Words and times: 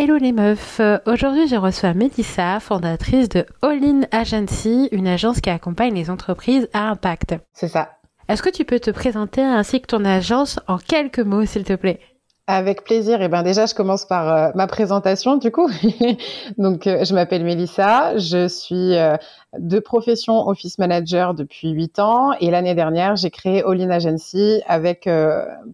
Hello 0.00 0.16
les 0.16 0.30
meufs, 0.30 0.80
aujourd'hui 1.06 1.48
je 1.48 1.56
reçois 1.56 1.92
Mélissa, 1.92 2.60
fondatrice 2.60 3.28
de 3.28 3.44
All 3.62 3.82
In 3.82 4.02
Agency, 4.12 4.88
une 4.92 5.08
agence 5.08 5.40
qui 5.40 5.50
accompagne 5.50 5.92
les 5.92 6.08
entreprises 6.08 6.68
à 6.72 6.88
impact. 6.88 7.34
C'est 7.52 7.66
ça. 7.66 7.96
Est-ce 8.28 8.40
que 8.40 8.48
tu 8.48 8.64
peux 8.64 8.78
te 8.78 8.92
présenter 8.92 9.42
ainsi 9.42 9.80
que 9.80 9.88
ton 9.88 10.04
agence 10.04 10.60
en 10.68 10.78
quelques 10.78 11.18
mots 11.18 11.44
s'il 11.46 11.64
te 11.64 11.72
plaît? 11.72 11.98
Avec 12.48 12.82
plaisir. 12.82 13.20
Et 13.20 13.26
eh 13.26 13.28
ben 13.28 13.42
déjà, 13.42 13.66
je 13.66 13.74
commence 13.74 14.06
par 14.06 14.32
euh, 14.32 14.50
ma 14.54 14.66
présentation 14.66 15.36
du 15.36 15.52
coup. 15.52 15.68
Donc, 16.58 16.86
euh, 16.86 17.04
je 17.04 17.14
m'appelle 17.14 17.44
Mélissa, 17.44 18.16
je 18.16 18.48
suis 18.48 18.96
euh, 18.96 19.16
de 19.58 19.78
profession 19.78 20.48
office 20.48 20.78
manager 20.78 21.34
depuis 21.34 21.68
huit 21.68 21.98
ans 21.98 22.32
et 22.40 22.50
l'année 22.50 22.74
dernière 22.74 23.16
j'ai 23.16 23.30
créé 23.30 23.62
All 23.62 23.80
In 23.80 23.88
Agency 23.88 24.60
avec 24.66 25.08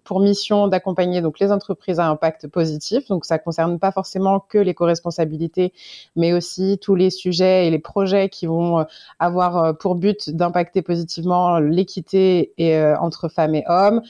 pour 0.05 0.20
mission 0.20 0.69
d'accompagner 0.69 1.20
donc 1.22 1.41
les 1.41 1.50
entreprises 1.50 1.98
à 1.98 2.06
impact 2.06 2.47
positif 2.47 3.09
donc 3.09 3.25
ça 3.25 3.41
concerne 3.41 3.81
pas 3.81 3.91
forcément 3.91 4.38
que 4.38 4.59
les 4.59 4.75
co-responsabilités 4.75 5.72
mais 6.14 6.33
aussi 6.33 6.78
tous 6.81 6.94
les 6.94 7.11
sujets 7.11 7.66
et 7.66 7.70
les 7.72 7.81
projets 7.81 8.28
qui 8.28 8.47
vont 8.47 8.86
avoir 9.19 9.77
pour 9.77 9.97
but 9.97 10.31
d'impacter 10.31 10.81
positivement 10.81 11.59
l'équité 11.59 12.53
et 12.59 12.81
entre 13.00 13.28
femmes 13.28 13.56
et 13.56 13.64
hommes 13.66 14.03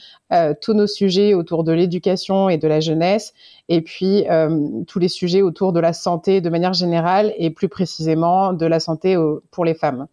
tous 0.61 0.75
nos 0.75 0.87
sujets 0.87 1.33
autour 1.33 1.63
de 1.63 1.71
l'éducation 1.71 2.49
de 2.57 2.67
la 2.67 2.79
jeunesse 2.79 3.33
et 3.69 3.81
puis 3.81 4.25
tous 4.87 4.99
les 4.99 5.07
sujets 5.07 5.41
autour 5.41 5.73
de 5.73 5.79
la 5.79 5.93
santé 5.93 6.41
de 6.41 6.49
manière 6.49 6.73
générale 6.73 7.33
et 7.37 7.49
plus 7.49 7.69
précisément 7.69 8.53
de 8.53 8.65
la 8.65 8.79
santé 8.79 9.17
au, 9.17 9.41
pour 9.51 9.65
les 9.65 9.73
femmes. 9.73 10.07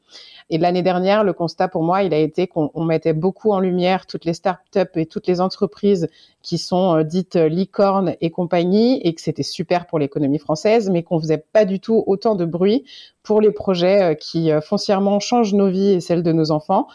Et 0.50 0.58
l'année 0.58 0.82
dernière, 0.82 1.24
le 1.24 1.32
constat 1.32 1.68
pour 1.68 1.82
moi, 1.82 2.02
il 2.02 2.12
a 2.12 2.18
été 2.18 2.46
qu'on 2.46 2.84
mettait 2.84 3.14
beaucoup 3.14 3.52
en 3.52 3.60
lumière 3.60 4.06
toutes 4.06 4.26
les 4.26 4.34
startups 4.34 4.80
et 4.96 5.06
toutes 5.06 5.26
les 5.26 5.40
entreprises 5.40 6.08
qui 6.42 6.58
sont 6.58 6.96
euh, 6.96 7.02
dites 7.04 7.36
euh, 7.36 7.48
licornes 7.48 8.14
et 8.20 8.30
compagnie, 8.30 9.00
et 9.02 9.14
que 9.14 9.20
c'était 9.20 9.42
super 9.42 9.86
pour 9.86 9.98
l'économie 9.98 10.38
française, 10.38 10.90
mais 10.90 11.02
qu'on 11.02 11.20
faisait 11.20 11.44
pas 11.52 11.64
du 11.64 11.80
tout 11.80 12.04
autant 12.06 12.34
de 12.34 12.44
bruit 12.44 12.84
pour 13.22 13.40
les 13.40 13.52
projets 13.52 14.02
euh, 14.02 14.14
qui 14.14 14.50
foncièrement 14.62 15.20
changent 15.20 15.54
nos 15.54 15.68
vies 15.70 15.92
et 15.92 16.00
celles 16.00 16.22
de 16.22 16.32
nos 16.32 16.50
enfants, 16.50 16.88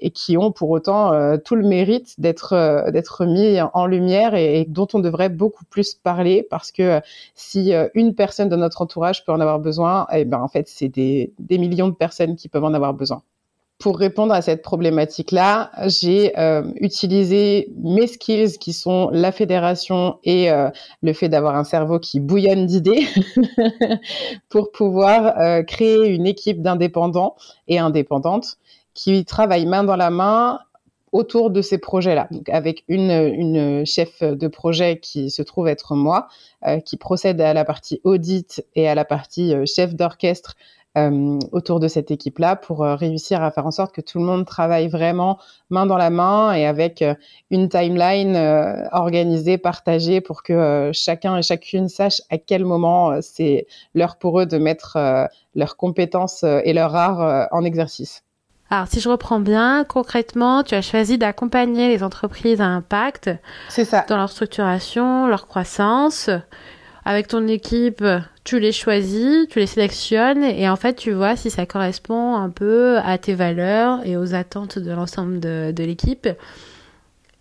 et 0.00 0.10
qui 0.10 0.36
ont 0.36 0.52
pour 0.52 0.70
autant 0.70 1.38
tout 1.38 1.56
le 1.56 1.66
mérite 1.66 2.20
d'être 2.20 2.90
d'être 2.92 3.24
mis 3.24 3.58
en 3.60 3.86
lumière 3.86 4.34
et, 4.34 4.66
dont 4.68 4.86
on 4.94 5.00
devrait 5.00 5.30
beaucoup 5.30 5.64
plus 5.64 5.94
parler, 5.94 6.46
parce 6.48 6.70
que 6.70 7.00
si 7.34 7.72
une 7.94 8.14
personne 8.14 8.48
de 8.48 8.56
notre 8.56 8.82
entourage 8.82 9.24
peut 9.24 9.32
en 9.32 9.40
avoir 9.40 9.58
besoin, 9.58 10.06
eh 10.12 10.24
ben 10.24 10.40
en 10.40 10.48
fait 10.48 10.68
c'est 10.68 10.88
des, 10.88 11.32
des 11.38 11.58
millions 11.58 11.88
de 11.88 11.94
personnes 11.94 12.36
qui 12.36 12.48
peuvent 12.48 12.64
en 12.64 12.74
avoir 12.74 12.94
besoin 12.94 13.22
pour 13.80 13.98
répondre 13.98 14.34
à 14.34 14.42
cette 14.42 14.62
problématique-là, 14.62 15.70
j'ai 15.86 16.38
euh, 16.38 16.62
utilisé 16.76 17.72
mes 17.82 18.06
skills 18.06 18.58
qui 18.58 18.74
sont 18.74 19.08
la 19.10 19.32
fédération 19.32 20.18
et 20.22 20.50
euh, 20.50 20.68
le 21.02 21.14
fait 21.14 21.30
d'avoir 21.30 21.56
un 21.56 21.64
cerveau 21.64 21.98
qui 21.98 22.20
bouillonne 22.20 22.66
d'idées 22.66 23.06
pour 24.50 24.70
pouvoir 24.70 25.38
euh, 25.38 25.62
créer 25.62 26.08
une 26.08 26.26
équipe 26.26 26.60
d'indépendants 26.60 27.36
et 27.68 27.78
indépendantes 27.78 28.58
qui 28.92 29.24
travaillent 29.24 29.66
main 29.66 29.82
dans 29.82 29.96
la 29.96 30.10
main 30.10 30.60
autour 31.12 31.50
de 31.50 31.60
ces 31.60 31.78
projets-là, 31.78 32.28
donc 32.30 32.48
avec 32.50 32.84
une, 32.86 33.10
une 33.10 33.84
chef 33.84 34.22
de 34.22 34.46
projet 34.46 35.00
qui 35.00 35.30
se 35.30 35.42
trouve 35.42 35.66
être 35.66 35.96
moi, 35.96 36.28
qui 36.84 36.96
procède 36.96 37.40
à 37.40 37.52
la 37.52 37.64
partie 37.64 38.00
audit 38.04 38.64
et 38.76 38.88
à 38.88 38.94
la 38.94 39.04
partie 39.04 39.52
chef 39.66 39.96
d'orchestre 39.96 40.54
euh, 40.56 40.70
autour 41.52 41.78
de 41.78 41.86
cette 41.86 42.10
équipe-là 42.10 42.56
pour 42.56 42.82
euh, 42.82 42.96
réussir 42.96 43.42
à 43.42 43.50
faire 43.52 43.66
en 43.66 43.70
sorte 43.70 43.94
que 43.94 44.00
tout 44.00 44.18
le 44.18 44.24
monde 44.24 44.44
travaille 44.44 44.88
vraiment 44.88 45.38
main 45.70 45.86
dans 45.86 45.96
la 45.96 46.10
main 46.10 46.52
et 46.52 46.66
avec 46.66 47.00
euh, 47.02 47.14
une 47.50 47.68
timeline 47.68 48.36
organisée, 48.92 49.56
partagée 49.56 50.20
pour 50.20 50.42
que 50.42 50.90
chacun 50.92 51.36
et 51.36 51.42
chacune 51.42 51.88
sache 51.88 52.22
à 52.30 52.38
quel 52.38 52.64
moment 52.64 53.20
c'est 53.22 53.66
l'heure 53.94 54.16
pour 54.16 54.40
eux 54.40 54.46
de 54.46 54.58
mettre 54.58 54.98
leurs 55.54 55.76
compétences 55.76 56.42
et 56.42 56.72
leur 56.72 56.94
art 56.94 57.48
en 57.52 57.64
exercice. 57.64 58.24
Alors, 58.70 58.86
si 58.86 59.00
je 59.00 59.08
reprends 59.08 59.40
bien, 59.40 59.84
concrètement, 59.84 60.62
tu 60.62 60.76
as 60.76 60.82
choisi 60.82 61.18
d'accompagner 61.18 61.88
les 61.88 62.04
entreprises 62.04 62.60
à 62.60 62.66
impact. 62.66 63.30
C'est 63.68 63.84
ça. 63.84 64.04
Dans 64.08 64.16
leur 64.16 64.30
structuration, 64.30 65.26
leur 65.26 65.48
croissance. 65.48 66.30
Avec 67.10 67.26
ton 67.26 67.48
équipe, 67.48 68.04
tu 68.44 68.60
les 68.60 68.70
choisis, 68.70 69.48
tu 69.48 69.58
les 69.58 69.66
sélectionnes 69.66 70.44
et 70.44 70.68
en 70.68 70.76
fait 70.76 70.94
tu 70.94 71.10
vois 71.10 71.34
si 71.34 71.50
ça 71.50 71.66
correspond 71.66 72.36
un 72.36 72.50
peu 72.50 72.98
à 72.98 73.18
tes 73.18 73.34
valeurs 73.34 74.06
et 74.06 74.16
aux 74.16 74.36
attentes 74.36 74.78
de 74.78 74.92
l'ensemble 74.92 75.40
de, 75.40 75.82
l'équipe. 75.82 76.28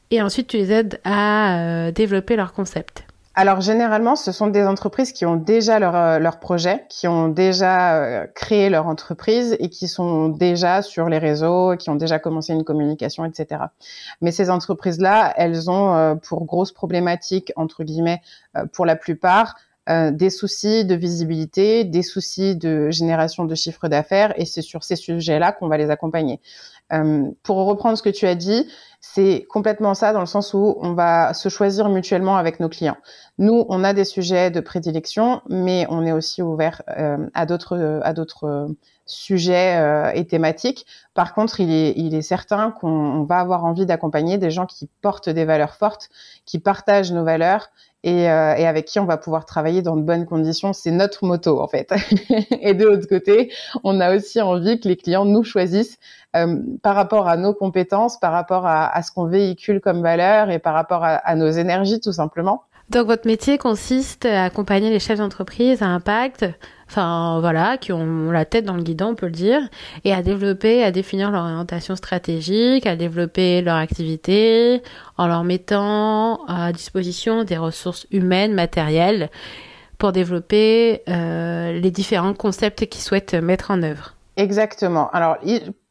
Et 0.09 0.23
ensuite 0.23 0.47
tu 0.47 0.57
les 0.57 0.71
aides 0.71 0.99
à 1.03 1.59
euh, 1.59 1.91
développer 1.91 2.35
leur 2.35 2.51
concept. 2.51 3.03
Alors 3.35 3.61
généralement, 3.61 4.15
ce 4.15 4.31
sont 4.31 4.47
des 4.47 4.63
entreprises 4.63 5.13
qui 5.13 5.25
ont 5.25 5.35
déjà 5.35 5.79
leur, 5.79 5.95
euh, 5.95 6.19
leur 6.19 6.39
projet, 6.39 6.85
qui 6.89 7.07
ont 7.07 7.29
déjà 7.29 7.95
euh, 7.95 8.27
créé 8.35 8.69
leur 8.69 8.87
entreprise 8.87 9.55
et 9.59 9.69
qui 9.69 9.87
sont 9.87 10.29
déjà 10.29 10.81
sur 10.81 11.07
les 11.09 11.19
réseaux, 11.19 11.77
qui 11.77 11.89
ont 11.89 11.95
déjà 11.95 12.19
commencé 12.19 12.53
une 12.53 12.63
communication, 12.63 13.23
etc. 13.25 13.61
Mais 14.21 14.31
ces 14.31 14.49
entreprises-là, 14.49 15.33
elles 15.37 15.69
ont 15.69 16.17
pour 16.23 16.45
grosse 16.45 16.71
problématique, 16.71 17.53
entre 17.55 17.83
guillemets, 17.83 18.21
pour 18.73 18.85
la 18.85 18.95
plupart, 18.95 19.55
euh, 19.89 20.11
des 20.11 20.29
soucis 20.29 20.85
de 20.85 20.93
visibilité, 20.93 21.83
des 21.83 22.03
soucis 22.03 22.55
de 22.55 22.91
génération 22.91 23.45
de 23.45 23.55
chiffre 23.55 23.87
d'affaires, 23.87 24.39
et 24.39 24.45
c'est 24.45 24.61
sur 24.61 24.83
ces 24.83 24.95
sujets-là 24.95 25.51
qu'on 25.51 25.67
va 25.67 25.77
les 25.77 25.89
accompagner. 25.89 26.39
Euh, 26.93 27.29
pour 27.43 27.57
reprendre 27.65 27.97
ce 27.97 28.03
que 28.03 28.09
tu 28.09 28.25
as 28.25 28.35
dit, 28.35 28.67
c'est 29.01 29.45
complètement 29.49 29.93
ça 29.93 30.11
dans 30.11 30.19
le 30.19 30.25
sens 30.25 30.53
où 30.53 30.77
on 30.81 30.93
va 30.93 31.33
se 31.33 31.49
choisir 31.49 31.89
mutuellement 31.89 32.37
avec 32.37 32.59
nos 32.59 32.69
clients. 32.69 32.97
Nous, 33.37 33.65
on 33.69 33.83
a 33.83 33.93
des 33.93 34.05
sujets 34.05 34.51
de 34.51 34.59
prédilection, 34.59 35.41
mais 35.49 35.85
on 35.89 36.05
est 36.05 36.11
aussi 36.11 36.41
ouvert 36.41 36.81
euh, 36.97 37.17
à 37.33 37.45
d'autres 37.45 38.01
à 38.03 38.13
d'autres 38.13 38.69
sujets 39.05 40.13
et 40.13 40.27
thématiques. 40.27 40.85
Par 41.15 41.33
contre, 41.33 41.59
il 41.59 41.71
est, 41.71 41.93
il 41.97 42.13
est 42.13 42.21
certain 42.21 42.69
qu'on 42.69 43.23
va 43.23 43.39
avoir 43.39 43.65
envie 43.65 43.87
d'accompagner 43.87 44.37
des 44.37 44.51
gens 44.51 44.67
qui 44.67 44.87
portent 45.01 45.29
des 45.29 45.45
valeurs 45.45 45.73
fortes, 45.73 46.09
qui 46.45 46.59
partagent 46.59 47.11
nos 47.11 47.23
valeurs 47.23 47.69
et, 48.03 48.29
euh, 48.29 48.55
et, 48.55 48.65
avec 48.65 48.85
qui 48.85 48.99
on 48.99 49.05
va 49.05 49.17
pouvoir 49.17 49.45
travailler 49.45 49.81
dans 49.81 49.95
de 49.95 50.01
bonnes 50.01 50.25
conditions. 50.25 50.73
C'est 50.73 50.91
notre 50.91 51.25
moto 51.25 51.61
en 51.61 51.67
fait. 51.67 51.93
et 52.61 52.73
de 52.73 52.85
l'autre 52.85 53.07
côté, 53.07 53.51
on 53.83 53.99
a 53.99 54.15
aussi 54.15 54.41
envie 54.41 54.79
que 54.79 54.87
les 54.87 54.95
clients 54.95 55.25
nous 55.25 55.43
choisissent 55.43 55.97
euh, 56.35 56.57
par 56.83 56.95
rapport 56.95 57.27
à 57.27 57.37
nos 57.37 57.53
compétences, 57.53 58.19
par 58.19 58.31
rapport 58.31 58.65
à, 58.65 58.87
à 58.87 59.01
ce 59.01 59.11
qu'on 59.11 59.25
véhicule 59.25 59.81
comme 59.81 60.01
valeur 60.01 60.49
et 60.49 60.59
par 60.59 60.73
rapport 60.73 61.03
à, 61.03 61.15
à 61.15 61.35
nos 61.35 61.49
énergies 61.49 61.99
tout 61.99 62.13
simplement. 62.13 62.63
Donc 62.89 63.05
votre 63.05 63.27
métier 63.27 63.59
consiste 63.59 64.25
à 64.25 64.45
accompagner 64.45 64.89
les 64.89 64.99
chefs 64.99 65.19
d'entreprise 65.19 65.83
à 65.83 65.85
impact, 65.85 66.45
enfin 66.87 67.39
voilà, 67.39 67.77
qui 67.77 67.93
ont 67.93 68.31
la 68.31 68.45
tête 68.45 68.65
dans 68.65 68.73
le 68.73 68.81
guidon, 68.81 69.09
on 69.09 69.15
peut 69.15 69.27
le 69.27 69.31
dire, 69.31 69.61
et 70.05 70.11
à 70.11 70.23
développer, 70.23 70.83
à 70.83 70.89
définir 70.89 71.29
leur 71.29 71.43
orientation 71.43 71.95
stratégique, 71.95 72.87
à 72.87 72.95
développer 72.95 73.61
leur 73.61 73.75
activité, 73.75 74.81
en 75.17 75.27
leur 75.27 75.43
mettant 75.43 76.43
à 76.47 76.71
disposition 76.71 77.43
des 77.43 77.57
ressources 77.57 78.07
humaines, 78.09 78.55
matérielles, 78.55 79.29
pour 79.99 80.11
développer 80.11 81.03
euh, 81.09 81.79
les 81.79 81.91
différents 81.91 82.33
concepts 82.33 82.87
qu'ils 82.87 83.03
souhaitent 83.03 83.35
mettre 83.35 83.69
en 83.69 83.83
œuvre. 83.83 84.15
Exactement. 84.35 85.11
Alors, 85.11 85.37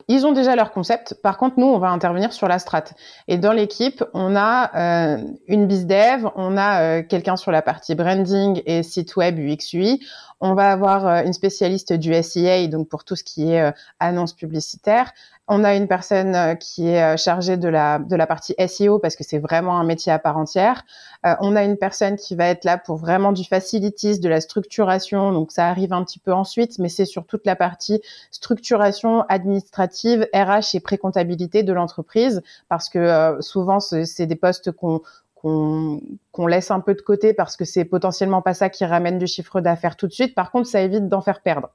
ils 0.08 0.26
ont 0.26 0.32
déjà 0.32 0.56
leur 0.56 0.72
concept. 0.72 1.14
Par 1.22 1.36
contre, 1.36 1.58
nous, 1.58 1.66
on 1.66 1.78
va 1.78 1.90
intervenir 1.90 2.32
sur 2.32 2.48
la 2.48 2.58
strat. 2.58 2.84
Et 3.28 3.36
dans 3.36 3.52
l'équipe, 3.52 4.02
on 4.14 4.34
a 4.34 5.16
euh, 5.16 5.22
une 5.46 5.66
bizdev, 5.66 6.28
on 6.34 6.56
a 6.56 6.80
euh, 6.80 7.02
quelqu'un 7.02 7.36
sur 7.36 7.52
la 7.52 7.60
partie 7.60 7.94
branding 7.94 8.62
et 8.64 8.82
site 8.82 9.16
web 9.16 9.38
UX 9.38 9.74
UI. 9.74 10.00
On 10.40 10.54
va 10.54 10.70
avoir 10.70 11.06
euh, 11.06 11.22
une 11.24 11.34
spécialiste 11.34 11.92
du 11.92 12.14
SEA, 12.22 12.68
donc 12.68 12.88
pour 12.88 13.04
tout 13.04 13.16
ce 13.16 13.24
qui 13.24 13.52
est 13.52 13.72
annonce 14.00 14.32
publicitaire. 14.32 15.12
On 15.50 15.64
a 15.64 15.74
une 15.74 15.88
personne 15.88 16.34
euh, 16.34 16.54
qui 16.54 16.88
est 16.88 17.02
euh, 17.02 17.16
chargée 17.16 17.56
de 17.56 17.68
la, 17.68 17.98
de 17.98 18.14
la 18.16 18.26
partie 18.26 18.54
SEO 18.68 18.98
parce 18.98 19.16
que 19.16 19.24
c'est 19.24 19.38
vraiment 19.38 19.80
un 19.80 19.84
métier 19.84 20.12
à 20.12 20.18
part 20.18 20.36
entière. 20.36 20.84
Euh, 21.24 21.34
on 21.40 21.56
a 21.56 21.64
une 21.64 21.78
personne 21.78 22.16
qui 22.16 22.36
va 22.36 22.48
être 22.48 22.64
là 22.64 22.76
pour 22.76 22.96
vraiment 22.96 23.32
du 23.32 23.44
facilities, 23.44 24.20
de 24.20 24.28
la 24.28 24.42
structuration. 24.42 25.32
Donc 25.32 25.50
ça 25.50 25.68
arrive 25.68 25.94
un 25.94 26.04
petit 26.04 26.18
peu 26.18 26.34
ensuite, 26.34 26.78
mais 26.78 26.90
c'est 26.90 27.06
sur 27.06 27.24
toute 27.24 27.46
la 27.46 27.56
partie 27.56 28.02
structuration 28.30 29.22
administrative, 29.30 30.28
RH 30.34 30.74
et 30.74 30.80
précomptabilité 30.80 31.62
de 31.62 31.72
l'entreprise 31.72 32.42
parce 32.68 32.90
que 32.90 33.38
souvent 33.40 33.80
c'est 33.80 34.26
des 34.26 34.36
postes 34.36 34.70
qu'on 34.72 35.00
qu'on 35.40 36.46
laisse 36.46 36.70
un 36.70 36.80
peu 36.80 36.94
de 36.94 37.00
côté 37.00 37.32
parce 37.32 37.56
que 37.56 37.64
c'est 37.64 37.84
potentiellement 37.84 38.42
pas 38.42 38.54
ça 38.54 38.68
qui 38.68 38.84
ramène 38.84 39.18
du 39.18 39.26
chiffre 39.26 39.60
d'affaires 39.60 39.96
tout 39.96 40.08
de 40.08 40.12
suite. 40.12 40.34
Par 40.34 40.50
contre, 40.50 40.66
ça 40.68 40.80
évite 40.80 41.08
d'en 41.08 41.20
faire 41.20 41.40
perdre. 41.42 41.70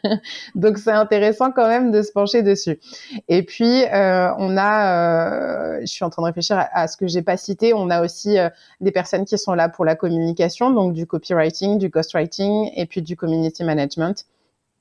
Donc 0.54 0.78
c'est 0.78 0.92
intéressant 0.92 1.52
quand 1.52 1.68
même 1.68 1.90
de 1.90 2.02
se 2.02 2.10
pencher 2.12 2.42
dessus. 2.42 2.80
Et 3.28 3.42
puis 3.42 3.84
euh, 3.84 4.30
on 4.38 4.56
a, 4.56 5.76
euh, 5.76 5.80
je 5.82 5.86
suis 5.86 6.04
en 6.04 6.10
train 6.10 6.22
de 6.22 6.26
réfléchir 6.26 6.66
à, 6.72 6.88
ce 6.88 6.96
que 6.96 7.06
j'ai 7.06 7.22
pas 7.22 7.36
cité. 7.36 7.74
On 7.74 7.90
a 7.90 8.02
aussi 8.02 8.38
euh, 8.38 8.48
des 8.80 8.92
personnes 8.92 9.24
qui 9.24 9.36
sont 9.36 9.54
là 9.54 9.68
pour 9.68 9.84
la 9.84 9.94
communication, 9.94 10.70
donc 10.70 10.94
du 10.94 11.06
copywriting, 11.06 11.78
du 11.78 11.90
ghostwriting 11.90 12.70
et 12.74 12.86
puis 12.86 13.02
du 13.02 13.16
community 13.16 13.62
management. 13.62 14.24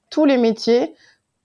Tous 0.10 0.26
les 0.26 0.38
métiers 0.38 0.94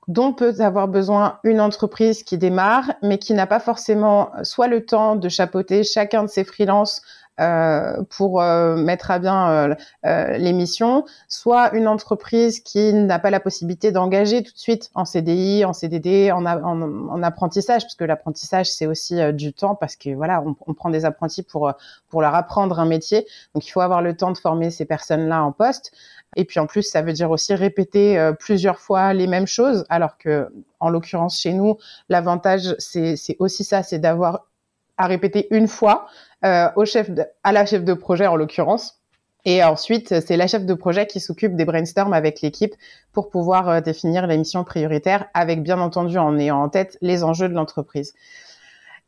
dont 0.08 0.32
peut 0.32 0.54
avoir 0.60 0.88
besoin 0.88 1.40
une 1.42 1.60
entreprise 1.60 2.22
qui 2.22 2.38
démarre, 2.38 2.92
mais 3.02 3.18
qui 3.18 3.34
n'a 3.34 3.46
pas 3.46 3.60
forcément 3.60 4.30
soit 4.42 4.68
le 4.68 4.84
temps 4.84 5.16
de 5.16 5.28
chapeauter 5.28 5.82
chacun 5.82 6.22
de 6.22 6.28
ses 6.28 6.44
freelances 6.44 7.02
euh, 7.40 8.02
pour 8.10 8.40
euh, 8.40 8.76
mettre 8.76 9.10
à 9.10 9.18
bien 9.18 9.50
euh, 9.50 9.74
euh, 10.04 10.36
les 10.38 10.52
missions, 10.52 11.04
soit 11.28 11.74
une 11.74 11.88
entreprise 11.88 12.60
qui 12.60 12.92
n'a 12.92 13.18
pas 13.18 13.30
la 13.30 13.40
possibilité 13.40 13.92
d'engager 13.92 14.42
tout 14.42 14.52
de 14.52 14.58
suite 14.58 14.90
en 14.94 15.04
CDI, 15.04 15.64
en 15.64 15.72
CDD, 15.72 16.30
en, 16.32 16.46
en, 16.46 16.82
en 16.82 17.22
apprentissage, 17.22 17.82
parce 17.82 17.94
que 17.94 18.04
l'apprentissage 18.04 18.70
c'est 18.70 18.86
aussi 18.86 19.20
du 19.32 19.52
temps, 19.52 19.74
parce 19.74 19.96
que 19.96 20.14
voilà, 20.14 20.42
on, 20.42 20.56
on, 20.66 20.74
prend 20.74 20.90
des 20.90 21.04
apprentis 21.04 21.42
pour 21.42 21.72
pour 22.08 22.22
leur 22.22 22.34
apprendre 22.34 22.78
un 22.78 22.86
métier, 22.86 23.26
donc 23.54 23.66
il 23.66 23.70
faut 23.70 23.80
avoir 23.80 24.02
le 24.02 24.16
temps 24.16 24.32
de 24.32 24.38
former 24.38 24.70
ces 24.70 24.84
personnes-là 24.84 25.42
en 25.42 25.52
poste. 25.52 25.92
Et 26.36 26.44
puis 26.44 26.60
en 26.60 26.66
plus, 26.66 26.82
ça 26.82 27.02
veut 27.02 27.12
dire 27.12 27.30
aussi 27.30 27.54
répéter 27.54 28.18
euh, 28.18 28.32
plusieurs 28.32 28.78
fois 28.78 29.14
les 29.14 29.26
mêmes 29.26 29.46
choses, 29.46 29.84
alors 29.88 30.18
que 30.18 30.48
en 30.80 30.90
l'occurrence 30.90 31.40
chez 31.40 31.52
nous, 31.52 31.78
l'avantage 32.08 32.74
c'est 32.78 33.16
aussi 33.38 33.64
ça, 33.64 33.82
c'est 33.82 33.98
d'avoir 33.98 34.46
à 34.98 35.06
répéter 35.06 35.46
une 35.50 35.68
fois 35.68 36.06
euh, 36.06 36.25
au 36.42 36.84
chef 36.84 37.10
à 37.42 37.52
la 37.52 37.66
chef 37.66 37.84
de 37.84 37.94
projet 37.94 38.26
en 38.26 38.36
l'occurrence. 38.36 39.00
Et 39.46 39.62
ensuite, 39.62 40.20
c'est 40.20 40.36
la 40.36 40.48
chef 40.48 40.66
de 40.66 40.74
projet 40.74 41.06
qui 41.06 41.20
s'occupe 41.20 41.54
des 41.54 41.64
brainstorms 41.64 42.12
avec 42.12 42.40
l'équipe 42.40 42.74
pour 43.12 43.30
pouvoir 43.30 43.68
euh, 43.68 43.80
définir 43.80 44.26
les 44.26 44.36
missions 44.36 44.64
prioritaires, 44.64 45.26
avec 45.34 45.62
bien 45.62 45.78
entendu 45.78 46.18
en 46.18 46.36
ayant 46.36 46.60
en 46.60 46.68
tête 46.68 46.98
les 47.00 47.22
enjeux 47.22 47.48
de 47.48 47.54
l'entreprise. 47.54 48.12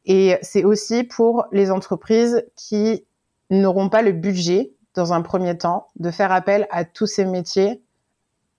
Et 0.06 0.38
c'est 0.40 0.62
aussi 0.62 1.02
pour 1.02 1.46
les 1.50 1.72
entreprises 1.72 2.46
qui 2.54 3.04
n'auront 3.50 3.88
pas 3.88 4.00
le 4.00 4.12
budget 4.12 4.70
dans 4.94 5.12
un 5.12 5.22
premier 5.22 5.58
temps, 5.58 5.88
de 5.96 6.10
faire 6.12 6.30
appel 6.30 6.68
à 6.70 6.84
tous 6.84 7.06
ces 7.06 7.24
métiers 7.24 7.82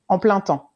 en 0.09 0.19
plein 0.19 0.41
temps, 0.41 0.68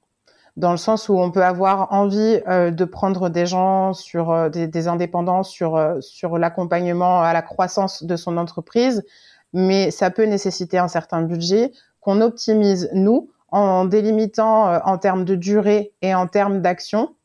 dans 0.56 0.72
le 0.72 0.78
sens 0.78 1.10
où 1.10 1.18
on 1.18 1.32
peut 1.32 1.44
avoir 1.44 1.92
envie 1.92 2.40
euh, 2.48 2.70
de 2.70 2.86
prendre 2.86 3.30
des 3.30 3.46
gens 3.46 3.94
sur 3.94 4.32
euh, 4.32 4.50
des, 4.50 4.88
indépendants 4.88 5.44
sur 5.44 5.76
euh, 5.76 6.00
sur 6.00 6.38
l'accompagnement 6.38 7.22
à 7.22 7.34
la 7.34 7.42
croissance 7.42 8.04
de 8.04 8.16
son 8.16 8.38
entreprise, 8.38 9.04
mais 9.54 9.90
ça 9.90 10.12
peut 10.12 10.26
nécessiter 10.26 10.78
un 10.78 10.88
certain 10.88 11.24
budget 11.24 11.72
qu'on 12.02 12.22
optimise 12.22 12.90
nous 12.94 13.30
en 13.50 13.86
délimitant 13.86 14.82
en 14.84 14.98
termes 14.98 15.26
de 15.26 15.36
durée 15.36 15.94
et 16.02 16.16
en 16.16 16.28
termes 16.28 16.62
d'action 16.62 17.16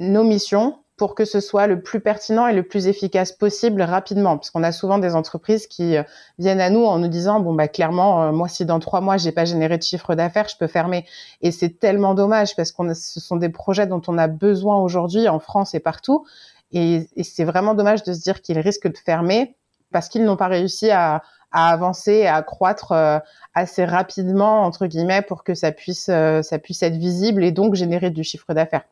nos 0.00 0.24
missions 0.24 0.78
pour 0.98 1.14
que 1.14 1.24
ce 1.24 1.38
soit 1.40 1.68
le 1.68 1.80
plus 1.80 2.00
pertinent 2.00 2.48
et 2.48 2.52
le 2.52 2.64
plus 2.64 2.88
efficace 2.88 3.30
possible 3.32 3.80
rapidement. 3.82 4.36
Parce 4.36 4.50
qu'on 4.50 4.64
a 4.64 4.72
souvent 4.72 4.98
des 4.98 5.14
entreprises 5.14 5.68
qui 5.68 5.96
euh, 5.96 6.02
viennent 6.38 6.60
à 6.60 6.70
nous 6.70 6.84
en 6.84 6.98
nous 6.98 7.08
disant 7.08 7.40
bon 7.40 7.54
bah 7.54 7.68
clairement 7.68 8.24
euh, 8.24 8.32
moi 8.32 8.48
si 8.48 8.66
dans 8.66 8.80
trois 8.80 9.00
mois 9.00 9.16
j'ai 9.16 9.30
pas 9.30 9.44
généré 9.44 9.78
de 9.78 9.82
chiffre 9.82 10.16
d'affaires 10.16 10.48
je 10.48 10.56
peux 10.58 10.66
fermer. 10.66 11.06
Et 11.40 11.52
c'est 11.52 11.78
tellement 11.78 12.14
dommage 12.14 12.56
parce 12.56 12.72
qu'on 12.72 12.92
ce 12.92 13.20
sont 13.20 13.36
des 13.36 13.48
projets 13.48 13.86
dont 13.86 14.02
on 14.08 14.18
a 14.18 14.26
besoin 14.26 14.76
aujourd'hui 14.76 15.28
en 15.28 15.38
France 15.38 15.74
et 15.74 15.80
partout. 15.80 16.26
Et, 16.72 17.08
c'est 17.22 17.44
vraiment 17.44 17.74
dommage 17.74 18.02
de 18.02 18.12
se 18.12 18.20
dire 18.20 18.42
qu'ils 18.42 18.58
risquent 18.58 18.88
de 18.88 18.98
fermer 18.98 19.56
parce 19.92 20.08
qu'ils 20.08 20.24
n'ont 20.24 20.36
pas 20.36 20.48
réussi 20.48 20.90
à, 20.90 21.22
à 21.52 21.70
avancer, 21.70 22.26
à 22.26 22.42
croître 22.42 22.92
euh, 22.92 23.18
assez 23.54 23.84
rapidement 23.84 24.64
entre 24.64 24.86
guillemets 24.86 25.22
pour 25.22 25.44
que 25.44 25.54
ça 25.54 25.70
puisse 25.70 26.06
ça 26.06 26.58
puisse 26.58 26.82
être 26.82 26.96
visible 26.96 27.44
et 27.44 27.52
donc 27.52 27.76
générer 27.76 28.10
du 28.10 28.24
chiffre 28.24 28.52
d'affaires. 28.52 28.84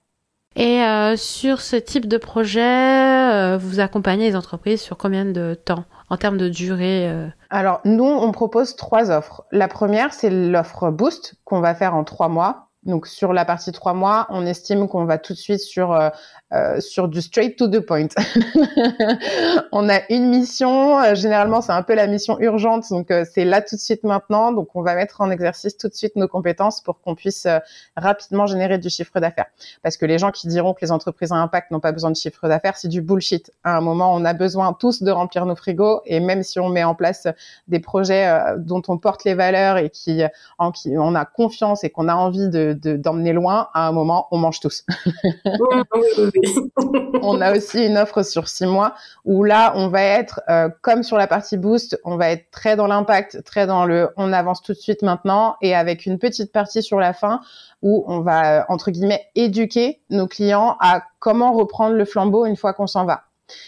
Et 0.57 0.83
euh, 0.83 1.17
sur 1.17 1.61
ce 1.61 1.77
type 1.77 2.09
de 2.09 2.17
projet, 2.17 2.63
euh, 2.63 3.59
vous 3.59 3.79
accompagnez 3.79 4.31
les 4.31 4.37
entreprises 4.37 4.81
sur 4.81 4.97
combien 4.97 5.27
de 5.27 5.53
temps 5.53 5.85
en 6.09 6.17
termes 6.17 6.39
de 6.39 6.49
durée 6.49 7.11
euh? 7.11 7.29
Alors, 7.51 7.81
nous, 7.85 8.05
on 8.05 8.33
propose 8.33 8.75
trois 8.75 9.11
offres. 9.11 9.45
La 9.53 9.69
première, 9.69 10.15
c'est 10.15 10.31
l'offre 10.31 10.91
Boost 10.91 11.35
qu'on 11.45 11.61
va 11.61 11.75
faire 11.75 11.95
en 11.95 12.05
trois 12.05 12.29
mois. 12.29 12.66
Donc, 12.87 13.07
sur 13.07 13.33
la 13.33 13.45
partie 13.45 13.73
trois 13.73 13.93
mois, 13.93 14.27
on 14.31 14.47
estime 14.47 14.89
qu'on 14.89 15.05
va 15.05 15.19
tout 15.19 15.35
de 15.35 15.39
suite 15.39 15.61
sur 15.61 15.99
euh, 16.53 16.81
sur 16.81 17.09
du 17.09 17.21
straight 17.23 17.59
to 17.59 17.67
the 17.67 17.81
point. 17.81 18.07
on 19.73 19.89
a 19.89 19.99
une 20.11 20.29
mission, 20.29 21.01
euh, 21.01 21.17
généralement 21.17 21.61
c'est 21.61 21.73
un 21.73 21.83
peu 21.83 21.95
la 21.97 22.07
mission 22.07 22.39
urgente, 22.39 22.89
donc 22.89 23.11
euh, 23.11 23.25
c'est 23.29 23.45
là 23.45 23.61
tout 23.61 23.75
de 23.75 23.81
suite 23.81 24.05
maintenant, 24.05 24.53
donc 24.53 24.69
on 24.77 24.83
va 24.83 24.95
mettre 24.95 25.21
en 25.21 25.33
exercice 25.33 25.77
tout 25.77 25.89
de 25.89 25.95
suite 25.95 26.15
nos 26.15 26.29
compétences 26.29 26.81
pour 26.81 27.01
qu'on 27.01 27.17
puisse 27.17 27.49
rapidement 27.97 28.47
générer 28.47 28.79
du 28.79 28.89
chiffre 28.91 29.19
d'affaires. 29.19 29.47
Parce 29.83 29.97
que 29.97 30.07
les 30.07 30.19
gens 30.19 30.31
qui 30.31 30.47
diront 30.47 30.73
que 30.73 30.83
les 30.83 30.93
entreprises 30.93 31.33
à 31.33 31.35
impact 31.35 31.73
n'ont 31.73 31.81
pas 31.81 31.91
besoin 31.91 32.13
de 32.13 32.17
chiffre 32.17 32.47
d'affaires, 32.47 32.77
c'est 32.77 32.87
du 32.87 33.03
bullshit. 33.03 33.51
À 33.65 33.77
un 33.77 33.81
moment, 33.81 34.15
on 34.15 34.25
a 34.25 34.33
besoin 34.33 34.73
tous 34.73 35.03
de 35.03 35.11
remplir 35.11 35.47
nos 35.47 35.57
frigos, 35.57 36.03
et 36.07 36.21
même 36.21 36.45
si 36.45 36.61
on 36.61 36.69
met 36.69 36.85
en 36.85 36.95
place 36.95 37.27
des 37.67 37.81
projets 37.81 38.55
dont 38.59 38.83
on 38.87 38.99
porte 38.99 39.25
les 39.25 39.35
valeurs 39.35 39.79
et 39.79 39.91
qui 39.91 40.23
en 40.59 40.71
qui 40.71 40.97
on 40.97 41.17
a 41.17 41.25
confiance 41.25 41.83
et 41.83 41.91
qu'on 41.91 42.07
a 42.07 42.15
envie 42.15 42.49
de 42.49 42.73
d'emmener 42.77 43.33
loin, 43.33 43.69
à 43.75 43.89
un 43.89 43.93
moment, 43.93 44.29
on 44.31 44.39
mange 44.39 44.61
tous. 44.61 44.85
on 47.23 47.41
a 47.41 47.57
aussi 47.57 47.85
une 47.85 47.97
offre 47.97 48.23
sur 48.23 48.49
six 48.49 48.67
mois 48.67 48.95
où 49.25 49.45
là, 49.45 49.73
on 49.77 49.89
va 49.89 50.03
être 50.03 50.41
euh, 50.49 50.69
comme 50.83 51.03
sur 51.03 51.17
la 51.17 51.27
partie 51.27 51.57
boost, 51.57 52.01
on 52.05 52.17
va 52.17 52.31
être 52.31 52.51
très 52.51 52.77
dans 52.77 52.87
l'impact, 52.87 53.43
très 53.45 53.67
dans 53.67 53.85
le 53.85 54.11
on 54.17 54.33
avance 54.33 54.63
tout 54.63 54.73
de 54.73 54.79
suite 54.79 55.03
maintenant 55.03 55.57
et 55.61 55.75
avec 55.75 56.07
une 56.07 56.19
petite 56.19 56.53
partie 56.53 56.83
sur 56.83 56.99
la 57.01 57.13
fin 57.13 57.41
où 57.83 58.05
on 58.07 58.21
va 58.21 58.67
entre 58.69 58.91
guillemets 58.91 59.27
éduquer 59.35 60.01
nos 60.11 60.27
clients 60.27 60.77
à 60.81 61.03
comment 61.19 61.53
reprendre 61.53 61.97
le 61.97 62.05
flambeau 62.05 62.47
une 62.47 62.57
fois 62.57 62.73
qu'on 62.73 62.87
s'en 62.87 63.05
va. 63.05 63.26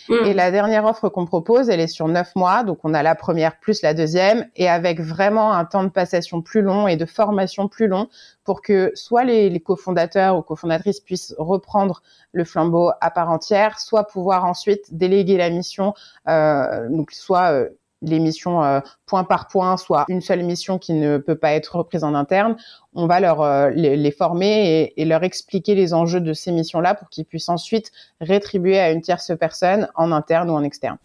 Mm. 0.08 0.14
Et 0.26 0.34
la 0.34 0.50
dernière 0.50 0.84
offre 0.84 1.08
qu'on 1.08 1.26
propose, 1.26 1.68
elle 1.70 1.80
est 1.80 1.86
sur 1.86 2.08
neuf 2.08 2.34
mois. 2.34 2.64
Donc, 2.64 2.78
on 2.84 2.94
a 2.94 3.02
la 3.02 3.14
première 3.14 3.58
plus 3.58 3.82
la 3.82 3.94
deuxième 3.94 4.48
et 4.56 4.68
avec 4.68 5.00
vraiment 5.00 5.52
un 5.52 5.64
temps 5.64 5.84
de 5.84 5.88
passation 5.88 6.42
plus 6.42 6.62
long 6.62 6.88
et 6.88 6.96
de 6.96 7.06
formation 7.06 7.68
plus 7.68 7.86
long 7.86 8.08
pour 8.44 8.62
que 8.62 8.90
soit 8.94 9.24
les, 9.24 9.60
cofondateurs 9.60 10.36
ou 10.36 10.42
cofondatrices 10.42 11.00
puissent 11.00 11.34
reprendre 11.38 12.02
le 12.32 12.44
flambeau 12.44 12.90
à 13.00 13.10
part 13.10 13.30
entière, 13.30 13.78
soit 13.78 14.04
pouvoir 14.04 14.44
ensuite 14.44 14.96
déléguer 14.96 15.36
la 15.36 15.50
mission, 15.50 15.94
euh, 16.28 16.88
donc 16.88 17.12
soit 17.12 17.52
euh, 17.52 17.68
les 18.02 18.18
missions 18.18 18.62
euh, 18.62 18.80
point 19.06 19.24
par 19.24 19.48
point, 19.48 19.76
soit 19.76 20.04
une 20.08 20.20
seule 20.20 20.42
mission 20.42 20.78
qui 20.78 20.92
ne 20.92 21.18
peut 21.18 21.34
pas 21.34 21.52
être 21.52 21.76
reprise 21.76 22.04
en 22.04 22.14
interne, 22.14 22.56
on 22.94 23.06
va 23.06 23.20
leur 23.20 23.42
euh, 23.42 23.70
les, 23.70 24.10
former 24.10 24.92
et, 24.96 25.04
leur 25.04 25.24
expliquer 25.24 25.74
les 25.74 25.94
enjeux 25.94 26.20
de 26.20 26.32
ces 26.32 26.52
missions-là 26.52 26.94
pour 26.94 27.08
qu'ils 27.08 27.24
puissent 27.24 27.48
ensuite 27.48 27.90
rétribuer 28.20 28.78
à 28.78 28.90
une 28.90 29.00
tierce 29.00 29.32
personne 29.38 29.88
en 29.94 30.12
interne 30.12 30.50
ou 30.50 30.54
en 30.54 30.62
externe. 30.62 30.96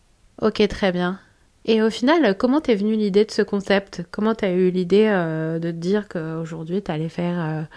Ok, 0.42 0.68
très 0.68 0.92
bien. 0.92 1.20
Et 1.66 1.82
au 1.82 1.90
final, 1.90 2.36
comment 2.38 2.60
t'es 2.60 2.76
venue 2.76 2.96
l'idée 2.96 3.24
de 3.24 3.32
ce 3.32 3.42
concept? 3.42 4.04
Comment 4.12 4.36
t'as 4.36 4.52
eu 4.52 4.70
l'idée 4.70 5.08
euh, 5.08 5.60
de 5.60 5.72
te 5.72 5.78
dire 5.78 6.10
qu'aujourd'hui 6.10 6.82
t'allais 6.82 7.10
faire 7.10 7.68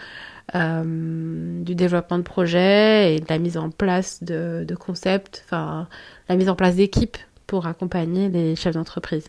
du 0.55 1.75
développement 1.75 2.19
de 2.19 2.23
projet 2.23 3.17
et 3.17 3.21
de 3.21 3.27
la 3.29 3.39
mise 3.39 3.57
en 3.57 3.71
place 3.71 4.23
de, 4.23 4.65
de 4.67 4.75
concepts, 4.77 5.43
enfin 5.45 5.89
la 6.29 6.37
mise 6.37 6.49
en 6.49 6.55
place 6.55 6.77
d'équipes? 6.77 7.17
Pour 7.47 7.67
accompagner 7.67 8.29
les 8.29 8.57
chefs 8.57 8.75
d'entreprise. 8.75 9.29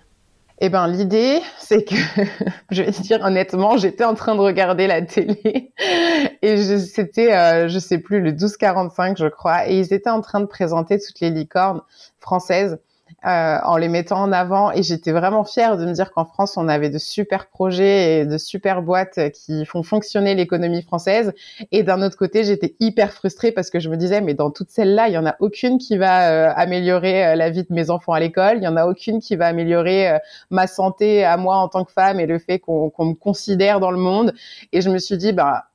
Eh 0.59 0.69
ben 0.69 0.87
l'idée, 0.87 1.39
c'est 1.59 1.83
que 1.83 1.95
je 2.71 2.81
vais 2.81 2.91
te 2.91 3.01
dire 3.01 3.21
honnêtement, 3.21 3.77
j'étais 3.77 4.03
en 4.03 4.15
train 4.15 4.33
de 4.33 4.39
regarder 4.41 4.87
la 4.87 5.03
télé 5.03 5.71
et 6.41 6.77
c'était, 6.79 7.31
euh, 7.31 7.67
je 7.67 7.77
sais 7.77 7.99
plus, 7.99 8.21
le 8.21 8.31
1245 8.31 9.17
je 9.17 9.27
crois, 9.27 9.69
et 9.69 9.77
ils 9.77 9.93
étaient 9.93 10.09
en 10.09 10.21
train 10.21 10.39
de 10.39 10.47
présenter 10.47 10.97
toutes 10.99 11.19
les 11.19 11.29
licornes 11.29 11.81
françaises 12.19 12.79
euh, 13.25 13.57
en 13.63 13.77
les 13.77 13.87
mettant 13.87 14.21
en 14.21 14.31
avant. 14.31 14.71
Et 14.71 14.83
j'étais 14.83 15.11
vraiment 15.11 15.43
fière 15.43 15.75
de 15.75 15.85
me 15.85 15.91
dire 15.91 16.11
qu'en 16.11 16.25
France, 16.25 16.55
on 16.55 16.67
avait 16.67 16.89
de 16.89 16.97
super 16.97 17.47
projets 17.47 18.19
et 18.19 18.25
de 18.25 18.37
super 18.37 18.81
boîtes 18.81 19.19
qui 19.31 19.65
font 19.65 19.81
fonctionner 19.81 20.35
l'économie 20.35 20.83
française. 20.83 21.33
Et 21.71 21.83
d'un 21.83 22.01
autre 22.03 22.15
côté, 22.15 22.43
j'étais 22.43 22.75
hyper 22.79 23.11
frustrée 23.11 23.51
parce 23.51 23.69
que 23.69 23.79
je 23.79 23.89
me 23.89 23.97
disais, 23.97 24.21
mais 24.21 24.33
dans 24.33 24.51
toutes 24.51 24.69
celles-là, 24.69 25.07
il 25.07 25.13
y 25.13 25.17
en 25.17 25.25
a 25.25 25.35
aucune 25.39 25.79
qui 25.79 25.97
va 25.97 26.29
euh, 26.29 26.53
améliorer 26.55 27.25
euh, 27.25 27.35
la 27.35 27.49
vie 27.49 27.63
de 27.63 27.73
mes 27.73 27.89
enfants 27.89 28.13
à 28.13 28.19
l'école. 28.19 28.57
Il 28.57 28.63
y 28.63 28.67
en 28.67 28.77
a 28.77 28.85
aucune 28.85 29.19
qui 29.19 29.35
va 29.35 29.47
améliorer 29.47 30.17
ma 30.51 30.67
santé 30.67 31.23
à 31.23 31.37
moi 31.37 31.57
en 31.57 31.67
tant 31.67 31.83
que 31.85 31.91
femme 31.91 32.19
et 32.19 32.27
le 32.27 32.37
fait 32.39 32.59
qu'on 32.59 32.91
me 32.99 33.13
considère 33.13 33.79
dans 33.79 33.91
le 33.91 33.97
monde. 33.97 34.33
Et 34.73 34.81
je 34.81 34.89
me 34.89 34.99
suis 34.99 35.17
dit, 35.17 35.33
bah, 35.33 35.65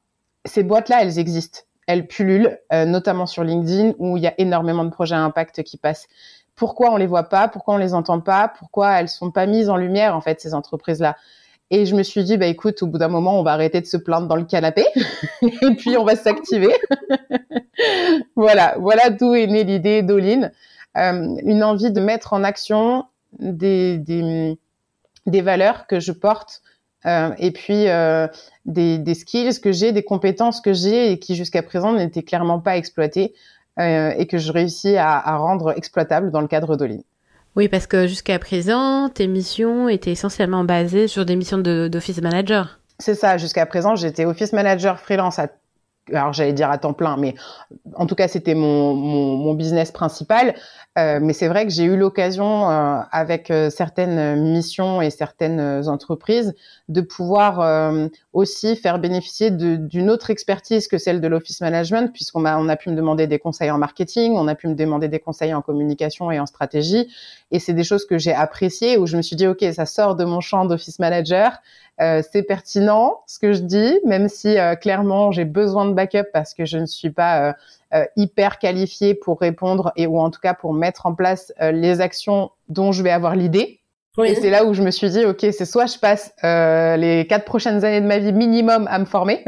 ces 0.45 0.63
boîtes-là, 0.63 1.03
elles 1.03 1.19
existent. 1.19 1.61
Elles 1.89 2.07
pullulent, 2.07 2.59
notamment 2.71 3.27
sur 3.27 3.43
LinkedIn, 3.43 3.95
où 3.99 4.17
il 4.17 4.23
y 4.23 4.27
a 4.27 4.35
énormément 4.39 4.85
de 4.85 4.91
projets 4.91 5.17
à 5.17 5.21
impact 5.21 5.63
qui 5.65 5.77
passent 5.77 6.07
pourquoi 6.55 6.93
on 6.93 6.97
les 6.97 7.07
voit 7.07 7.25
pas, 7.25 7.49
pourquoi 7.49 7.75
on 7.75 7.79
les 7.79 7.95
entend 7.95 8.21
pas, 8.21 8.53
pourquoi 8.59 9.01
elles 9.01 9.09
sont 9.09 9.31
pas 9.31 9.47
mises 9.47 9.69
en 9.69 9.77
lumière 9.77 10.17
en 10.17 10.21
fait 10.21 10.41
ces 10.41 10.55
entreprises-là. 10.55 11.17
Et 11.71 11.87
je 11.87 11.97
me 11.97 12.03
suis 12.03 12.23
dit 12.23 12.37
bah 12.37 12.47
écoute, 12.47 12.83
au 12.83 12.87
bout 12.87 12.99
d'un 12.99 13.09
moment, 13.09 13.39
on 13.39 13.43
va 13.43 13.53
arrêter 13.53 13.81
de 13.81 13.87
se 13.87 13.97
plaindre 13.97 14.29
dans 14.29 14.37
le 14.37 14.45
canapé 14.45 14.85
et 15.43 15.75
puis 15.77 15.97
on 15.97 16.05
va 16.05 16.17
s'activer. 16.17 16.75
voilà, 18.37 18.77
voilà 18.79 19.11
d'où 19.11 19.35
est 19.35 19.47
née 19.47 19.65
l'idée 19.65 20.03
d'Olin, 20.03 20.51
euh, 20.99 21.37
une 21.43 21.65
envie 21.65 21.91
de 21.91 22.01
mettre 22.01 22.35
en 22.35 22.45
action 22.45 23.07
des 23.39 23.99
des, 25.27 25.41
valeurs 25.41 25.87
que 25.87 26.01
je 26.01 26.13
porte. 26.13 26.61
Euh, 27.05 27.31
et 27.39 27.51
puis 27.51 27.89
euh, 27.89 28.29
des, 28.65 28.99
des 28.99 29.15
skills 29.15 29.61
que 29.61 29.73
j'ai, 29.73 29.91
des 29.91 30.05
compétences 30.05 30.61
que 30.61 30.73
j'ai 30.73 31.11
et 31.11 31.19
qui 31.19 31.35
jusqu'à 31.35 31.63
présent 31.63 31.93
n'étaient 31.93 32.23
clairement 32.23 32.61
pas 32.61 32.77
exploitées 32.77 33.35
et 33.79 34.27
que 34.27 34.39
je 34.39 34.53
réussis 34.53 34.97
à, 34.97 35.19
à 35.19 35.37
rendre 35.37 35.73
exploitable 35.77 36.31
dans 36.31 36.41
le 36.41 36.49
cadre 36.49 36.77
d'Olin. 36.77 37.01
Oui, 37.55 37.69
parce 37.69 37.87
que 37.87 38.07
jusqu'à 38.07 38.39
présent, 38.39 39.11
tes 39.11 39.27
missions 39.27 39.89
étaient 39.89 40.13
essentiellement 40.13 40.65
basées 40.65 41.07
sur 41.07 41.27
des 41.27 41.37
missions 41.37 41.59
d'office 41.59 42.21
manager. 42.23 42.79
C'est 42.99 43.15
ça, 43.15 43.37
jusqu'à 43.37 43.67
présent, 43.67 43.95
j'étais 43.95 44.25
office 44.25 44.53
manager 44.53 44.99
freelance 44.99 45.39
à 45.39 45.49
alors 46.13 46.33
j'allais 46.33 46.53
dire 46.53 46.71
à 46.71 46.79
temps 46.79 46.95
plein, 46.95 47.17
mais 47.17 47.35
en 47.95 48.07
tout 48.07 48.15
cas 48.15 48.29
c'était 48.29 48.55
mon, 48.55 48.95
mon, 48.95 49.37
mon, 49.37 49.55
business 49.55 49.93
principal. 49.93 50.55
Euh, 50.99 51.21
mais 51.23 51.33
c'est 51.33 51.49
vrai 51.49 51.65
que 51.65 51.73
j'ai 51.73 51.85
eu 51.85 51.97
l'occasion, 51.97 52.71
euh, 52.71 53.01
avec 53.13 53.51
euh, 53.51 53.71
certaines 53.71 54.43
missions 54.43 55.01
et 55.01 55.09
certaines 55.09 55.89
entreprises, 55.89 56.55
de 56.91 57.01
pouvoir 57.01 57.61
euh, 57.61 58.09
aussi 58.35 58.77
faire 58.77 58.99
bénéficier 58.99 59.51
d'une 59.51 60.11
autre 60.11 60.29
expertise 60.29 60.89
que 60.89 60.99
celle 60.99 61.23
de 61.23 61.29
l'office 61.29 61.63
management, 61.63 62.13
puisqu'on 62.13 62.45
a, 62.45 62.59
on 62.59 62.69
a 62.69 62.77
pu 62.77 62.91
me 62.91 62.95
demander 62.95 63.27
des 63.27 63.39
conseils 63.39 63.71
en 63.71 63.79
marketing, 63.79 64.35
on 64.37 64.47
a 64.49 64.55
pu 64.55 64.69
me 64.69 64.75
demander 64.75 65.09
des 65.09 65.19
conseils 65.19 65.55
en 65.55 65.63
communication 65.63 66.31
et 66.31 66.39
en 66.39 66.45
stratégie. 66.47 67.09
Et 67.53 67.59
c'est 67.59 67.73
des 67.73 67.85
choses 67.85 68.05
que 68.05 68.19
j'ai 68.19 68.35
appréciées, 68.35 68.99
où 68.99 69.07
je 69.07 69.17
me 69.17 69.23
suis 69.23 69.37
dit, 69.37 69.47
OK, 69.47 69.65
ça 69.73 69.87
sort 69.87 70.15
de 70.15 70.25
mon 70.25 70.41
champ 70.41 70.67
d'office 70.67 70.99
manager, 70.99 71.59
euh, 72.01 72.23
c'est 72.33 72.43
pertinent 72.43 73.21
ce 73.27 73.39
que 73.39 73.53
je 73.53 73.61
dis, 73.61 74.01
même 74.05 74.29
si 74.29 74.59
euh, 74.59 74.75
clairement 74.75 75.31
j'ai 75.31 75.45
besoin 75.45 75.85
de 75.87 75.93
backup 75.93 76.25
parce 76.33 76.55
que 76.55 76.65
je 76.65 76.79
ne 76.79 76.87
suis 76.87 77.11
pas 77.11 77.51
euh, 77.51 77.53
hyper 78.17 78.59
qualifiée 78.59 79.15
pour 79.15 79.41
répondre 79.41 79.93
et 79.97 80.07
ou 80.07 80.19
en 80.19 80.31
tout 80.31 80.41
cas 80.41 80.55
pour 80.55 80.73
mettre 80.73 81.07
en 81.07 81.15
place 81.15 81.53
les 81.61 82.01
actions 82.01 82.51
dont 82.69 82.93
je 82.93 83.03
vais 83.03 83.11
avoir 83.11 83.37
l'idée. 83.37 83.83
Et 84.23 84.35
c'est 84.35 84.51
là 84.51 84.67
où 84.67 84.75
je 84.75 84.83
me 84.83 84.91
suis 84.91 85.09
dit, 85.09 85.25
ok, 85.25 85.39
c'est 85.41 85.65
soit 85.65 85.87
je 85.87 85.97
passe 85.97 86.35
euh, 86.45 86.99
les 86.99 87.27
quatre 87.27 87.47
prochaines 87.47 87.83
années 87.83 88.03
de 88.03 88.07
ma 88.07 88.19
vie 88.19 88.35
minimum 88.35 88.87
à 88.91 88.99
me 88.99 89.07
former, 89.07 89.43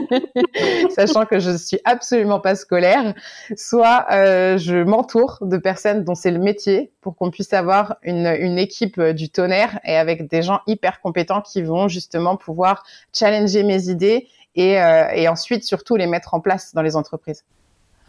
sachant 0.90 1.26
que 1.26 1.40
je 1.40 1.56
suis 1.56 1.80
absolument 1.84 2.38
pas 2.38 2.54
scolaire, 2.54 3.14
soit 3.56 4.06
euh, 4.12 4.58
je 4.58 4.76
m'entoure 4.84 5.38
de 5.40 5.56
personnes 5.56 6.04
dont 6.04 6.14
c'est 6.14 6.30
le 6.30 6.38
métier 6.38 6.92
pour 7.00 7.16
qu'on 7.16 7.32
puisse 7.32 7.52
avoir 7.52 7.96
une, 8.04 8.28
une 8.38 8.60
équipe 8.60 9.00
du 9.00 9.28
tonnerre 9.28 9.80
et 9.84 9.96
avec 9.96 10.28
des 10.30 10.42
gens 10.42 10.60
hyper 10.68 11.00
compétents 11.00 11.40
qui 11.40 11.60
vont 11.60 11.88
justement 11.88 12.36
pouvoir 12.36 12.84
challenger 13.12 13.64
mes 13.64 13.88
idées 13.88 14.28
et, 14.54 14.80
euh, 14.80 15.08
et 15.12 15.26
ensuite 15.26 15.64
surtout 15.64 15.96
les 15.96 16.06
mettre 16.06 16.34
en 16.34 16.40
place 16.40 16.74
dans 16.74 16.82
les 16.82 16.94
entreprises. 16.94 17.44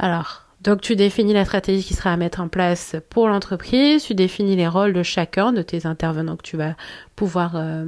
Alors, 0.02 0.48
donc 0.62 0.82
tu 0.82 0.96
définis 0.96 1.32
la 1.32 1.46
stratégie 1.46 1.84
qui 1.84 1.94
sera 1.94 2.12
à 2.12 2.18
mettre 2.18 2.42
en 2.42 2.48
place 2.48 2.96
pour 3.12 3.28
l'entreprise, 3.28 4.04
tu 4.04 4.16
définis 4.16 4.56
les 4.56 4.68
rôles 4.68 4.94
de 4.94 5.04
chacun 5.04 5.54
de 5.54 5.62
tes 5.62 5.86
intervenants 5.86 6.38
que 6.38 6.42
tu 6.42 6.58
vas 6.58 6.74
pouvoir 7.16 7.56
euh, 7.56 7.86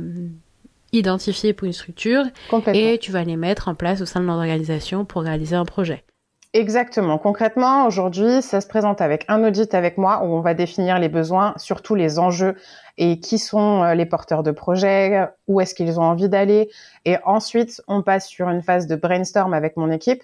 identifier 0.92 1.54
pour 1.54 1.66
une 1.66 1.74
structure 1.74 2.24
et 2.72 3.00
tu 3.00 3.12
vas 3.12 3.24
les 3.24 3.36
mettre 3.36 3.68
en 3.68 3.74
place 3.74 4.00
au 4.02 4.06
sein 4.06 4.20
de 4.20 4.28
l'organisation 4.28 5.06
pour 5.06 5.24
réaliser 5.24 5.56
un 5.56 5.66
projet. 5.66 6.04
Exactement. 6.54 7.18
Concrètement, 7.18 7.88
aujourd'hui, 7.88 8.44
ça 8.44 8.62
se 8.62 8.68
présente 8.68 9.02
avec 9.02 9.26
un 9.28 9.44
audit 9.44 9.74
avec 9.74 9.98
moi 9.98 10.24
où 10.24 10.36
on 10.36 10.42
va 10.42 10.54
définir 10.54 11.00
les 11.00 11.10
besoins, 11.10 11.56
surtout 11.58 11.96
les 11.96 12.20
enjeux 12.20 12.56
et 13.00 13.20
qui 13.20 13.40
sont 13.40 13.82
euh, 13.82 13.96
les 13.96 14.06
porteurs 14.06 14.44
de 14.44 14.52
projets, 14.52 15.28
où 15.48 15.62
est-ce 15.62 15.74
qu'ils 15.74 16.00
ont 16.00 16.04
envie 16.04 16.30
d'aller. 16.30 16.70
Et 17.06 17.18
ensuite, 17.26 17.82
on 17.88 18.04
passe 18.04 18.28
sur 18.28 18.50
une 18.50 18.62
phase 18.62 18.86
de 18.86 18.96
brainstorm 18.96 19.56
avec 19.56 19.78
mon 19.78 19.90
équipe 19.90 20.22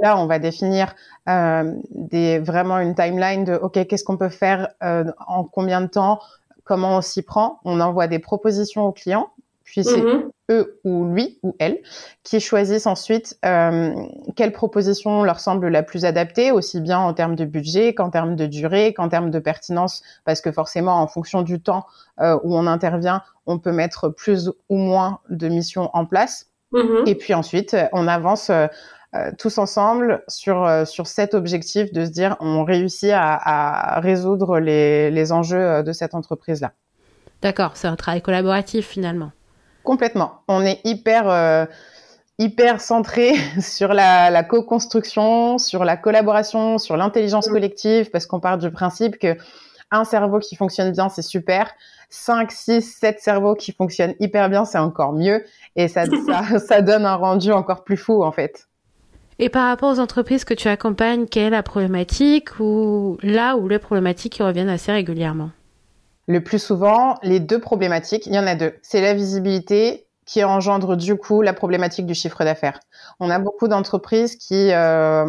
Là, 0.00 0.18
on 0.18 0.26
va 0.26 0.38
définir 0.38 0.94
euh, 1.28 1.74
des, 1.90 2.38
vraiment 2.38 2.78
une 2.78 2.94
timeline 2.94 3.44
de 3.44 3.54
OK, 3.54 3.86
qu'est-ce 3.86 4.04
qu'on 4.04 4.16
peut 4.16 4.28
faire 4.28 4.68
euh, 4.82 5.04
en 5.26 5.44
combien 5.44 5.80
de 5.80 5.86
temps, 5.86 6.20
comment 6.64 6.98
on 6.98 7.00
s'y 7.00 7.22
prend. 7.22 7.60
On 7.64 7.80
envoie 7.80 8.06
des 8.06 8.18
propositions 8.18 8.86
aux 8.86 8.92
clients, 8.92 9.30
puis 9.64 9.84
c'est 9.84 10.00
mm-hmm. 10.00 10.30
eux 10.50 10.80
ou 10.84 11.06
lui 11.06 11.38
ou 11.42 11.56
elle 11.58 11.80
qui 12.22 12.40
choisissent 12.40 12.86
ensuite 12.86 13.38
euh, 13.44 13.94
quelle 14.36 14.52
proposition 14.52 15.24
leur 15.24 15.40
semble 15.40 15.68
la 15.68 15.82
plus 15.82 16.04
adaptée, 16.04 16.52
aussi 16.52 16.80
bien 16.80 16.98
en 16.98 17.12
termes 17.12 17.36
de 17.36 17.44
budget 17.44 17.92
qu'en 17.92 18.10
termes 18.10 18.36
de 18.36 18.46
durée, 18.46 18.94
qu'en 18.94 19.08
termes 19.08 19.30
de 19.30 19.38
pertinence, 19.40 20.02
parce 20.24 20.40
que 20.40 20.52
forcément, 20.52 21.00
en 21.00 21.08
fonction 21.08 21.42
du 21.42 21.60
temps 21.60 21.86
où 22.20 22.56
on 22.56 22.68
intervient, 22.68 23.22
on 23.46 23.58
peut 23.58 23.72
mettre 23.72 24.08
plus 24.08 24.52
ou 24.68 24.76
moins 24.76 25.18
de 25.28 25.48
missions 25.48 25.90
en 25.92 26.06
place. 26.06 26.46
Mm-hmm. 26.72 27.08
Et 27.08 27.14
puis 27.16 27.34
ensuite, 27.34 27.76
on 27.92 28.06
avance 28.06 28.50
tous 29.38 29.58
ensemble 29.58 30.22
sur 30.26 30.64
euh, 30.64 30.84
sur 30.86 31.06
cet 31.06 31.34
objectif 31.34 31.92
de 31.92 32.04
se 32.04 32.10
dire 32.10 32.36
on 32.40 32.64
réussit 32.64 33.10
à, 33.12 33.96
à 33.96 34.00
résoudre 34.00 34.58
les, 34.58 35.10
les 35.10 35.32
enjeux 35.32 35.60
euh, 35.60 35.82
de 35.82 35.92
cette 35.92 36.14
entreprise 36.14 36.62
là. 36.62 36.72
D'accord, 37.42 37.72
c'est 37.74 37.88
un 37.88 37.96
travail 37.96 38.22
collaboratif 38.22 38.86
finalement. 38.86 39.32
Complètement. 39.84 40.40
On 40.48 40.64
est 40.64 40.80
hyper 40.84 41.68
hyper 42.38 42.80
centré 42.80 43.34
sur 43.60 43.92
la, 43.92 44.30
la 44.30 44.44
co-construction, 44.44 45.58
sur 45.58 45.84
la 45.84 45.96
collaboration, 45.96 46.78
sur 46.78 46.96
l'intelligence 46.96 47.48
mm. 47.48 47.52
collective, 47.52 48.10
parce 48.10 48.26
qu'on 48.26 48.40
part 48.40 48.58
du 48.58 48.70
principe 48.70 49.18
que 49.18 49.36
un 49.90 50.04
cerveau 50.04 50.38
qui 50.38 50.56
fonctionne 50.56 50.90
bien, 50.92 51.10
c'est 51.10 51.22
super. 51.22 51.70
5, 52.08 52.50
6, 52.50 52.80
7 52.80 53.20
cerveaux 53.20 53.54
qui 53.54 53.72
fonctionnent 53.72 54.14
hyper 54.20 54.48
bien, 54.48 54.64
c'est 54.64 54.78
encore 54.78 55.12
mieux. 55.12 55.44
Et 55.76 55.88
ça, 55.88 56.04
ça, 56.26 56.58
ça 56.58 56.80
donne 56.80 57.04
un 57.04 57.16
rendu 57.16 57.52
encore 57.52 57.84
plus 57.84 57.98
fou, 57.98 58.24
en 58.24 58.32
fait. 58.32 58.68
Et 59.42 59.48
par 59.48 59.66
rapport 59.66 59.90
aux 59.90 59.98
entreprises 59.98 60.44
que 60.44 60.54
tu 60.54 60.68
accompagnes, 60.68 61.26
quelle 61.26 61.46
est 61.46 61.50
la 61.50 61.64
problématique 61.64 62.60
ou 62.60 63.18
là 63.24 63.56
où 63.56 63.66
les 63.66 63.80
problématiques 63.80 64.34
qui 64.34 64.42
reviennent 64.44 64.68
assez 64.68 64.92
régulièrement? 64.92 65.50
Le 66.28 66.44
plus 66.44 66.60
souvent, 66.62 67.16
les 67.24 67.40
deux 67.40 67.58
problématiques, 67.58 68.26
il 68.26 68.34
y 68.34 68.38
en 68.38 68.46
a 68.46 68.54
deux. 68.54 68.72
C'est 68.82 69.00
la 69.00 69.14
visibilité 69.14 70.06
qui 70.26 70.44
engendre 70.44 70.96
du 70.96 71.16
coup 71.16 71.42
la 71.42 71.54
problématique 71.54 72.06
du 72.06 72.14
chiffre 72.14 72.44
d'affaires. 72.44 72.78
On 73.18 73.30
a 73.30 73.40
beaucoup 73.40 73.66
d'entreprises 73.66 74.36
qui 74.36 74.70
euh, 74.70 75.26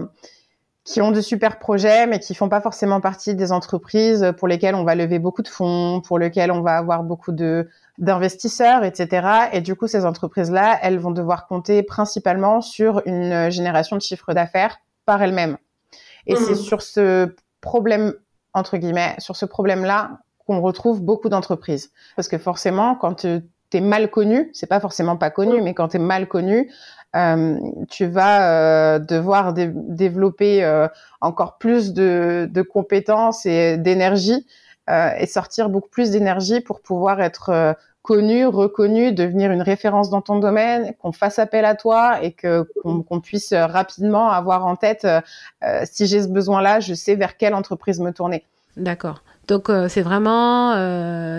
qui 0.83 1.01
ont 1.01 1.09
de 1.09 1.19
super 1.19 1.57
projets, 1.57 2.05
mais 2.05 2.19
qui 2.19 2.35
font 2.35 2.49
pas 2.49 2.61
forcément 2.61 3.01
partie 3.01 3.33
des 3.33 3.51
entreprises 3.51 4.31
pour 4.37 4.47
lesquelles 4.47 4.75
on 4.75 4.83
va 4.83 4.93
lever 4.93 5.17
beaucoup 5.17 5.41
de 5.41 5.47
fonds, 5.47 6.01
pour 6.01 6.19
lesquelles 6.19 6.51
on 6.51 6.61
va 6.61 6.77
avoir 6.77 7.01
beaucoup 7.01 7.31
de 7.31 7.67
d'investisseurs, 7.97 8.83
etc. 8.83 9.27
Et 9.51 9.61
du 9.61 9.75
coup, 9.75 9.87
ces 9.87 10.05
entreprises-là, 10.05 10.79
elles 10.81 10.97
vont 10.97 11.11
devoir 11.11 11.47
compter 11.47 11.83
principalement 11.83 12.61
sur 12.61 13.01
une 13.05 13.49
génération 13.51 13.95
de 13.95 14.01
chiffre 14.01 14.33
d'affaires 14.33 14.77
par 15.05 15.21
elles-mêmes. 15.21 15.57
Et 16.25 16.35
c'est 16.35 16.53
mmh. 16.53 16.55
sur 16.55 16.81
ce 16.81 17.35
problème, 17.61 18.13
entre 18.53 18.77
guillemets, 18.77 19.15
sur 19.19 19.35
ce 19.35 19.45
problème-là 19.45 20.19
qu'on 20.45 20.61
retrouve 20.61 21.01
beaucoup 21.01 21.29
d'entreprises. 21.29 21.91
Parce 22.15 22.27
que 22.27 22.37
forcément, 22.37 22.95
quand 22.95 23.15
tu 23.15 23.41
es 23.73 23.81
mal 23.81 24.09
connu, 24.09 24.49
c'est 24.53 24.67
pas 24.67 24.79
forcément 24.79 25.17
pas 25.17 25.29
connu, 25.29 25.59
mmh. 25.59 25.63
mais 25.63 25.73
quand 25.73 25.89
tu 25.89 25.97
es 25.97 25.99
mal 25.99 26.27
connu, 26.27 26.71
euh, 27.15 27.59
tu 27.89 28.07
vas 28.07 28.95
euh, 28.95 28.99
devoir 28.99 29.53
développer 29.53 30.63
euh, 30.63 30.87
encore 31.21 31.57
plus 31.59 31.93
de, 31.93 32.49
de 32.51 32.61
compétences 32.63 33.45
et 33.45 33.77
d'énergie 33.77 34.33
euh, 34.43 34.49
et 34.89 35.25
sortir 35.25 35.69
beaucoup 35.69 35.89
plus 35.89 36.11
d'énergie 36.11 36.61
pour 36.61 36.81
pouvoir 36.81 37.21
être 37.21 37.49
euh, 37.49 37.73
connu, 38.01 38.45
reconnu, 38.45 39.13
devenir 39.13 39.51
une 39.51 39.61
référence 39.61 40.09
dans 40.09 40.21
ton 40.21 40.39
domaine, 40.39 40.93
qu'on 41.01 41.13
fasse 41.13 41.39
appel 41.39 41.63
à 41.63 41.75
toi 41.75 42.21
et 42.21 42.33
que 42.33 42.67
qu'on 42.83 43.21
puisse 43.21 43.53
rapidement 43.53 44.29
avoir 44.29 44.65
en 44.65 44.75
tête 44.75 45.05
euh, 45.05 45.21
si 45.85 46.05
j'ai 46.05 46.21
ce 46.21 46.27
besoin-là, 46.27 46.81
je 46.81 46.93
sais 46.93 47.15
vers 47.15 47.37
quelle 47.37 47.53
entreprise 47.53 48.01
me 48.01 48.11
tourner. 48.11 48.43
D'accord. 48.75 49.23
Donc 49.47 49.69
c'est 49.89 50.01
vraiment 50.01 50.73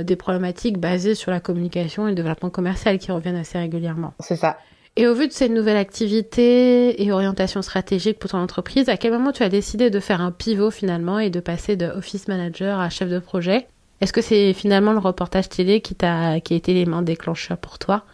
des 0.02 0.16
problématiques 0.16 0.78
basées 0.78 1.14
sur 1.14 1.30
la 1.30 1.40
communication 1.40 2.06
et 2.06 2.10
le 2.10 2.14
développement 2.14 2.50
commercial 2.50 2.98
qui 2.98 3.10
reviennent 3.12 3.36
assez 3.36 3.58
régulièrement. 3.58 4.12
C'est 4.20 4.36
ça. 4.36 4.58
Et 4.96 5.08
au 5.08 5.14
vu 5.14 5.26
de 5.26 5.32
ces 5.32 5.48
nouvelles 5.48 5.76
activités 5.76 7.02
et 7.02 7.10
orientations 7.10 7.62
stratégiques 7.62 8.20
pour 8.20 8.30
ton 8.30 8.38
entreprise, 8.38 8.88
à 8.88 8.96
quel 8.96 9.12
moment 9.12 9.32
tu 9.32 9.42
as 9.42 9.48
décidé 9.48 9.90
de 9.90 9.98
faire 9.98 10.20
un 10.20 10.30
pivot 10.30 10.70
finalement 10.70 11.18
et 11.18 11.30
de 11.30 11.40
passer 11.40 11.74
de 11.74 11.86
office 11.86 12.28
manager 12.28 12.78
à 12.78 12.88
chef 12.90 13.08
de 13.08 13.18
projet? 13.18 13.66
Est-ce 14.00 14.12
que 14.12 14.22
c'est 14.22 14.52
finalement 14.52 14.92
le 14.92 15.00
reportage 15.00 15.48
télé 15.48 15.80
qui, 15.80 15.96
t'a, 15.96 16.38
qui 16.38 16.54
a 16.54 16.56
été 16.56 16.74
l'élément 16.74 17.02
déclencheur 17.02 17.58
pour 17.58 17.80
toi? 17.80 18.04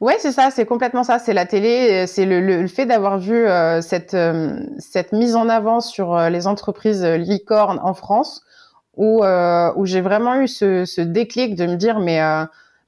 Ouais, 0.00 0.16
c'est 0.18 0.32
ça, 0.32 0.50
c'est 0.50 0.64
complètement 0.64 1.04
ça. 1.04 1.18
C'est 1.18 1.34
la 1.34 1.44
télé, 1.44 2.06
c'est 2.06 2.24
le, 2.24 2.40
le, 2.40 2.66
fait 2.66 2.86
d'avoir 2.86 3.18
vu 3.18 3.34
euh, 3.34 3.82
cette, 3.82 4.14
euh, 4.14 4.58
cette 4.78 5.12
mise 5.12 5.36
en 5.36 5.48
avant 5.50 5.80
sur 5.80 6.14
euh, 6.14 6.30
les 6.30 6.46
entreprises 6.46 7.04
licornes 7.04 7.80
en 7.82 7.92
France, 7.92 8.42
où, 8.96 9.22
où 9.22 9.86
j'ai 9.86 10.00
vraiment 10.00 10.40
eu 10.40 10.48
ce, 10.48 10.86
ce, 10.86 11.02
déclic 11.02 11.54
de 11.54 11.66
me 11.66 11.76
dire, 11.76 11.98
mais 11.98 12.18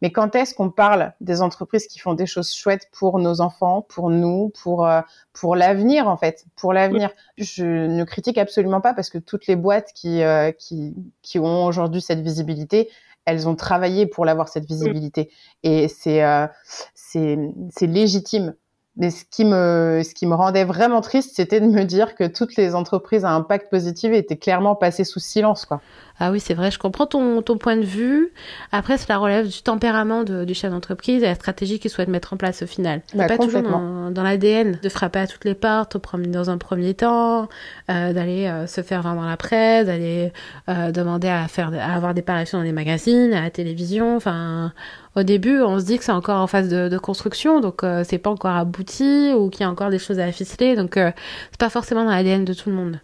mais 0.01 0.13
quand 0.13 0.35
est-ce 0.35 0.55
qu'on 0.55 0.71
parle 0.71 1.13
des 1.21 1.43
entreprises 1.43 1.87
qui 1.87 1.99
font 1.99 2.15
des 2.15 2.27
choses 2.27 2.53
chouettes 2.53 2.89
pour 2.93 3.19
nos 3.19 3.41
enfants, 3.41 3.83
pour 3.83 4.11
nous, 4.11 4.53
pour 4.63 4.87
euh, 4.87 5.01
pour 5.33 5.57
l'avenir 5.57 6.09
en 6.09 6.17
fait, 6.17 6.45
pour 6.57 6.73
l'avenir? 6.73 7.11
Je 7.37 7.65
ne 7.65 8.05
critique 8.05 8.39
absolument 8.39 8.81
pas 8.81 8.95
parce 8.95 9.11
que 9.11 9.19
toutes 9.19 9.47
les 9.47 9.57
boîtes 9.57 9.93
qui 9.95 10.23
euh, 10.23 10.53
qui 10.53 10.95
qui 11.23 11.39
ont 11.39 11.65
aujourd'hui 11.65 12.01
cette 12.01 12.21
visibilité, 12.21 12.91
elles 13.25 13.49
ont 13.49 13.57
travaillé 13.57 14.07
pour 14.07 14.25
l'avoir 14.25 14.49
cette 14.49 14.67
visibilité 14.67 15.31
et 15.63 15.89
c'est 15.89 16.23
euh, 16.25 16.47
c'est 16.95 17.39
c'est 17.71 17.87
légitime. 17.87 18.55
Mais 18.99 19.11
ce 19.11 19.25
qui 19.31 19.45
me 19.45 20.03
ce 20.05 20.13
qui 20.13 20.27
me 20.27 20.35
rendait 20.35 20.65
vraiment 20.65 21.01
triste, 21.01 21.33
c'était 21.35 21.61
de 21.61 21.67
me 21.67 21.85
dire 21.85 22.15
que 22.15 22.25
toutes 22.25 22.57
les 22.57 22.75
entreprises 22.75 23.25
à 23.25 23.31
impact 23.31 23.71
positif 23.71 24.13
étaient 24.13 24.37
clairement 24.37 24.75
passées 24.75 25.05
sous 25.05 25.21
silence 25.21 25.65
quoi. 25.65 25.81
Ah 26.21 26.33
oui, 26.33 26.41
c'est 26.41 26.55
vrai, 26.55 26.73
je 26.73 26.81
comprends 26.81 27.07
ton, 27.07 27.43
ton 27.43 27.59
point 27.59 27.77
de 27.77 27.85
vue. 27.85 28.33
Après, 28.73 28.99
cela 28.99 29.19
relève 29.19 29.47
du 29.47 29.63
tempérament 29.63 30.25
de, 30.25 30.45
du 30.45 30.53
chef 30.53 30.73
d'entreprise 30.73 31.23
et 31.23 31.27
la 31.27 31.37
stratégie 31.37 31.79
qu'il 31.79 31.93
souhaite 31.93 32.09
mettre 32.09 32.33
en 32.33 32.37
place 32.37 32.63
au 32.63 32.67
final. 32.67 33.03
Bah, 33.15 33.29
pas 33.29 33.39
toujours 33.39 33.63
dans, 33.63 34.11
dans 34.11 34.23
l'ADN 34.25 34.81
de 34.83 34.89
frapper 34.89 35.21
à 35.21 35.27
toutes 35.29 35.45
les 35.45 35.55
portes 35.55 35.97
dans 36.17 36.51
un 36.51 36.59
premier 36.59 36.95
temps, 36.95 37.49
euh, 37.89 38.13
d'aller 38.13 38.47
euh, 38.47 38.67
se 38.67 38.81
faire 38.81 39.03
vendre 39.03 39.21
dans 39.21 39.29
la 39.29 39.37
presse, 39.37 39.87
d'aller 39.87 40.33
euh, 40.69 40.91
demander 40.91 41.29
à 41.29 41.47
faire 41.47 41.73
à 41.73 41.95
avoir 41.95 42.15
des 42.15 42.23
parutions 42.23 42.59
dans 42.59 42.65
les 42.65 42.73
magazines, 42.73 43.33
à 43.33 43.43
la 43.43 43.51
télévision. 43.51 44.17
Enfin, 44.17 44.73
au 45.19 45.23
début, 45.25 45.61
on 45.61 45.79
se 45.81 45.85
dit 45.85 45.99
que 45.99 46.05
c'est 46.05 46.13
encore 46.13 46.41
en 46.41 46.47
phase 46.47 46.69
de, 46.69 46.99
construction, 46.99 47.61
donc 47.61 47.83
euh, 47.83 48.05
c'est 48.05 48.19
pas 48.19 48.31
encore 48.31 48.55
abouti 48.55 49.33
ou 49.35 49.51
qu'il 49.51 49.63
y 49.63 49.65
a 49.65 49.71
encore 49.71 49.91
des 49.91 49.99
choses 49.99 50.19
à 50.19 50.31
ficeler. 50.31 50.77
Donc, 50.77 50.97
euh, 50.97 51.11
c'est 51.51 51.61
pas 51.61 51.71
forcément 51.71 52.05
dans 52.05 52.11
l'ADN 52.11 52.45
de 52.45 52.55
tout 52.55 52.71
le 52.71 52.77
monde. 52.77 53.01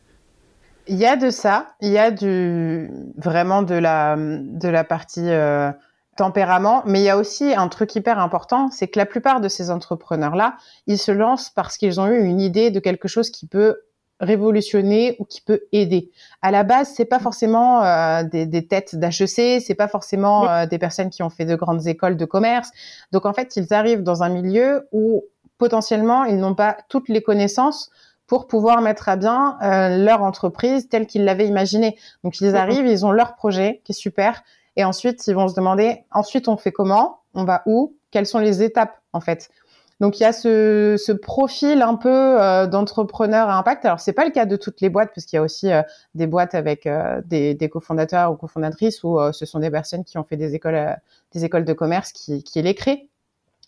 Il 0.86 0.96
y 0.96 1.06
a 1.06 1.16
de 1.16 1.30
ça, 1.30 1.74
il 1.80 1.90
y 1.90 1.98
a 1.98 2.10
du 2.10 2.90
vraiment 3.16 3.62
de 3.62 3.74
la 3.74 4.16
de 4.18 4.68
la 4.68 4.84
partie 4.84 5.28
euh, 5.30 5.72
tempérament, 6.16 6.82
mais 6.84 7.00
il 7.00 7.04
y 7.04 7.08
a 7.08 7.16
aussi 7.16 7.54
un 7.54 7.68
truc 7.68 7.94
hyper 7.96 8.18
important, 8.18 8.70
c'est 8.70 8.88
que 8.88 8.98
la 8.98 9.06
plupart 9.06 9.40
de 9.40 9.48
ces 9.48 9.70
entrepreneurs 9.70 10.36
là, 10.36 10.56
ils 10.86 10.98
se 10.98 11.10
lancent 11.10 11.50
parce 11.50 11.78
qu'ils 11.78 12.00
ont 12.00 12.06
eu 12.06 12.22
une 12.22 12.40
idée 12.40 12.70
de 12.70 12.80
quelque 12.80 13.08
chose 13.08 13.30
qui 13.30 13.46
peut 13.46 13.78
révolutionner 14.20 15.16
ou 15.18 15.24
qui 15.24 15.40
peut 15.40 15.62
aider. 15.72 16.10
À 16.42 16.50
la 16.50 16.62
base, 16.62 16.92
c'est 16.94 17.04
pas 17.04 17.18
forcément 17.18 17.82
euh, 17.82 18.22
des, 18.22 18.46
des, 18.46 18.66
têtes 18.66 18.96
d'HEC, 18.96 19.60
c'est 19.60 19.74
pas 19.76 19.88
forcément 19.88 20.48
euh, 20.48 20.66
des 20.66 20.78
personnes 20.78 21.10
qui 21.10 21.22
ont 21.22 21.30
fait 21.30 21.44
de 21.44 21.56
grandes 21.56 21.86
écoles 21.86 22.16
de 22.16 22.24
commerce. 22.24 22.70
Donc 23.12 23.26
en 23.26 23.32
fait, 23.32 23.56
ils 23.56 23.72
arrivent 23.74 24.02
dans 24.02 24.22
un 24.22 24.28
milieu 24.28 24.88
où 24.92 25.24
potentiellement 25.58 26.24
ils 26.24 26.38
n'ont 26.38 26.54
pas 26.54 26.76
toutes 26.88 27.08
les 27.08 27.22
connaissances 27.22 27.90
pour 28.26 28.46
pouvoir 28.46 28.80
mettre 28.80 29.08
à 29.08 29.16
bien 29.16 29.58
euh, 29.62 29.98
leur 29.98 30.22
entreprise 30.22 30.88
telle 30.88 31.06
qu'ils 31.06 31.24
l'avaient 31.24 31.46
imaginée. 31.46 31.98
Donc 32.22 32.40
ils 32.40 32.56
arrivent, 32.56 32.86
ils 32.86 33.04
ont 33.04 33.12
leur 33.12 33.34
projet 33.34 33.82
qui 33.84 33.92
est 33.92 33.94
super, 33.94 34.42
et 34.76 34.84
ensuite 34.84 35.26
ils 35.26 35.34
vont 35.34 35.48
se 35.48 35.54
demander 35.54 36.04
ensuite 36.10 36.48
on 36.48 36.56
fait 36.56 36.72
comment, 36.72 37.20
on 37.34 37.44
va 37.44 37.62
où, 37.66 37.94
quelles 38.10 38.26
sont 38.26 38.38
les 38.38 38.62
étapes 38.62 38.98
en 39.12 39.20
fait. 39.20 39.50
Donc 40.00 40.18
il 40.18 40.24
y 40.24 40.26
a 40.26 40.32
ce, 40.32 41.12
profil 41.12 41.82
un 41.82 41.94
peu 41.94 42.08
euh, 42.08 42.66
d'entrepreneur 42.66 43.48
à 43.48 43.56
impact. 43.56 43.84
Alors 43.84 44.00
c'est 44.00 44.12
pas 44.12 44.24
le 44.24 44.30
cas 44.30 44.46
de 44.46 44.56
toutes 44.56 44.80
les 44.80 44.88
boîtes 44.88 45.10
parce 45.14 45.26
qu'il 45.26 45.36
y 45.36 45.40
a 45.40 45.42
aussi 45.42 45.72
euh, 45.72 45.82
des 46.14 46.26
boîtes 46.26 46.54
avec 46.54 46.88
des, 47.26 47.54
des 47.54 47.68
cofondateurs 47.68 48.32
ou 48.32 48.36
cofondatrices 48.36 49.04
où 49.04 49.18
ce 49.32 49.46
sont 49.46 49.58
des 49.60 49.70
personnes 49.70 50.04
qui 50.04 50.18
ont 50.18 50.24
fait 50.24 50.36
des 50.36 50.54
écoles 50.54 50.96
des 51.32 51.44
écoles 51.44 51.64
de 51.64 51.72
commerce 51.72 52.12
qui, 52.12 52.42
qui 52.42 52.60
les 52.62 52.74
créent. 52.74 53.08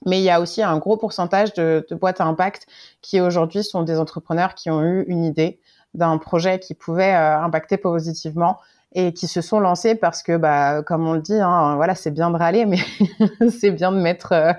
Mais 0.04 0.20
il 0.20 0.24
y 0.24 0.30
a 0.30 0.40
aussi 0.40 0.62
un 0.62 0.76
gros 0.78 0.96
pourcentage 0.96 1.54
de, 1.54 1.86
de 1.88 1.94
boîtes 1.94 2.20
à 2.20 2.24
impact 2.24 2.66
qui 3.00 3.20
aujourd'hui 3.20 3.64
sont 3.64 3.82
des 3.82 3.98
entrepreneurs 3.98 4.54
qui 4.54 4.70
ont 4.70 4.82
eu 4.82 5.04
une 5.08 5.24
idée 5.24 5.58
d'un 5.96 6.18
projet 6.18 6.58
qui 6.58 6.74
pouvait 6.74 7.14
euh, 7.14 7.38
impacter 7.40 7.76
positivement 7.76 8.58
et 8.98 9.12
qui 9.12 9.26
se 9.26 9.42
sont 9.42 9.60
lancés 9.60 9.94
parce 9.94 10.22
que, 10.22 10.38
bah, 10.38 10.82
comme 10.82 11.06
on 11.06 11.12
le 11.12 11.20
dit, 11.20 11.38
hein, 11.38 11.76
voilà, 11.76 11.94
c'est 11.94 12.10
bien 12.10 12.30
de 12.30 12.36
râler, 12.36 12.64
mais 12.64 12.78
c'est 13.50 13.70
bien 13.70 13.92
de 13.92 13.98
mettre, 13.98 14.32
euh, 14.32 14.52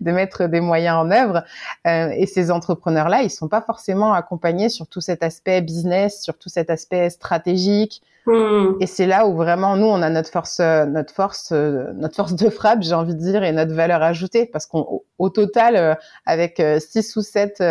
de 0.00 0.12
mettre 0.12 0.46
des 0.46 0.60
moyens 0.60 0.96
en 0.96 1.10
œuvre. 1.10 1.42
Euh, 1.88 2.10
et 2.16 2.26
ces 2.26 2.52
entrepreneurs-là, 2.52 3.22
ils 3.22 3.30
sont 3.30 3.48
pas 3.48 3.60
forcément 3.60 4.12
accompagnés 4.12 4.68
sur 4.68 4.86
tout 4.86 5.00
cet 5.00 5.24
aspect 5.24 5.60
business, 5.60 6.22
sur 6.22 6.38
tout 6.38 6.48
cet 6.48 6.70
aspect 6.70 7.10
stratégique. 7.10 8.00
Hmm. 8.26 8.74
Et 8.78 8.86
c'est 8.86 9.06
là 9.06 9.26
où 9.26 9.34
vraiment 9.34 9.76
nous, 9.76 9.86
on 9.86 10.02
a 10.02 10.08
notre 10.08 10.30
force, 10.30 10.60
euh, 10.60 10.86
notre 10.86 11.12
force, 11.12 11.50
notre 11.50 12.14
force 12.14 12.34
de 12.36 12.48
frappe, 12.48 12.82
j'ai 12.82 12.94
envie 12.94 13.16
de 13.16 13.20
dire, 13.20 13.42
et 13.42 13.50
notre 13.50 13.74
valeur 13.74 14.04
ajoutée, 14.04 14.46
parce 14.46 14.66
qu'au 14.66 15.04
au 15.18 15.30
total, 15.30 15.98
avec 16.26 16.62
six 16.78 17.16
ou 17.16 17.22
sept 17.22 17.62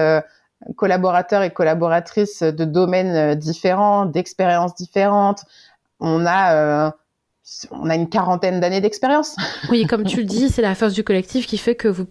collaborateurs 0.75 1.43
et 1.43 1.51
collaboratrices 1.51 2.43
de 2.43 2.65
domaines 2.65 3.35
différents, 3.35 4.05
d'expériences 4.05 4.75
différentes, 4.75 5.45
on 5.99 6.25
a 6.25 6.53
euh, 6.53 6.91
on 7.71 7.89
a 7.89 7.95
une 7.95 8.09
quarantaine 8.09 8.59
d'années 8.59 8.81
d'expérience. 8.81 9.35
Oui, 9.69 9.85
comme 9.85 10.03
tu 10.03 10.17
le 10.17 10.23
dis, 10.23 10.49
c'est 10.49 10.61
la 10.61 10.75
force 10.75 10.93
du 10.93 11.03
collectif 11.03 11.47
qui 11.47 11.57
fait 11.57 11.75
que 11.75 11.87
vous 11.87 12.05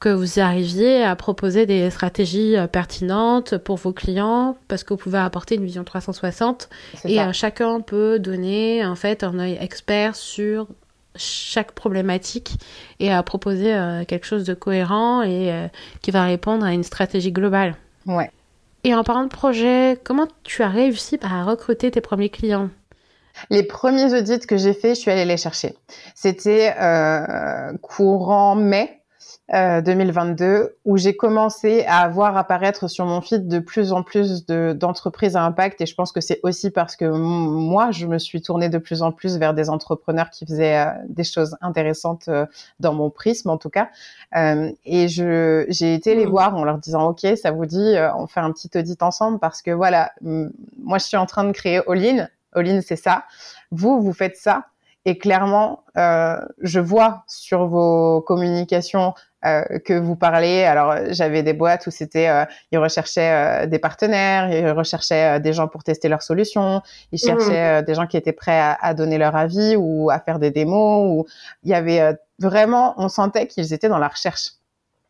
que 0.00 0.08
vous 0.08 0.40
arriviez 0.40 1.04
à 1.04 1.14
proposer 1.14 1.64
des 1.64 1.90
stratégies 1.90 2.56
euh, 2.56 2.66
pertinentes 2.66 3.56
pour 3.58 3.76
vos 3.76 3.92
clients 3.92 4.56
parce 4.68 4.82
que 4.82 4.94
vous 4.94 4.98
pouvez 4.98 5.18
apporter 5.18 5.56
une 5.56 5.64
vision 5.64 5.84
360 5.84 6.68
et 7.04 7.20
euh, 7.20 7.32
chacun 7.32 7.80
peut 7.80 8.18
donner 8.18 8.84
en 8.84 8.96
fait 8.96 9.22
un 9.22 9.38
œil 9.38 9.56
expert 9.60 10.16
sur 10.16 10.66
chaque 11.14 11.72
problématique 11.72 12.58
et 12.98 13.12
à 13.12 13.22
proposer 13.22 13.74
quelque 14.06 14.26
chose 14.26 14.44
de 14.44 14.52
cohérent 14.52 15.22
et 15.22 15.70
qui 16.02 16.10
va 16.10 16.24
répondre 16.24 16.66
à 16.66 16.74
une 16.74 16.82
stratégie 16.82 17.32
globale. 17.32 17.74
Ouais. 18.04 18.30
Et 18.84 18.94
en 18.94 19.02
parlant 19.02 19.24
de 19.24 19.28
projet, 19.28 19.98
comment 20.04 20.28
tu 20.44 20.62
as 20.62 20.68
réussi 20.68 21.18
à 21.22 21.42
recruter 21.44 21.90
tes 21.90 22.00
premiers 22.02 22.28
clients? 22.28 22.68
Les 23.50 23.62
premiers 23.62 24.14
audits 24.14 24.46
que 24.46 24.56
j'ai 24.56 24.72
faits, 24.72 24.96
je 24.96 25.00
suis 25.00 25.10
allée 25.10 25.24
les 25.24 25.36
chercher. 25.36 25.74
C'était 26.14 26.74
euh, 26.80 27.76
courant 27.82 28.54
mai 28.54 29.02
2022 29.48 30.44
euh, 30.44 30.68
où 30.84 30.96
j'ai 30.96 31.16
commencé 31.16 31.84
à 31.86 32.08
voir 32.08 32.36
apparaître 32.36 32.88
sur 32.88 33.06
mon 33.06 33.20
feed 33.20 33.46
de 33.46 33.60
plus 33.60 33.92
en 33.92 34.02
plus 34.02 34.44
d'entreprises 34.44 35.36
à 35.36 35.44
impact 35.44 35.80
et 35.80 35.86
je 35.86 35.94
pense 35.94 36.10
que 36.10 36.20
c'est 36.20 36.40
aussi 36.42 36.70
parce 36.70 36.96
que 36.96 37.04
moi 37.04 37.92
je 37.92 38.06
me 38.06 38.18
suis 38.18 38.42
tournée 38.42 38.68
de 38.68 38.78
plus 38.78 39.02
en 39.02 39.12
plus 39.12 39.38
vers 39.38 39.54
des 39.54 39.70
entrepreneurs 39.70 40.30
qui 40.30 40.46
faisaient 40.46 40.78
euh, 40.78 40.90
des 41.08 41.22
choses 41.22 41.56
intéressantes 41.60 42.28
dans 42.80 42.92
mon 42.92 43.08
prisme 43.08 43.50
en 43.50 43.56
tout 43.56 43.70
cas 43.70 43.88
et 44.34 45.08
je 45.08 45.64
j'ai 45.68 45.94
été 45.94 46.16
les 46.16 46.26
mmh. 46.26 46.30
voir 46.30 46.56
en 46.56 46.64
leur 46.64 46.78
disant 46.78 47.08
ok 47.08 47.24
ça 47.40 47.52
vous 47.52 47.66
dit 47.66 47.94
on 48.16 48.26
fait 48.26 48.40
un 48.40 48.50
petit 48.50 48.70
audit 48.76 49.00
ensemble 49.02 49.38
parce 49.38 49.62
que 49.62 49.70
voilà 49.70 50.10
moi 50.22 50.98
je 50.98 51.04
suis 51.04 51.16
en 51.16 51.26
train 51.26 51.44
de 51.44 51.52
créer 51.52 51.80
All 51.86 52.28
Oline, 52.56 52.82
c'est 52.82 52.96
ça. 52.96 53.24
Vous, 53.70 54.00
vous 54.00 54.12
faites 54.12 54.36
ça. 54.36 54.66
Et 55.08 55.18
clairement, 55.18 55.84
euh, 55.96 56.36
je 56.60 56.80
vois 56.80 57.22
sur 57.28 57.68
vos 57.68 58.20
communications 58.22 59.14
euh, 59.44 59.62
que 59.84 59.92
vous 59.92 60.16
parlez. 60.16 60.64
Alors, 60.64 60.96
j'avais 61.10 61.44
des 61.44 61.52
boîtes 61.52 61.86
où 61.86 61.92
c'était, 61.92 62.28
euh, 62.28 62.44
ils 62.72 62.78
recherchaient 62.78 63.68
des 63.68 63.78
partenaires, 63.78 64.50
ils 64.50 64.68
recherchaient 64.68 65.38
des 65.38 65.52
gens 65.52 65.68
pour 65.68 65.84
tester 65.84 66.08
leurs 66.08 66.22
solutions, 66.22 66.82
ils 67.12 67.20
mmh. 67.22 67.26
cherchaient 67.28 67.82
des 67.84 67.94
gens 67.94 68.08
qui 68.08 68.16
étaient 68.16 68.32
prêts 68.32 68.58
à, 68.58 68.76
à, 68.80 68.94
donner 68.94 69.16
leur 69.16 69.36
avis 69.36 69.76
ou 69.76 70.10
à 70.10 70.18
faire 70.18 70.40
des 70.40 70.50
démos. 70.50 71.06
Ou 71.08 71.26
il 71.62 71.70
y 71.70 71.74
avait 71.74 72.16
vraiment, 72.40 72.94
on 72.96 73.08
sentait 73.08 73.46
qu'ils 73.46 73.72
étaient 73.72 73.88
dans 73.88 73.98
la 73.98 74.08
recherche. 74.08 74.54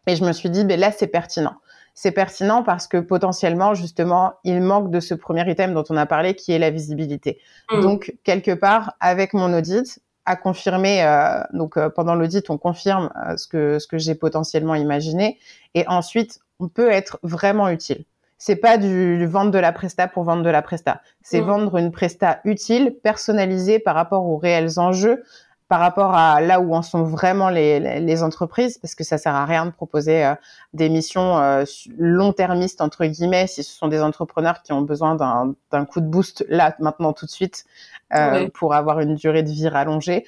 Et 0.07 0.15
je 0.15 0.25
me 0.25 0.33
suis 0.33 0.51
dit, 0.51 0.65
ben 0.67 0.79
là, 0.79 0.93
c'est 0.93 1.07
pertinent 1.07 1.57
c'est 1.97 2.13
pertinent 2.13 2.63
parce 2.63 2.87
que 2.87 2.99
potentiellement, 2.99 3.73
justement, 3.73 4.35
il 4.45 4.61
manque 4.61 4.91
de 4.91 5.01
ce 5.01 5.15
premier 5.15 5.51
item 5.51 5.73
dont 5.73 5.83
on 5.89 5.97
a 5.97 6.05
parlé, 6.05 6.35
qui 6.35 6.53
est 6.53 6.59
la 6.59 6.71
visibilité. 6.71 7.41
Mm. 7.73 7.81
Donc, 7.81 8.15
quelque 8.23 8.53
part, 8.53 8.95
avec 9.01 9.33
mon 9.33 9.53
audit, 9.57 9.99
à 10.27 10.37
confirmer, 10.37 11.03
euh, 11.03 11.43
donc 11.55 11.79
euh, 11.79 11.89
pendant 11.89 12.15
l'audit, 12.15 12.51
on 12.51 12.59
confirme 12.59 13.11
euh, 13.27 13.39
ce 13.39 13.49
que 13.49 13.79
ce 13.79 13.87
que 13.87 13.97
j'ai 13.97 14.15
potentiellement 14.15 14.75
imaginé, 14.75 15.39
et 15.75 15.89
ensuite, 15.89 16.41
on 16.61 16.69
peut 16.69 16.91
être 16.91 17.19
vraiment 17.23 17.71
utile. 17.71 18.05
C'est 18.37 18.57
pas 18.57 18.77
du, 18.77 19.25
vendre 19.25 19.51
de 19.51 19.59
la 19.59 19.73
presta 19.73 20.07
pour 20.07 20.25
vendre 20.25 20.43
de 20.43 20.51
la 20.51 20.61
presta. 20.61 21.01
C'est 21.23 21.41
mm. 21.41 21.47
vendre 21.47 21.77
une 21.79 21.93
presta 21.93 22.41
utile, 22.45 22.95
personnalisée 23.03 23.79
par 23.79 23.95
rapport 23.95 24.27
aux 24.27 24.37
réels 24.37 24.79
enjeux, 24.79 25.23
par 25.68 25.81
rapport 25.81 26.14
à 26.14 26.40
là 26.40 26.61
où 26.61 26.74
en 26.74 26.83
sont 26.83 27.02
vraiment 27.02 27.50
les, 27.50 28.00
les, 28.00 28.22
entreprises, 28.22 28.79
parce 28.79 28.94
que 28.94 29.02
ça 29.02 29.18
sert 29.18 29.35
à 29.35 29.44
rien 29.44 29.66
de 29.66 29.70
proposer 29.70 30.24
euh, 30.24 30.35
des 30.74 30.88
missions 30.88 31.38
euh, 31.38 31.64
long-termistes 31.98 32.81
entre 32.81 33.05
guillemets 33.05 33.46
si 33.46 33.64
ce 33.64 33.72
sont 33.76 33.88
des 33.88 34.00
entrepreneurs 34.00 34.62
qui 34.62 34.72
ont 34.72 34.83
besoin 34.83 35.16
d'un 35.16 35.85
coup 35.85 36.00
de 36.00 36.07
boost 36.07 36.44
là 36.48 36.76
maintenant 36.79 37.12
tout 37.12 37.26
de 37.26 37.31
suite 37.31 37.64
euh, 38.14 38.48
pour 38.55 38.74
avoir 38.74 39.00
une 39.00 39.16
durée 39.16 39.42
de 39.42 39.50
vie 39.50 39.68
rallongée. 39.68 40.24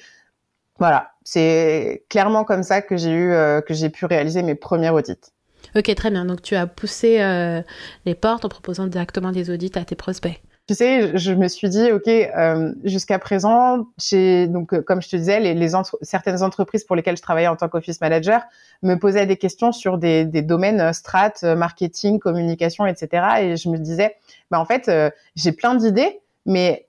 Voilà, 0.77 1.11
c'est 1.23 2.05
clairement 2.09 2.43
comme 2.43 2.63
ça 2.63 2.81
que 2.81 2.95
j'ai 2.95 3.11
eu 3.11 3.31
que 3.67 3.73
j'ai 3.73 3.89
pu 3.89 4.05
réaliser 4.05 4.43
mes 4.43 4.55
premiers 4.55 4.89
audits. 4.89 5.31
Ok, 5.75 5.93
très 5.95 6.09
bien. 6.09 6.25
Donc 6.25 6.41
tu 6.41 6.55
as 6.55 6.67
poussé 6.67 7.21
euh, 7.21 7.61
les 8.05 8.15
portes 8.15 8.45
en 8.45 8.49
proposant 8.49 8.87
directement 8.87 9.31
des 9.31 9.49
audits 9.49 9.71
à 9.75 9.85
tes 9.85 9.95
prospects. 9.95 10.41
Tu 10.69 10.75
sais, 10.75 11.17
je 11.17 11.31
me 11.31 11.47
suis 11.47 11.67
dit, 11.67 11.91
ok, 11.91 12.07
euh, 12.07 12.71
jusqu'à 12.83 13.17
présent, 13.17 13.87
j'ai 13.97 14.45
donc 14.45 14.71
euh, 14.71 14.83
comme 14.83 15.01
je 15.01 15.09
te 15.09 15.15
disais, 15.15 15.39
les, 15.39 15.55
les 15.55 15.71
certaines 16.03 16.43
entreprises 16.43 16.83
pour 16.83 16.95
lesquelles 16.95 17.17
je 17.17 17.23
travaillais 17.23 17.47
en 17.47 17.55
tant 17.55 17.69
qu'office 17.69 17.99
manager 18.01 18.43
me 18.83 18.93
posaient 18.93 19.25
des 19.25 19.37
questions 19.37 19.71
sur 19.71 19.97
des, 19.97 20.25
des 20.25 20.43
domaines 20.43 20.93
strat, 20.93 21.33
marketing, 21.57 22.19
communication, 22.19 22.85
etc. 22.85 23.23
Et 23.41 23.57
je 23.57 23.67
me 23.67 23.79
disais, 23.79 24.15
bah 24.51 24.59
en 24.59 24.65
fait, 24.65 24.91
j'ai 25.35 25.53
plein 25.53 25.73
d'idées, 25.73 26.19
mais 26.45 26.85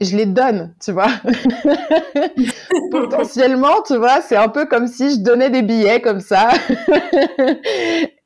je 0.00 0.16
les 0.16 0.26
donne, 0.26 0.72
tu 0.80 0.92
vois. 0.92 1.10
Potentiellement, 2.92 3.82
tu 3.84 3.96
vois, 3.96 4.20
c'est 4.20 4.36
un 4.36 4.48
peu 4.48 4.66
comme 4.66 4.86
si 4.86 5.14
je 5.14 5.18
donnais 5.18 5.50
des 5.50 5.62
billets 5.62 6.00
comme 6.00 6.20
ça. 6.20 6.50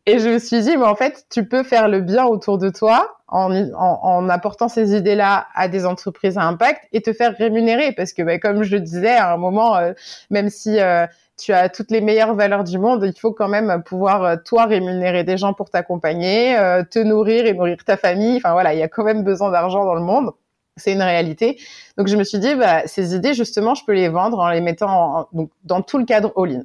Et 0.07 0.19
je 0.19 0.29
me 0.29 0.39
suis 0.39 0.61
dit, 0.61 0.77
mais 0.77 0.85
en 0.85 0.95
fait, 0.95 1.25
tu 1.31 1.49
peux 1.49 1.63
faire 1.63 1.89
le 1.89 2.01
bien 2.01 2.27
autour 2.27 2.59
de 2.59 2.69
toi 2.69 3.17
en, 3.29 3.51
en, 3.73 4.01
en 4.03 4.29
apportant 4.29 4.69
ces 4.69 4.95
idées-là 4.95 5.47
à 5.55 5.69
des 5.69 5.87
entreprises 5.87 6.37
à 6.37 6.43
impact 6.43 6.83
et 6.93 7.01
te 7.01 7.13
faire 7.13 7.35
rémunérer. 7.37 7.93
Parce 7.93 8.13
que, 8.13 8.23
bah, 8.23 8.39
comme 8.39 8.63
je 8.63 8.75
le 8.75 8.81
disais, 8.81 9.17
à 9.17 9.33
un 9.33 9.39
moment, 9.39 9.77
euh, 9.77 9.93
même 10.31 10.51
si 10.51 10.79
euh, 10.79 11.07
tu 11.39 11.53
as 11.53 11.69
toutes 11.71 11.91
les 11.91 12.03
meilleures 12.03 12.35
valeurs 12.35 12.65
du 12.65 12.79
monde, 12.79 13.03
il 13.05 13.19
faut 13.19 13.33
quand 13.33 13.49
même 13.49 13.83
pouvoir, 13.83 14.23
euh, 14.25 14.37
toi, 14.45 14.67
rémunérer 14.67 15.25
des 15.25 15.39
gens 15.39 15.55
pour 15.55 15.71
t'accompagner, 15.71 16.55
te 16.91 16.99
nourrir 16.99 17.47
et 17.47 17.55
nourrir 17.55 17.79
ta 17.85 17.97
famille. 17.97 18.37
Enfin 18.37 18.53
voilà, 18.53 18.75
il 18.75 18.81
y 18.81 18.83
a 18.83 18.89
quand 18.89 19.05
même 19.05 19.25
besoin 19.25 19.51
d'argent 19.51 19.85
dans 19.85 19.95
le 19.95 20.03
monde. 20.03 20.33
C'est 20.77 20.93
une 20.93 21.03
réalité. 21.03 21.59
Donc 21.97 22.09
je 22.09 22.17
me 22.17 22.25
suis 22.25 22.41
dit, 22.41 22.55
bah, 22.57 22.83
ces 22.87 23.15
idées 23.15 23.33
justement, 23.33 23.75
je 23.75 23.85
peux 23.85 23.95
les 23.95 24.09
vendre 24.09 24.41
en 24.41 24.51
les 24.51 24.61
mettant 24.61 25.29
donc, 25.33 25.51
dans 25.63 25.83
tout 25.83 25.99
le 25.99 26.05
cadre 26.05 26.33
all-in. 26.37 26.63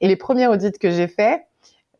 Et 0.00 0.06
les 0.06 0.16
premiers 0.16 0.46
audits 0.46 0.72
que 0.72 0.90
j'ai 0.90 1.08
faits, 1.08 1.40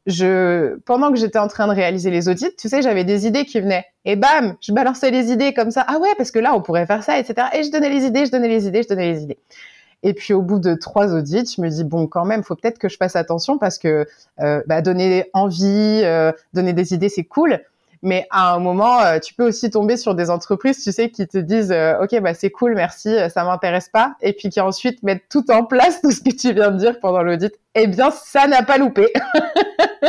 je, 0.09 0.77
pendant 0.87 1.13
que 1.13 1.19
j'étais 1.19 1.39
en 1.39 1.49
train 1.49 1.69
de 1.69 1.73
réaliser 1.73 2.11
les 2.11 2.29
audits, 2.29 2.57
tu 2.59 2.69
sais, 2.69 2.81
j'avais 2.81 3.05
des 3.05 3.27
idées 3.27 3.45
qui 3.45 3.61
venaient. 3.61 3.85
Et 4.07 4.17
bam, 4.17 4.57
je 4.61 4.73
balançais 4.73 5.11
les 5.11 5.31
idées 5.31 5.53
comme 5.53 5.71
ça. 5.71 5.85
Ah 5.87 5.99
ouais, 5.99 6.09
parce 6.17 6.31
que 6.31 6.39
là, 6.39 6.55
on 6.55 6.63
pourrait 6.63 6.87
faire 6.87 7.03
ça, 7.05 7.19
etc. 7.19 7.49
Et 7.53 7.63
je 7.63 7.71
donnais 7.71 7.91
les 7.91 8.05
idées, 8.05 8.25
je 8.25 8.33
donnais 8.33 8.49
les 8.49 8.67
idées, 8.67 8.83
je 8.83 8.89
donnais 8.89 9.13
les 9.13 9.23
idées. 9.23 9.39
Et 10.03 10.15
puis 10.15 10.33
au 10.33 10.41
bout 10.41 10.61
de 10.61 10.75
trois 10.75 11.15
audits, 11.15 11.55
je 11.57 11.61
me 11.61 11.69
dis 11.69 11.85
bon, 11.85 12.07
quand 12.07 12.25
même, 12.25 12.43
faut 12.43 12.55
peut-être 12.55 12.79
que 12.79 12.89
je 12.89 12.97
fasse 12.97 13.17
attention 13.17 13.59
parce 13.59 13.79
que 13.79 14.07
euh, 14.41 14.63
bah, 14.67 14.81
donner 14.81 15.29
envie, 15.35 16.01
euh, 16.05 16.33
donner 16.55 16.73
des 16.73 16.95
idées, 16.95 17.11
c'est 17.11 17.25
cool. 17.25 17.61
Mais 18.03 18.27
à 18.31 18.55
un 18.55 18.59
moment, 18.59 19.01
euh, 19.01 19.19
tu 19.19 19.35
peux 19.35 19.47
aussi 19.47 19.71
tomber 19.71 19.97
sur 19.97 20.15
des 20.15 20.31
entreprises, 20.31 20.83
tu 20.83 20.93
sais, 20.93 21.11
qui 21.11 21.27
te 21.27 21.39
disent 21.39 21.73
euh, 21.73 22.03
OK, 22.03 22.19
bah 22.21 22.35
c'est 22.35 22.51
cool, 22.51 22.75
merci, 22.75 23.09
euh, 23.09 23.29
ça 23.29 23.45
m'intéresse 23.45 23.89
pas, 23.89 24.15
et 24.21 24.33
puis 24.33 24.51
qui 24.51 24.61
ensuite 24.61 25.03
mettent 25.03 25.29
tout 25.29 25.51
en 25.51 25.65
place 25.65 26.01
tout 26.01 26.13
ce 26.13 26.21
que 26.21 26.35
tu 26.35 26.53
viens 26.53 26.71
de 26.71 26.79
dire 26.79 27.01
pendant 27.01 27.23
l'audit. 27.23 27.53
Eh 27.75 27.87
bien, 27.87 28.11
ça 28.11 28.47
n'a 28.47 28.63
pas 28.63 28.79
loupé. 28.79 29.13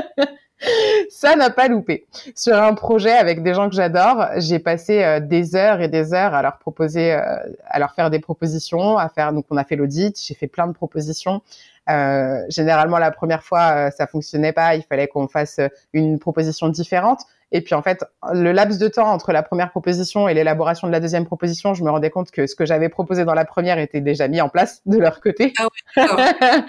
ça 1.10 1.36
n'a 1.36 1.49
pas 1.49 1.67
loupé. 1.67 2.06
Sur 2.36 2.62
un 2.62 2.73
projet 2.73 3.12
avec 3.12 3.41
des 3.43 3.54
gens 3.54 3.69
que 3.69 3.75
j'adore, 3.75 4.28
j'ai 4.38 4.60
passé 4.60 5.19
des 5.21 5.56
heures 5.56 5.82
et 5.82 5.88
des 5.88 6.13
heures 6.13 6.34
à 6.34 6.41
leur 6.41 6.58
proposer, 6.58 7.12
à 7.12 7.80
leur 7.80 7.93
faire 7.93 8.10
des 8.10 8.19
propositions, 8.19 8.97
à 8.97 9.10
faire. 9.10 9.34
Donc, 9.34 9.45
on 9.49 9.58
a 9.58 9.63
fait 9.63 9.75
l'audit, 9.75 10.19
j'ai 10.19 10.34
fait 10.34 10.47
plein 10.47 10.67
de 10.67 10.73
propositions. 10.73 11.41
Euh, 11.89 12.43
généralement, 12.49 12.99
la 12.99 13.12
première 13.12 13.43
fois, 13.43 13.91
ça 13.91 14.08
fonctionnait 14.08 14.54
pas. 14.54 14.75
Il 14.75 14.84
fallait 14.84 15.08
qu'on 15.08 15.28
fasse 15.28 15.60
une 15.93 16.19
proposition 16.19 16.69
différente. 16.69 17.21
Et 17.52 17.62
puis 17.62 17.73
en 17.73 17.82
fait, 17.82 18.04
le 18.32 18.52
laps 18.52 18.78
de 18.78 18.88
temps 18.88 19.12
entre 19.12 19.32
la 19.32 19.41
première 19.41 19.71
proposition 19.71 20.28
et 20.28 20.34
l'élaboration 20.34 20.88
de 20.88 20.91
la 20.91 20.99
deuxième 20.99 21.25
proposition, 21.25 21.73
je 21.73 21.84
me 21.84 21.89
rendais 21.89 22.12
compte 22.12 22.30
que 22.30 22.45
ce 22.45 22.56
que 22.56 22.65
j'avais 22.65 22.89
proposé 22.89 23.25
dans 23.25 23.34
la 23.34 23.45
première 23.45 23.80
était 23.80 24.02
déjà 24.02 24.28
mis 24.28 24.39
en 24.39 24.49
place 24.49 24.82
de 24.86 24.97
leur 24.97 25.19
côté. 25.19 25.54
Ah 25.58 25.67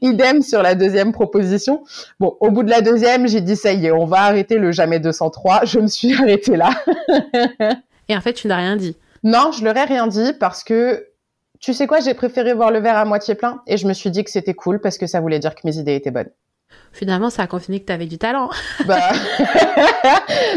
Idem 0.00 0.42
sur 0.42 0.62
la 0.62 0.74
deuxième 0.76 1.12
proposition. 1.12 1.82
Bon, 2.20 2.36
au 2.40 2.50
bout 2.50 2.62
de 2.62 2.70
la 2.70 2.82
deuxième, 2.82 3.26
j'ai 3.26 3.40
dit 3.40 3.56
ça 3.56 3.72
y 3.72 3.86
est, 3.86 3.90
on 3.90 4.04
va 4.04 4.22
arrêter 4.22 4.58
le 4.58 4.70
jamais 4.70 5.00
203. 5.00 5.64
Je 5.64 5.80
me 5.80 5.88
suis 5.88 6.14
arrêtée 6.20 6.56
là. 6.56 6.70
et 8.08 8.16
en 8.16 8.20
fait, 8.20 8.34
tu 8.34 8.46
n'as 8.46 8.56
rien 8.56 8.76
dit. 8.76 8.96
Non, 9.24 9.50
je 9.50 9.64
leur 9.64 9.76
ai 9.76 9.84
rien 9.84 10.06
dit 10.06 10.32
parce 10.38 10.62
que 10.62 11.08
tu 11.60 11.74
sais 11.74 11.86
quoi, 11.86 12.00
j'ai 12.00 12.14
préféré 12.14 12.54
voir 12.54 12.70
le 12.70 12.78
verre 12.80 12.96
à 12.96 13.04
moitié 13.04 13.34
plein 13.34 13.62
et 13.66 13.76
je 13.76 13.86
me 13.86 13.92
suis 13.92 14.10
dit 14.10 14.24
que 14.24 14.30
c'était 14.30 14.54
cool 14.54 14.80
parce 14.80 14.98
que 14.98 15.06
ça 15.06 15.20
voulait 15.20 15.38
dire 15.38 15.54
que 15.54 15.62
mes 15.64 15.76
idées 15.76 15.94
étaient 15.94 16.10
bonnes 16.10 16.30
finalement, 16.92 17.30
ça 17.30 17.42
a 17.42 17.46
confirmé 17.46 17.80
que 17.80 17.86
tu 17.86 17.92
avais 17.92 18.06
du 18.06 18.18
talent. 18.18 18.50
Bah, 18.86 19.10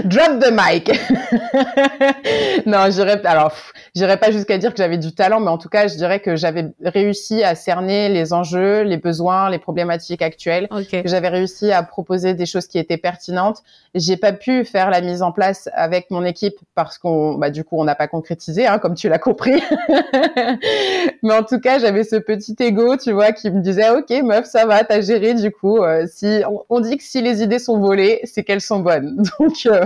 drop 0.06 0.40
the 0.40 0.52
mic. 0.52 0.90
non, 2.66 2.90
j'irais 2.90 3.20
alors 3.26 3.52
j'irais 3.96 4.18
pas 4.18 4.32
jusqu'à 4.32 4.58
dire 4.58 4.72
que 4.72 4.78
j'avais 4.78 4.98
du 4.98 5.14
talent, 5.14 5.40
mais 5.40 5.50
en 5.50 5.58
tout 5.58 5.70
cas, 5.70 5.88
je 5.88 5.96
dirais 5.96 6.20
que 6.20 6.36
j'avais 6.36 6.72
réussi 6.84 7.44
à 7.44 7.56
cerner 7.56 8.10
les 8.10 8.32
enjeux, 8.32 8.84
les 8.84 8.98
besoins, 8.98 9.50
les 9.50 9.60
problématiques 9.60 10.22
actuelles. 10.22 10.70
J'avais 11.06 11.28
réussi 11.28 11.72
à 11.72 11.84
proposer 11.84 12.34
des 12.34 12.46
choses 12.46 12.68
qui 12.68 12.80
étaient 12.80 12.98
pertinentes. 12.98 13.64
J'ai 13.96 14.18
pas 14.18 14.32
pu 14.32 14.64
faire 14.64 14.90
la 14.90 15.02
mise 15.02 15.22
en 15.22 15.32
place 15.32 15.70
avec 15.74 16.10
mon 16.12 16.24
équipe 16.24 16.56
parce 16.76 16.98
qu'on, 16.98 17.36
bah, 17.36 17.50
du 17.50 17.64
coup, 17.64 17.80
on 17.80 17.84
n'a 17.84 17.96
pas 17.96 18.08
concrétisé, 18.08 18.66
hein, 18.66 18.80
comme 18.80 18.96
tu 18.96 19.10
l'as 19.10 19.20
compris. 19.20 19.62
mais 21.24 21.34
en 21.34 21.44
tout 21.44 21.60
cas, 21.60 21.80
j'avais 21.80 22.04
ce 22.04 22.16
petit 22.16 22.56
ego, 22.60 22.96
tu 22.96 23.12
vois, 23.12 23.34
qui 23.34 23.50
me 23.50 23.62
disait, 23.62 23.90
ok, 23.90 24.10
meuf, 24.24 24.46
ça 24.46 24.66
va, 24.66 24.84
t'as 24.84 25.02
géré. 25.02 25.34
Du 25.34 25.52
coup, 25.52 25.80
euh, 25.80 26.01
si 26.08 26.42
on, 26.70 26.80
dit 26.80 26.98
que 26.98 27.04
si 27.04 27.22
les 27.22 27.42
idées 27.42 27.60
sont 27.60 27.80
volées, 27.80 28.20
c'est 28.24 28.44
qu'elles 28.44 28.62
sont 28.62 28.80
bonnes. 28.80 29.24
Donc. 29.40 29.66
Euh, 29.66 29.86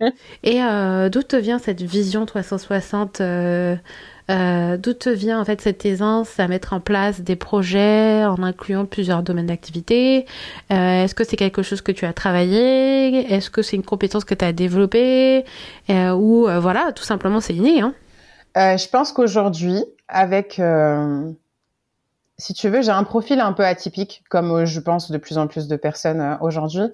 Et 0.42 0.62
euh, 0.62 1.08
d'où 1.08 1.22
te 1.22 1.36
vient 1.36 1.58
cette 1.58 1.82
vision 1.82 2.26
360 2.26 3.20
euh, 4.30 4.76
d'où 4.76 4.92
te 4.92 5.10
vient 5.10 5.40
en 5.40 5.44
fait 5.44 5.60
cette 5.60 5.84
aisance 5.84 6.38
à 6.38 6.46
mettre 6.46 6.72
en 6.72 6.80
place 6.80 7.20
des 7.20 7.34
projets 7.34 8.24
en 8.24 8.42
incluant 8.42 8.86
plusieurs 8.86 9.22
domaines 9.22 9.46
d'activité? 9.46 10.26
Euh, 10.70 11.04
Est-ce 11.04 11.14
que 11.14 11.24
c'est 11.24 11.36
quelque 11.36 11.62
chose 11.62 11.80
que 11.80 11.92
tu 11.92 12.06
as 12.06 12.12
travaillé? 12.12 13.32
Est-ce 13.32 13.50
que 13.50 13.62
c'est 13.62 13.76
une 13.76 13.84
compétence 13.84 14.24
que 14.24 14.34
tu 14.34 14.44
as 14.44 14.52
développée? 14.52 15.44
Euh, 15.90 16.12
Ou 16.12 16.46
voilà, 16.60 16.92
tout 16.92 17.04
simplement 17.04 17.40
c'est 17.40 17.54
inné 17.54 17.80
hein 17.80 17.94
Je 18.56 18.88
pense 18.88 19.12
qu'aujourd'hui, 19.12 19.84
avec 20.08 20.60
si 22.38 22.54
tu 22.54 22.68
veux, 22.68 22.82
j'ai 22.82 22.90
un 22.90 23.04
profil 23.04 23.40
un 23.40 23.52
peu 23.52 23.64
atypique, 23.64 24.24
comme 24.28 24.64
je 24.64 24.80
pense 24.80 25.10
de 25.10 25.18
plus 25.18 25.38
en 25.38 25.46
plus 25.46 25.68
de 25.68 25.76
personnes 25.76 26.38
aujourd'hui, 26.40 26.84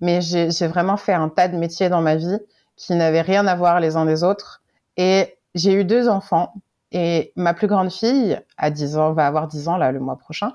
mais 0.00 0.20
j'ai 0.20 0.66
vraiment 0.66 0.96
fait 0.96 1.12
un 1.12 1.28
tas 1.28 1.48
de 1.48 1.56
métiers 1.56 1.88
dans 1.88 2.02
ma 2.02 2.16
vie 2.16 2.38
qui 2.76 2.94
n'avaient 2.94 3.22
rien 3.22 3.46
à 3.46 3.54
voir 3.54 3.80
les 3.80 3.96
uns 3.96 4.04
des 4.04 4.24
autres. 4.24 4.62
Et 4.96 5.38
j'ai 5.54 5.72
eu 5.72 5.84
deux 5.84 6.08
enfants 6.08 6.52
et 6.92 7.32
ma 7.36 7.54
plus 7.54 7.66
grande 7.66 7.90
fille, 7.90 8.40
à 8.56 8.70
10 8.70 8.96
ans, 8.96 9.12
va 9.12 9.26
avoir 9.26 9.48
10 9.48 9.68
ans 9.68 9.76
là 9.76 9.92
le 9.92 10.00
mois 10.00 10.16
prochain. 10.16 10.52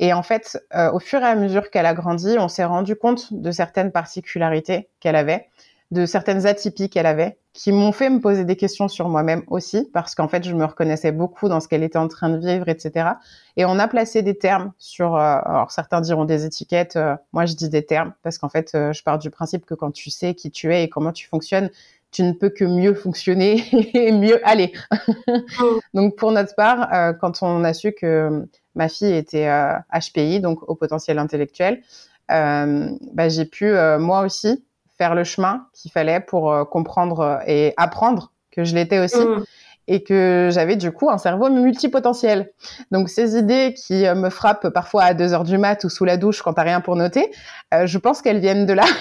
Et 0.00 0.12
en 0.12 0.22
fait, 0.22 0.62
euh, 0.74 0.92
au 0.92 1.00
fur 1.00 1.20
et 1.20 1.26
à 1.26 1.34
mesure 1.34 1.70
qu'elle 1.70 1.86
a 1.86 1.94
grandi, 1.94 2.36
on 2.38 2.48
s'est 2.48 2.64
rendu 2.64 2.96
compte 2.96 3.32
de 3.32 3.50
certaines 3.50 3.90
particularités 3.90 4.88
qu'elle 5.00 5.16
avait, 5.16 5.48
de 5.90 6.04
certaines 6.04 6.46
atypies 6.46 6.90
qu'elle 6.90 7.06
avait, 7.06 7.38
qui 7.54 7.72
m'ont 7.72 7.92
fait 7.92 8.10
me 8.10 8.20
poser 8.20 8.44
des 8.44 8.56
questions 8.56 8.88
sur 8.88 9.08
moi-même 9.08 9.42
aussi, 9.46 9.88
parce 9.92 10.14
qu'en 10.14 10.28
fait, 10.28 10.44
je 10.44 10.54
me 10.54 10.64
reconnaissais 10.64 11.12
beaucoup 11.12 11.48
dans 11.48 11.60
ce 11.60 11.68
qu'elle 11.68 11.82
était 11.82 11.98
en 11.98 12.08
train 12.08 12.28
de 12.28 12.38
vivre, 12.38 12.68
etc. 12.68 13.10
Et 13.56 13.64
on 13.64 13.78
a 13.78 13.88
placé 13.88 14.22
des 14.22 14.36
termes 14.36 14.72
sur, 14.78 15.16
euh, 15.16 15.38
alors 15.44 15.70
certains 15.70 16.00
diront 16.02 16.24
des 16.24 16.44
étiquettes, 16.44 16.96
euh, 16.96 17.16
moi 17.32 17.46
je 17.46 17.54
dis 17.54 17.68
des 17.70 17.84
termes, 17.84 18.12
parce 18.22 18.36
qu'en 18.38 18.50
fait, 18.50 18.70
je 18.74 19.02
pars 19.02 19.18
du 19.18 19.30
principe 19.30 19.64
que 19.64 19.74
quand 19.74 19.90
tu 19.90 20.10
sais 20.10 20.34
qui 20.34 20.50
tu 20.50 20.72
es 20.74 20.84
et 20.84 20.88
comment 20.88 21.12
tu 21.12 21.26
fonctionnes, 21.26 21.70
tu 22.10 22.22
ne 22.22 22.32
peux 22.32 22.50
que 22.50 22.64
mieux 22.64 22.94
fonctionner 22.94 23.64
et 23.94 24.12
mieux 24.12 24.46
aller. 24.46 24.72
Donc 25.94 26.16
pour 26.16 26.32
notre 26.32 26.54
part, 26.54 26.92
euh, 26.92 27.12
quand 27.12 27.42
on 27.42 27.64
a 27.64 27.72
su 27.74 27.92
que 27.92 28.46
ma 28.74 28.88
fille 28.88 29.14
était 29.14 29.48
HPI, 29.92 30.36
euh, 30.36 30.40
donc 30.40 30.68
au 30.68 30.74
potentiel 30.74 31.18
intellectuel, 31.18 31.82
euh, 32.30 32.90
bah, 33.12 33.28
j'ai 33.28 33.44
pu 33.44 33.72
moi 33.98 34.20
aussi 34.20 34.64
faire 34.98 35.14
le 35.14 35.24
chemin 35.24 35.66
qu'il 35.72 35.90
fallait 35.90 36.20
pour 36.20 36.68
comprendre 36.70 37.40
et 37.46 37.72
apprendre 37.76 38.32
que 38.50 38.64
je 38.64 38.74
l'étais 38.74 38.98
aussi. 38.98 39.18
Mm. 39.18 39.44
Et 39.90 40.02
que 40.02 40.50
j'avais 40.52 40.76
du 40.76 40.92
coup 40.92 41.08
un 41.08 41.16
cerveau 41.16 41.48
multipotentiel. 41.48 42.52
Donc 42.90 43.08
ces 43.08 43.38
idées 43.38 43.72
qui 43.72 44.02
me 44.02 44.28
frappent 44.28 44.68
parfois 44.68 45.04
à 45.04 45.14
2 45.14 45.32
heures 45.32 45.44
du 45.44 45.56
mat 45.56 45.82
ou 45.82 45.88
sous 45.88 46.04
la 46.04 46.18
douche 46.18 46.42
quand 46.42 46.52
t'as 46.52 46.64
rien 46.64 46.82
pour 46.82 46.94
noter, 46.94 47.32
je 47.72 47.96
pense 47.96 48.20
qu'elles 48.20 48.40
viennent 48.40 48.66
de 48.66 48.74
là. 48.74 48.84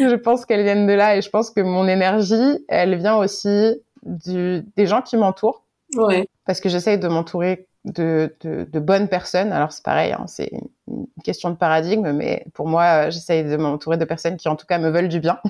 je 0.00 0.16
pense 0.16 0.46
qu'elles 0.46 0.64
viennent 0.64 0.88
de 0.88 0.92
là 0.92 1.16
et 1.16 1.22
je 1.22 1.30
pense 1.30 1.50
que 1.50 1.60
mon 1.60 1.86
énergie, 1.86 2.64
elle 2.68 2.96
vient 2.96 3.16
aussi 3.16 3.80
du, 4.02 4.64
des 4.76 4.86
gens 4.86 5.02
qui 5.02 5.16
m'entourent. 5.16 5.64
Ouais. 5.94 6.28
Parce 6.44 6.60
que 6.60 6.68
j'essaye 6.68 6.98
de 6.98 7.08
m'entourer 7.08 7.66
de, 7.92 8.34
de, 8.40 8.68
de, 8.70 8.80
bonnes 8.80 9.08
personnes. 9.08 9.52
Alors 9.52 9.72
c'est 9.72 9.84
pareil, 9.84 10.12
hein, 10.12 10.24
c'est 10.26 10.50
une 10.86 11.06
question 11.24 11.50
de 11.50 11.56
paradigme, 11.56 12.12
mais 12.12 12.46
pour 12.54 12.68
moi, 12.68 13.10
j'essaye 13.10 13.44
de 13.44 13.56
m'entourer 13.56 13.96
de 13.96 14.04
personnes 14.04 14.36
qui 14.36 14.48
en 14.48 14.56
tout 14.56 14.66
cas 14.66 14.78
me 14.78 14.90
veulent 14.90 15.08
du 15.08 15.20
bien 15.20 15.40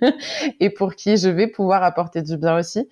et 0.60 0.70
pour 0.70 0.94
qui 0.94 1.16
je 1.16 1.28
vais 1.28 1.46
pouvoir 1.46 1.82
apporter 1.82 2.22
du 2.22 2.36
bien 2.36 2.56
aussi. 2.56 2.88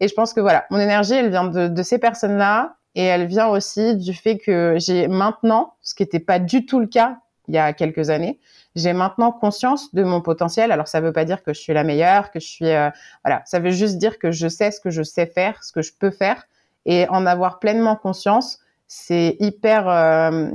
Et 0.00 0.08
je 0.08 0.14
pense 0.14 0.32
que 0.32 0.40
voilà, 0.40 0.66
mon 0.70 0.78
énergie, 0.78 1.14
elle 1.14 1.30
vient 1.30 1.44
de, 1.44 1.68
de 1.68 1.82
ces 1.82 1.98
personnes-là 1.98 2.76
et 2.94 3.04
elle 3.04 3.26
vient 3.26 3.48
aussi 3.48 3.96
du 3.96 4.14
fait 4.14 4.38
que 4.38 4.76
j'ai 4.78 5.08
maintenant, 5.08 5.74
ce 5.82 5.94
qui 5.94 6.02
n'était 6.02 6.20
pas 6.20 6.38
du 6.38 6.66
tout 6.66 6.80
le 6.80 6.86
cas 6.86 7.18
il 7.48 7.54
y 7.54 7.58
a 7.58 7.72
quelques 7.72 8.10
années, 8.10 8.38
j'ai 8.76 8.92
maintenant 8.92 9.32
conscience 9.32 9.92
de 9.92 10.04
mon 10.04 10.20
potentiel. 10.20 10.70
Alors 10.70 10.86
ça 10.86 11.00
veut 11.00 11.12
pas 11.12 11.24
dire 11.24 11.42
que 11.42 11.52
je 11.52 11.60
suis 11.60 11.72
la 11.72 11.82
meilleure, 11.82 12.30
que 12.30 12.38
je 12.38 12.46
suis 12.46 12.70
euh, 12.70 12.90
voilà, 13.24 13.42
ça 13.44 13.58
veut 13.58 13.72
juste 13.72 13.98
dire 13.98 14.18
que 14.18 14.30
je 14.30 14.46
sais 14.46 14.70
ce 14.70 14.80
que 14.80 14.90
je 14.90 15.02
sais 15.02 15.26
faire, 15.26 15.62
ce 15.64 15.72
que 15.72 15.82
je 15.82 15.92
peux 15.92 16.12
faire 16.12 16.46
et 16.86 17.08
en 17.08 17.26
avoir 17.26 17.58
pleinement 17.58 17.96
conscience, 17.96 18.58
c'est 18.86 19.36
hyper 19.40 19.88
euh, 19.88 20.50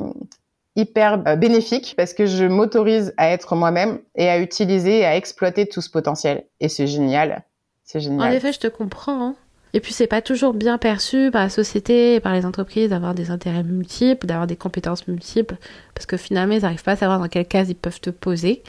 hyper 0.76 1.22
euh, 1.28 1.36
bénéfique 1.36 1.94
parce 1.98 2.14
que 2.14 2.26
je 2.26 2.46
m'autorise 2.46 3.14
à 3.18 3.30
être 3.30 3.56
moi-même 3.56 4.00
et 4.16 4.30
à 4.30 4.40
utiliser 4.40 5.00
et 5.00 5.06
à 5.06 5.16
exploiter 5.16 5.68
tout 5.68 5.82
ce 5.82 5.90
potentiel. 5.90 6.46
Et 6.60 6.70
c'est 6.70 6.88
génial. 6.88 7.44
C'est 7.84 8.00
génial. 8.00 8.30
En 8.30 8.32
effet, 8.34 8.52
je 8.52 8.60
te 8.60 8.68
comprends. 8.68 9.28
Hein. 9.28 9.36
Et 9.74 9.82
puis 9.82 9.94
c'est 9.94 10.08
pas 10.08 10.22
toujours 10.22 10.54
bien 10.54 10.78
perçu 10.78 11.32
par 11.32 11.44
la 11.44 11.50
société 11.50 12.16
et 12.16 12.20
par 12.22 12.34
les 12.34 12.46
entreprises 12.46 12.90
d'avoir 12.90 13.14
des 13.14 13.30
intérêts 13.30 13.64
multiples, 13.64 14.26
d'avoir 14.26 14.48
des 14.48 14.56
compétences 14.56 15.06
multiples, 15.08 15.58
parce 15.94 16.06
que 16.06 16.16
finalement 16.16 16.56
ils 16.56 16.62
n'arrivent 16.62 16.84
pas 16.84 16.94
à 16.94 16.96
savoir 16.96 17.20
dans 17.20 17.28
quelle 17.28 17.46
case 17.46 17.70
ils 17.70 17.76
peuvent 17.76 18.00
te 18.00 18.10
poser. 18.10 18.64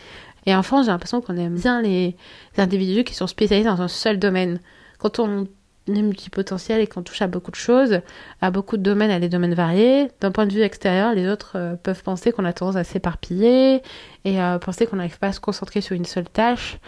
Et 0.47 0.55
en 0.55 0.63
France, 0.63 0.87
j'ai 0.87 0.93
l'impression 0.93 1.21
qu'on 1.21 1.37
aime 1.37 1.55
bien 1.55 1.83
les 1.83 2.17
individus 2.57 3.05
qui 3.05 3.15
sont 3.15 3.27
spécialisés 3.27 3.69
dans 3.69 3.83
un 3.83 3.89
seul 3.89 4.19
domaine. 4.19 4.61
Quand 4.99 5.19
on 5.19 5.47
est 5.95 6.03
multipotentiel 6.03 6.81
et 6.81 6.87
qu'on 6.87 7.03
touche 7.03 7.23
à 7.23 7.27
beaucoup 7.27 7.51
de 7.51 7.57
choses, 7.57 8.01
à 8.41 8.51
beaucoup 8.51 8.77
de 8.77 8.83
domaines, 8.83 9.11
à 9.11 9.21
des 9.21 9.29
domaines 9.29 9.55
variés. 9.55 10.09
D'un 10.21 10.33
point 10.33 10.47
de 10.47 10.53
vue 10.53 10.63
extérieur, 10.63 11.15
les 11.15 11.29
autres 11.29 11.53
euh, 11.57 11.75
peuvent 11.77 12.03
penser 12.03 12.33
qu'on 12.33 12.45
a 12.45 12.53
tendance 12.53 12.77
à 12.77 12.85
s'éparpiller 12.85 13.83
et 14.27 14.41
à 14.41 14.59
penser 14.59 14.87
qu'on 14.87 14.97
n'arrive 14.97 15.21
pas 15.21 15.29
à 15.29 15.33
se 15.33 15.39
concentrer 15.39 15.81
sur 15.81 15.95
une 15.95 16.05
seule 16.05 16.29
tâche. 16.29 16.79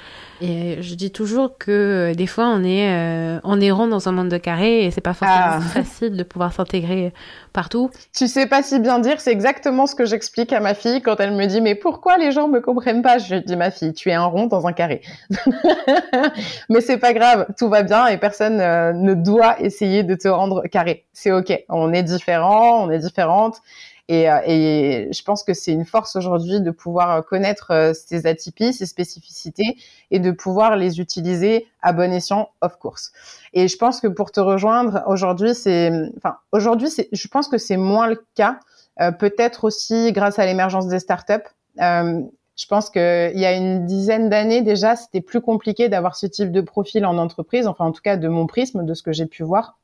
Et 0.40 0.82
je 0.82 0.94
dis 0.96 1.12
toujours 1.12 1.56
que 1.56 1.70
euh, 1.70 2.14
des 2.14 2.26
fois 2.26 2.48
on 2.48 2.64
est 2.64 2.92
euh, 2.92 3.38
on 3.44 3.60
est 3.60 3.70
rond 3.70 3.86
dans 3.86 4.08
un 4.08 4.12
monde 4.12 4.28
de 4.28 4.38
carrés 4.38 4.84
et 4.84 4.90
c'est 4.90 5.00
pas 5.00 5.14
forcément 5.14 5.58
ah. 5.58 5.60
facile 5.60 6.16
de 6.16 6.22
pouvoir 6.24 6.52
s'intégrer 6.52 7.12
partout. 7.52 7.90
Tu 8.12 8.26
sais 8.26 8.46
pas 8.46 8.62
si 8.64 8.80
bien 8.80 8.98
dire, 8.98 9.20
c'est 9.20 9.30
exactement 9.30 9.86
ce 9.86 9.94
que 9.94 10.04
j'explique 10.04 10.52
à 10.52 10.58
ma 10.58 10.74
fille 10.74 11.00
quand 11.00 11.20
elle 11.20 11.32
me 11.32 11.46
dit 11.46 11.60
mais 11.60 11.76
pourquoi 11.76 12.18
les 12.18 12.32
gens 12.32 12.48
me 12.48 12.60
comprennent 12.60 13.02
pas? 13.02 13.18
Je 13.18 13.36
dis 13.36 13.56
ma 13.56 13.70
fille, 13.70 13.94
tu 13.94 14.10
es 14.10 14.14
un 14.14 14.26
rond 14.26 14.46
dans 14.46 14.66
un 14.66 14.72
carré. 14.72 15.02
mais 16.68 16.80
c'est 16.80 16.98
pas 16.98 17.12
grave, 17.12 17.46
tout 17.56 17.68
va 17.68 17.84
bien 17.84 18.08
et 18.08 18.18
personne 18.18 18.60
euh, 18.60 18.92
ne 18.92 19.14
doit 19.14 19.60
essayer 19.60 20.02
de 20.02 20.16
te 20.16 20.26
rendre 20.26 20.64
carré. 20.66 21.06
C'est 21.12 21.30
OK, 21.30 21.52
on 21.68 21.92
est 21.92 22.02
différent, 22.02 22.84
on 22.84 22.90
est 22.90 22.98
différente 22.98 23.60
et, 24.08 24.30
euh, 24.30 24.40
et 24.46 25.08
je 25.12 25.22
pense 25.22 25.42
que 25.42 25.54
c'est 25.54 25.72
une 25.72 25.84
force 25.84 26.16
aujourd'hui 26.16 26.60
de 26.60 26.70
pouvoir 26.70 27.24
connaître 27.24 27.70
euh, 27.70 27.92
ces 27.92 28.26
atypies, 28.26 28.72
ces 28.72 28.86
spécificités 28.86 29.76
et 30.10 30.18
de 30.18 30.30
pouvoir 30.30 30.76
les 30.76 31.00
utiliser 31.00 31.66
à 31.82 31.92
bon 31.92 32.12
escient, 32.12 32.48
of 32.60 32.78
course. 32.78 33.12
Et 33.52 33.68
je 33.68 33.76
pense 33.76 34.00
que 34.00 34.08
pour 34.08 34.32
te 34.32 34.40
rejoindre 34.40 35.02
aujourd'hui, 35.06 35.54
c'est, 35.54 35.92
enfin, 36.16 36.36
aujourd'hui, 36.52 36.88
je 37.12 37.28
pense 37.28 37.48
que 37.48 37.58
c'est 37.58 37.76
moins 37.76 38.08
le 38.08 38.24
cas. 38.34 38.60
Euh, 39.00 39.12
peut-être 39.12 39.64
aussi 39.64 40.12
grâce 40.12 40.38
à 40.38 40.46
l'émergence 40.46 40.88
des 40.88 40.98
startups. 40.98 41.34
Euh, 41.80 42.20
je 42.56 42.66
pense 42.66 42.90
qu'il 42.90 43.00
y 43.38 43.44
a 43.44 43.52
une 43.52 43.86
dizaine 43.86 44.28
d'années 44.28 44.62
déjà, 44.62 44.96
c'était 44.96 45.20
plus 45.20 45.40
compliqué 45.40 45.88
d'avoir 45.88 46.16
ce 46.16 46.26
type 46.26 46.50
de 46.50 46.60
profil 46.60 47.06
en 47.06 47.16
entreprise, 47.16 47.68
enfin 47.68 47.84
en 47.84 47.92
tout 47.92 48.02
cas 48.02 48.16
de 48.16 48.26
mon 48.26 48.48
prisme, 48.48 48.84
de 48.84 48.94
ce 48.94 49.02
que 49.02 49.12
j'ai 49.12 49.26
pu 49.26 49.44
voir. 49.44 49.78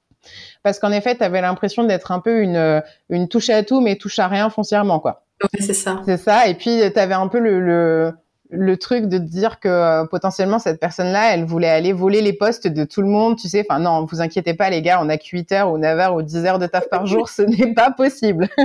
Parce 0.63 0.79
qu'en 0.79 0.93
effet, 0.93 1.17
tu 1.17 1.25
avais 1.25 1.41
l'impression 1.41 1.85
d'être 1.85 2.13
un 2.13 2.21
peu 2.21 2.41
une, 2.41 2.83
une 3.11 3.29
touche 3.29 3.51
à 3.51 3.63
tout, 3.63 3.81
mais 3.81 3.97
touche 3.97 4.19
à 4.19 4.29
rien 4.29 4.51
foncièrement, 4.51 5.01
quoi. 5.01 5.25
Oui, 5.43 5.63
c'est 5.63 5.75
ça. 5.75 6.01
C'est 6.05 6.17
ça. 6.17 6.47
Et 6.49 6.55
puis, 6.55 6.81
tu 6.93 6.99
avais 6.99 7.15
un 7.15 7.29
peu 7.29 7.39
le, 7.39 7.61
le, 7.61 8.13
le, 8.51 8.77
truc 8.77 9.07
de 9.07 9.19
dire 9.19 9.61
que 9.61 9.69
euh, 9.69 10.05
potentiellement, 10.07 10.59
cette 10.59 10.81
personne-là, 10.81 11.35
elle 11.35 11.45
voulait 11.45 11.69
aller 11.69 11.93
voler 11.93 12.23
les 12.23 12.33
postes 12.33 12.67
de 12.67 12.85
tout 12.85 13.03
le 13.03 13.09
monde, 13.09 13.37
tu 13.37 13.49
sais. 13.49 13.67
Enfin, 13.69 13.81
non, 13.81 14.05
vous 14.05 14.21
inquiétez 14.21 14.55
pas, 14.55 14.71
les 14.71 14.81
gars, 14.81 15.01
on 15.03 15.09
a 15.09 15.19
que 15.19 15.25
8 15.31 15.53
heures 15.53 15.73
ou 15.73 15.79
9 15.79 15.99
heures 15.99 16.15
ou 16.15 16.23
10 16.23 16.47
heures 16.47 16.59
de 16.59 16.67
taf 16.67 16.89
par 16.89 17.07
jour, 17.07 17.29
ce 17.29 17.43
n'est 17.43 17.75
pas 17.75 17.91
possible. 17.91 18.49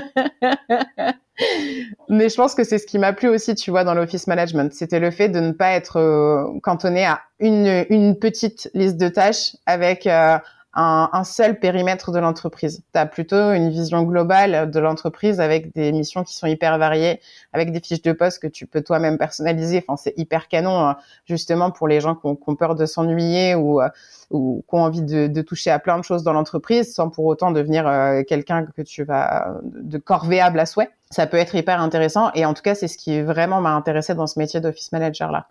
Mais 2.09 2.27
je 2.29 2.35
pense 2.35 2.53
que 2.53 2.63
c'est 2.63 2.77
ce 2.77 2.85
qui 2.85 2.99
m'a 2.99 3.13
plu 3.13 3.29
aussi, 3.29 3.55
tu 3.55 3.71
vois, 3.71 3.83
dans 3.83 3.93
l'office 3.93 4.27
management. 4.27 4.73
C'était 4.73 4.99
le 4.99 5.09
fait 5.09 5.29
de 5.29 5.39
ne 5.39 5.51
pas 5.51 5.71
être 5.71 5.97
euh, 5.97 6.43
cantonné 6.61 7.05
à 7.05 7.21
une, 7.39 7.85
une 7.89 8.17
petite 8.17 8.69
liste 8.73 8.97
de 8.97 9.07
tâches 9.07 9.55
avec 9.65 10.05
euh, 10.05 10.37
un, 10.73 11.23
seul 11.23 11.60
périmètre 11.60 12.12
de 12.12 12.19
l'entreprise. 12.19 12.84
Tu 12.93 12.99
as 12.99 13.05
plutôt 13.05 13.51
une 13.53 13.69
vision 13.69 14.03
globale 14.03 14.69
de 14.69 14.79
l'entreprise 14.79 15.39
avec 15.39 15.73
des 15.73 15.91
missions 15.91 16.23
qui 16.23 16.36
sont 16.36 16.47
hyper 16.47 16.77
variées, 16.77 17.19
avec 17.53 17.71
des 17.71 17.79
fiches 17.79 18.01
de 18.01 18.12
poste 18.12 18.39
que 18.39 18.47
tu 18.47 18.67
peux 18.67 18.82
toi-même 18.82 19.17
personnaliser. 19.17 19.84
Enfin, 19.88 19.97
c'est 19.97 20.13
hyper 20.17 20.47
canon, 20.47 20.79
hein, 20.79 20.97
justement, 21.25 21.71
pour 21.71 21.88
les 21.88 22.01
gens 22.01 22.15
qui 22.15 22.27
ont, 22.27 22.55
peur 22.55 22.75
de 22.75 22.86
s'ennuyer 22.86 23.55
ou, 23.55 23.82
euh, 23.82 23.89
ou 24.31 24.63
qui 24.67 24.75
ont 24.75 24.83
envie 24.83 25.01
de, 25.01 25.41
toucher 25.41 25.71
à 25.71 25.79
plein 25.79 25.97
de 25.97 26.03
choses 26.03 26.23
dans 26.23 26.33
l'entreprise 26.33 26.93
sans 26.93 27.09
pour 27.09 27.25
autant 27.25 27.51
devenir 27.51 27.87
euh, 27.87 28.23
quelqu'un 28.23 28.65
que 28.65 28.81
tu 28.81 29.03
vas 29.03 29.59
de 29.63 29.97
corvéable 29.97 30.59
à 30.59 30.65
souhait 30.65 30.89
ça 31.11 31.25
peut 31.25 31.37
être 31.37 31.55
hyper 31.55 31.81
intéressant. 31.81 32.31
Et 32.35 32.45
en 32.45 32.53
tout 32.53 32.61
cas, 32.61 32.75
c'est 32.75 32.87
ce 32.87 32.97
qui 32.97 33.21
vraiment 33.21 33.61
m'a 33.61 33.71
intéressé 33.71 34.13
dans 34.13 34.27
ce 34.27 34.37
métier 34.37 34.59
d'office 34.59 34.91
manager 34.91 35.31
là. 35.31 35.47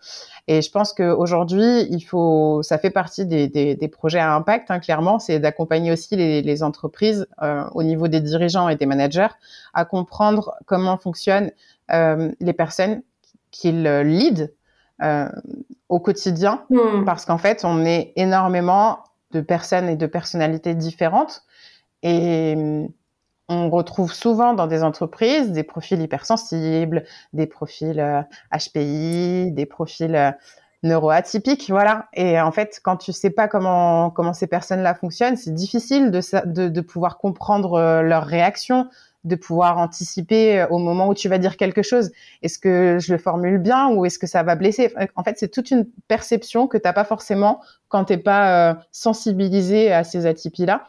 Et 0.46 0.62
je 0.62 0.70
pense 0.70 0.92
qu'aujourd'hui, 0.92 1.86
il 1.90 2.00
faut, 2.00 2.62
ça 2.62 2.78
fait 2.78 2.90
partie 2.90 3.26
des, 3.26 3.48
des, 3.48 3.74
des 3.74 3.88
projets 3.88 4.20
à 4.20 4.34
impact, 4.34 4.70
hein, 4.70 4.78
clairement, 4.78 5.18
c'est 5.18 5.40
d'accompagner 5.40 5.90
aussi 5.90 6.14
les, 6.16 6.42
les 6.42 6.62
entreprises 6.62 7.26
euh, 7.42 7.64
au 7.74 7.82
niveau 7.82 8.08
des 8.08 8.20
dirigeants 8.20 8.68
et 8.68 8.76
des 8.76 8.86
managers 8.86 9.28
à 9.74 9.84
comprendre 9.84 10.54
comment 10.66 10.96
fonctionnent 10.96 11.50
euh, 11.90 12.30
les 12.40 12.52
personnes 12.52 13.02
qu'ils 13.50 13.82
lead 13.82 14.54
euh, 15.02 15.28
au 15.88 16.00
quotidien, 16.00 16.64
hmm. 16.70 17.04
parce 17.04 17.24
qu'en 17.24 17.38
fait, 17.38 17.64
on 17.64 17.84
est 17.84 18.12
énormément 18.16 19.04
de 19.32 19.40
personnes 19.40 19.88
et 19.88 19.96
de 19.96 20.06
personnalités 20.06 20.74
différentes. 20.74 21.44
Et 22.02 22.56
on 23.48 23.70
retrouve 23.70 24.12
souvent 24.12 24.54
dans 24.54 24.66
des 24.66 24.82
entreprises 24.82 25.52
des 25.52 25.62
profils 25.62 26.00
hypersensibles, 26.00 27.04
des 27.32 27.46
profils 27.46 28.24
HPI, 28.52 29.48
euh, 29.48 29.50
des 29.50 29.66
profils 29.66 30.14
euh, 30.14 30.30
neuroatypiques, 30.82 31.70
voilà. 31.70 32.08
Et 32.12 32.40
en 32.40 32.52
fait, 32.52 32.80
quand 32.82 32.96
tu 32.96 33.12
sais 33.12 33.30
pas 33.30 33.48
comment 33.48 34.10
comment 34.10 34.34
ces 34.34 34.46
personnes-là 34.46 34.94
fonctionnent, 34.94 35.36
c'est 35.36 35.54
difficile 35.54 36.10
de, 36.10 36.20
de, 36.46 36.68
de 36.68 36.80
pouvoir 36.80 37.18
comprendre 37.18 37.74
euh, 37.74 38.02
leurs 38.02 38.26
réactions, 38.26 38.88
de 39.24 39.36
pouvoir 39.36 39.78
anticiper 39.78 40.66
au 40.70 40.78
moment 40.78 41.08
où 41.08 41.14
tu 41.14 41.28
vas 41.28 41.38
dire 41.38 41.56
quelque 41.56 41.82
chose. 41.82 42.10
Est-ce 42.42 42.58
que 42.58 42.98
je 43.00 43.12
le 43.12 43.18
formule 43.18 43.58
bien 43.58 43.88
ou 43.88 44.04
est-ce 44.06 44.18
que 44.18 44.26
ça 44.26 44.42
va 44.42 44.54
blesser? 44.54 44.92
En 45.16 45.24
fait, 45.24 45.36
c'est 45.38 45.48
toute 45.48 45.70
une 45.70 45.86
perception 46.06 46.66
que 46.66 46.78
t'as 46.78 46.92
pas 46.92 47.04
forcément 47.04 47.60
quand 47.88 48.04
t'es 48.04 48.18
pas 48.18 48.78
sensibilisé 48.92 49.92
à 49.92 50.04
ces 50.04 50.26
atypies-là. 50.26 50.84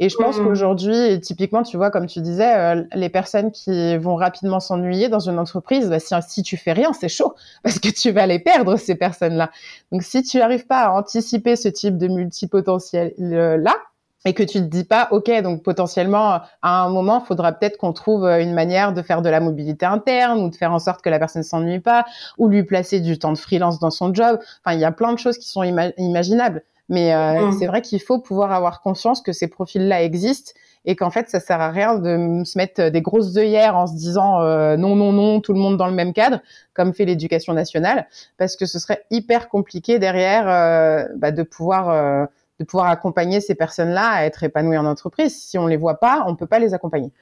Et 0.00 0.08
je 0.08 0.16
pense 0.16 0.38
mmh. 0.38 0.44
qu'aujourd'hui, 0.44 1.20
typiquement, 1.20 1.62
tu 1.62 1.76
vois, 1.76 1.90
comme 1.90 2.06
tu 2.06 2.20
disais, 2.20 2.54
euh, 2.54 2.84
les 2.94 3.08
personnes 3.08 3.50
qui 3.50 3.96
vont 3.96 4.14
rapidement 4.14 4.60
s'ennuyer 4.60 5.08
dans 5.08 5.18
une 5.18 5.38
entreprise, 5.38 5.88
bah, 5.88 5.98
si, 5.98 6.14
si 6.28 6.42
tu 6.42 6.56
fais 6.56 6.72
rien, 6.72 6.92
c'est 6.92 7.08
chaud 7.08 7.34
parce 7.64 7.78
que 7.78 7.88
tu 7.88 8.10
vas 8.12 8.26
les 8.26 8.38
perdre 8.38 8.76
ces 8.76 8.94
personnes-là. 8.94 9.50
Donc, 9.90 10.02
si 10.02 10.22
tu 10.22 10.38
n'arrives 10.38 10.66
pas 10.66 10.82
à 10.82 10.90
anticiper 10.92 11.56
ce 11.56 11.68
type 11.68 11.98
de 11.98 12.06
multipotentiel 12.06 13.12
là, 13.18 13.74
et 14.24 14.34
que 14.34 14.42
tu 14.42 14.58
te 14.58 14.64
dis 14.64 14.84
pas, 14.84 15.08
ok, 15.10 15.30
donc 15.42 15.62
potentiellement 15.62 16.40
à 16.62 16.82
un 16.82 16.88
moment, 16.88 17.20
il 17.22 17.26
faudra 17.26 17.52
peut-être 17.52 17.76
qu'on 17.76 17.92
trouve 17.92 18.26
une 18.26 18.52
manière 18.52 18.92
de 18.92 19.02
faire 19.02 19.22
de 19.22 19.28
la 19.28 19.40
mobilité 19.40 19.86
interne 19.86 20.40
ou 20.40 20.50
de 20.50 20.56
faire 20.56 20.72
en 20.72 20.78
sorte 20.78 21.02
que 21.02 21.08
la 21.08 21.18
personne 21.18 21.42
s'ennuie 21.42 21.80
pas, 21.80 22.04
ou 22.36 22.48
lui 22.48 22.64
placer 22.64 23.00
du 23.00 23.18
temps 23.18 23.32
de 23.32 23.38
freelance 23.38 23.78
dans 23.78 23.90
son 23.90 24.12
job. 24.12 24.38
Enfin, 24.64 24.76
il 24.76 24.80
y 24.80 24.84
a 24.84 24.92
plein 24.92 25.12
de 25.12 25.18
choses 25.18 25.38
qui 25.38 25.48
sont 25.48 25.62
imaginables. 25.62 26.62
Mais 26.88 27.14
euh, 27.14 27.48
mm. 27.48 27.52
c'est 27.58 27.66
vrai 27.66 27.82
qu'il 27.82 28.00
faut 28.00 28.18
pouvoir 28.18 28.52
avoir 28.52 28.80
conscience 28.80 29.20
que 29.20 29.32
ces 29.32 29.48
profils-là 29.48 30.02
existent 30.02 30.52
et 30.84 30.96
qu'en 30.96 31.10
fait, 31.10 31.28
ça 31.28 31.38
sert 31.38 31.60
à 31.60 31.70
rien 31.70 31.98
de 31.98 32.44
se 32.44 32.56
mettre 32.56 32.88
des 32.88 33.02
grosses 33.02 33.36
œillères 33.36 33.76
en 33.76 33.86
se 33.86 33.94
disant 33.94 34.40
euh, 34.40 34.76
non, 34.76 34.96
non, 34.96 35.12
non, 35.12 35.40
tout 35.40 35.52
le 35.52 35.58
monde 35.58 35.76
dans 35.76 35.86
le 35.86 35.92
même 35.92 36.14
cadre, 36.14 36.40
comme 36.72 36.94
fait 36.94 37.04
l'éducation 37.04 37.52
nationale, 37.52 38.06
parce 38.38 38.56
que 38.56 38.64
ce 38.64 38.78
serait 38.78 39.04
hyper 39.10 39.48
compliqué 39.48 39.98
derrière 39.98 40.48
euh, 40.48 41.06
bah, 41.16 41.30
de 41.30 41.42
pouvoir 41.42 42.28
de 42.58 42.64
pouvoir 42.64 42.88
accompagner 42.88 43.40
ces 43.40 43.54
personnes-là 43.54 44.08
à 44.08 44.24
être 44.24 44.42
épanouies 44.42 44.78
en 44.78 44.86
entreprise. 44.86 45.36
Si 45.40 45.58
on 45.58 45.66
les 45.66 45.76
voit 45.76 46.00
pas, 46.00 46.24
on 46.26 46.34
peut 46.34 46.46
pas 46.46 46.58
les 46.58 46.74
accompagner. 46.74 47.12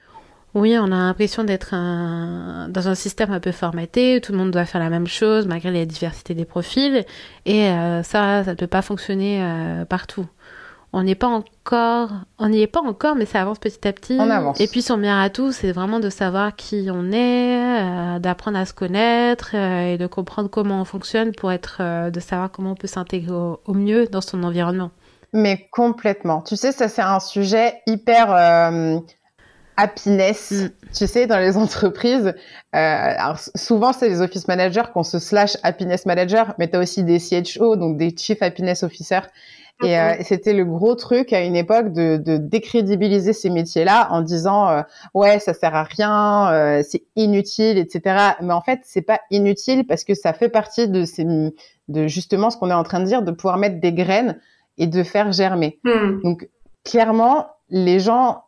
Oui, 0.57 0.75
on 0.79 0.85
a 0.85 0.95
l'impression 0.95 1.43
d'être 1.43 1.71
dans 1.71 2.87
un 2.87 2.95
système 2.95 3.31
un 3.31 3.39
peu 3.39 3.51
formaté, 3.51 4.17
où 4.17 4.19
tout 4.19 4.31
le 4.31 4.39
monde 4.39 4.51
doit 4.51 4.65
faire 4.65 4.81
la 4.81 4.89
même 4.89 5.05
chose 5.07 5.45
malgré 5.45 5.71
la 5.71 5.85
diversité 5.85 6.33
des 6.33 6.45
profils, 6.45 7.05
et 7.45 7.67
euh, 7.67 8.01
ça, 8.01 8.43
ça 8.43 8.51
ne 8.51 8.55
peut 8.55 8.67
pas 8.67 8.81
fonctionner 8.81 9.43
euh, 9.43 9.85
partout. 9.85 10.25
On 10.93 11.03
n'est 11.03 11.15
pas 11.15 11.27
encore, 11.27 12.11
on 12.39 12.47
n'y 12.47 12.61
est 12.61 12.67
pas 12.67 12.79
encore, 12.79 13.15
mais 13.15 13.25
ça 13.25 13.41
avance 13.41 13.59
petit 13.59 13.85
à 13.87 13.93
petit. 13.93 14.17
On 14.19 14.29
avance. 14.29 14.59
Et 14.59 14.67
puis 14.67 14.81
son 14.81 14.97
bien 14.97 15.21
à 15.21 15.29
tout, 15.29 15.51
c'est 15.51 15.73
vraiment 15.73 15.99
de 15.99 16.09
savoir 16.09 16.55
qui 16.55 16.87
on 16.89 17.11
est, 17.11 18.15
euh, 18.15 18.19
d'apprendre 18.19 18.57
à 18.57 18.65
se 18.65 18.73
connaître 18.73 19.53
et 19.53 19.97
de 19.97 20.07
comprendre 20.07 20.49
comment 20.49 20.81
on 20.81 20.85
fonctionne 20.85 21.33
pour 21.33 21.51
être, 21.51 22.09
de 22.09 22.19
savoir 22.21 22.51
comment 22.51 22.71
on 22.71 22.75
peut 22.75 22.87
s'intégrer 22.87 23.35
au, 23.35 23.73
mieux 23.73 24.07
dans 24.07 24.21
son 24.21 24.43
environnement. 24.43 24.91
Mais 25.33 25.67
complètement. 25.71 26.41
Tu 26.41 26.55
sais, 26.55 26.71
ça 26.71 26.87
c'est 26.87 27.01
un 27.01 27.19
sujet 27.19 27.81
hyper 27.85 28.31
happiness, 29.77 30.51
mm. 30.51 30.69
tu 30.93 31.07
sais, 31.07 31.27
dans 31.27 31.39
les 31.39 31.55
entreprises. 31.57 32.27
Euh, 32.27 32.33
alors 32.73 33.39
souvent, 33.55 33.93
c'est 33.93 34.09
les 34.09 34.21
office 34.21 34.47
managers 34.47 34.83
qu'on 34.93 35.03
se 35.03 35.19
slash 35.19 35.55
happiness 35.63 36.05
manager, 36.05 36.53
mais 36.57 36.69
tu 36.69 36.75
as 36.75 36.79
aussi 36.79 37.03
des 37.03 37.19
CHO, 37.19 37.77
donc 37.77 37.97
des 37.97 38.13
chief 38.15 38.41
happiness 38.41 38.83
officers. 38.83 39.27
Et 39.83 39.99
euh, 39.99 40.15
c'était 40.21 40.53
le 40.53 40.65
gros 40.65 40.95
truc 40.95 41.31
à 41.33 41.43
une 41.43 41.55
époque 41.55 41.93
de, 41.93 42.17
de 42.17 42.37
décrédibiliser 42.37 43.31
ces 43.31 43.51
métiers-là 43.51 44.07
en 44.09 44.21
disant 44.21 44.67
euh, 44.69 44.81
ouais 45.13 45.37
ça 45.37 45.53
sert 45.53 45.75
à 45.75 45.83
rien, 45.83 46.51
euh, 46.51 46.81
c'est 46.83 47.03
inutile, 47.15 47.77
etc. 47.77 48.33
Mais 48.41 48.53
en 48.53 48.61
fait 48.61 48.79
c'est 48.85 49.03
pas 49.03 49.19
inutile 49.29 49.85
parce 49.85 50.03
que 50.03 50.15
ça 50.15 50.33
fait 50.33 50.49
partie 50.49 50.87
de 50.87 51.05
ces, 51.05 51.25
de 51.89 52.07
justement 52.07 52.49
ce 52.49 52.57
qu'on 52.57 52.71
est 52.71 52.73
en 52.73 52.81
train 52.81 52.99
de 52.99 53.05
dire, 53.05 53.21
de 53.21 53.29
pouvoir 53.29 53.57
mettre 53.57 53.79
des 53.79 53.93
graines 53.93 54.39
et 54.77 54.87
de 54.87 55.03
faire 55.03 55.31
germer. 55.31 55.79
Mm. 55.83 56.21
Donc 56.23 56.49
clairement 56.83 57.47
les 57.69 57.99
gens 57.99 58.43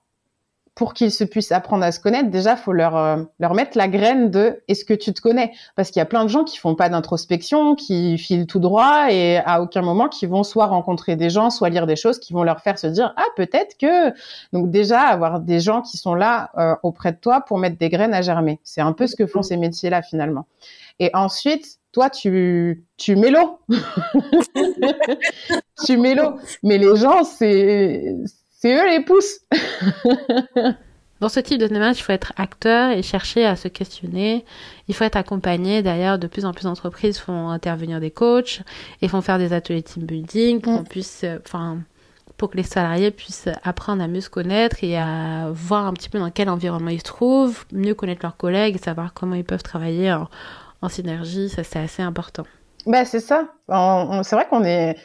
pour 0.79 0.93
qu'ils 0.93 1.11
se 1.11 1.25
puissent 1.25 1.51
apprendre 1.51 1.83
à 1.83 1.91
se 1.91 1.99
connaître, 1.99 2.29
déjà, 2.29 2.55
faut 2.55 2.71
leur 2.71 2.95
euh, 2.95 3.17
leur 3.37 3.53
mettre 3.53 3.77
la 3.77 3.89
graine 3.89 4.31
de 4.31 4.63
est-ce 4.69 4.85
que 4.85 4.93
tu 4.93 5.13
te 5.13 5.19
connais? 5.19 5.51
Parce 5.75 5.91
qu'il 5.91 5.99
y 5.99 6.01
a 6.01 6.05
plein 6.05 6.23
de 6.23 6.29
gens 6.29 6.45
qui 6.45 6.57
font 6.57 6.73
pas 6.73 6.87
d'introspection, 6.87 7.75
qui 7.75 8.17
filent 8.17 8.47
tout 8.47 8.59
droit 8.59 9.11
et 9.11 9.39
à 9.45 9.61
aucun 9.61 9.81
moment 9.81 10.07
qui 10.07 10.25
vont 10.25 10.43
soit 10.43 10.67
rencontrer 10.67 11.17
des 11.17 11.29
gens, 11.29 11.49
soit 11.49 11.67
lire 11.67 11.85
des 11.85 11.97
choses 11.97 12.17
qui 12.17 12.31
vont 12.31 12.43
leur 12.43 12.61
faire 12.61 12.79
se 12.79 12.87
dire 12.87 13.13
ah 13.17 13.25
peut-être 13.35 13.77
que 13.77 14.13
donc 14.53 14.71
déjà 14.71 15.01
avoir 15.01 15.41
des 15.41 15.59
gens 15.59 15.81
qui 15.81 15.97
sont 15.97 16.15
là 16.15 16.49
euh, 16.57 16.75
auprès 16.81 17.11
de 17.11 17.17
toi 17.17 17.41
pour 17.41 17.57
mettre 17.57 17.77
des 17.77 17.89
graines 17.89 18.13
à 18.13 18.21
germer. 18.21 18.61
C'est 18.63 18.79
un 18.79 18.93
peu 18.93 19.05
ce 19.05 19.17
que 19.17 19.27
font 19.27 19.41
ces 19.41 19.57
métiers-là 19.57 20.01
finalement. 20.01 20.45
Et 20.99 21.11
ensuite, 21.13 21.78
toi, 21.91 22.09
tu, 22.09 22.83
tu 22.97 23.15
mélo. 23.15 23.59
tu 25.85 25.97
mélo. 25.97 26.35
Mais 26.63 26.77
les 26.77 26.95
gens, 26.95 27.23
c'est, 27.23 28.15
c'est 28.49 28.75
eux 28.75 28.89
les 28.89 29.03
pouces. 29.03 29.39
Dans 31.19 31.29
ce 31.29 31.41
type 31.41 31.59
de 31.59 31.67
démarche, 31.67 31.99
il 31.99 32.03
faut 32.03 32.13
être 32.13 32.31
acteur 32.37 32.91
et 32.91 33.01
chercher 33.01 33.45
à 33.45 33.57
se 33.57 33.67
questionner. 33.67 34.45
Il 34.87 34.95
faut 34.95 35.03
être 35.03 35.17
accompagné. 35.17 35.81
D'ailleurs, 35.81 36.17
de 36.17 36.27
plus 36.27 36.45
en 36.45 36.53
plus 36.53 36.63
d'entreprises 36.63 37.17
font 37.17 37.49
intervenir 37.49 37.99
des 37.99 38.11
coachs 38.11 38.61
et 39.01 39.09
font 39.09 39.21
faire 39.21 39.37
des 39.37 39.51
ateliers 39.51 39.83
team 39.83 40.05
building 40.05 40.61
pour 40.61 40.81
mm. 40.81 40.83
puisse, 40.85 41.25
euh, 41.25 41.39
enfin, 41.45 41.79
pour 42.37 42.49
que 42.49 42.55
les 42.55 42.63
salariés 42.63 43.11
puissent 43.11 43.49
apprendre 43.63 44.01
à 44.01 44.07
mieux 44.07 44.21
se 44.21 44.29
connaître 44.29 44.77
et 44.81 44.97
à 44.97 45.49
voir 45.51 45.87
un 45.87 45.93
petit 45.93 46.07
peu 46.07 46.19
dans 46.19 46.31
quel 46.31 46.49
environnement 46.49 46.89
ils 46.89 46.99
se 46.99 47.03
trouvent, 47.03 47.65
mieux 47.73 47.95
connaître 47.95 48.21
leurs 48.23 48.37
collègues 48.37 48.75
et 48.75 48.79
savoir 48.79 49.13
comment 49.13 49.35
ils 49.35 49.43
peuvent 49.43 49.63
travailler 49.63 50.13
en, 50.13 50.29
en 50.81 50.89
synergie. 50.89 51.49
Ça, 51.49 51.63
c'est 51.63 51.79
assez 51.79 52.01
important. 52.01 52.43
Bah, 52.85 53.05
c'est 53.05 53.19
ça. 53.19 53.47
C'est 53.67 54.35
vrai 54.35 54.47
qu'on 54.49 54.63
est, 54.63 54.95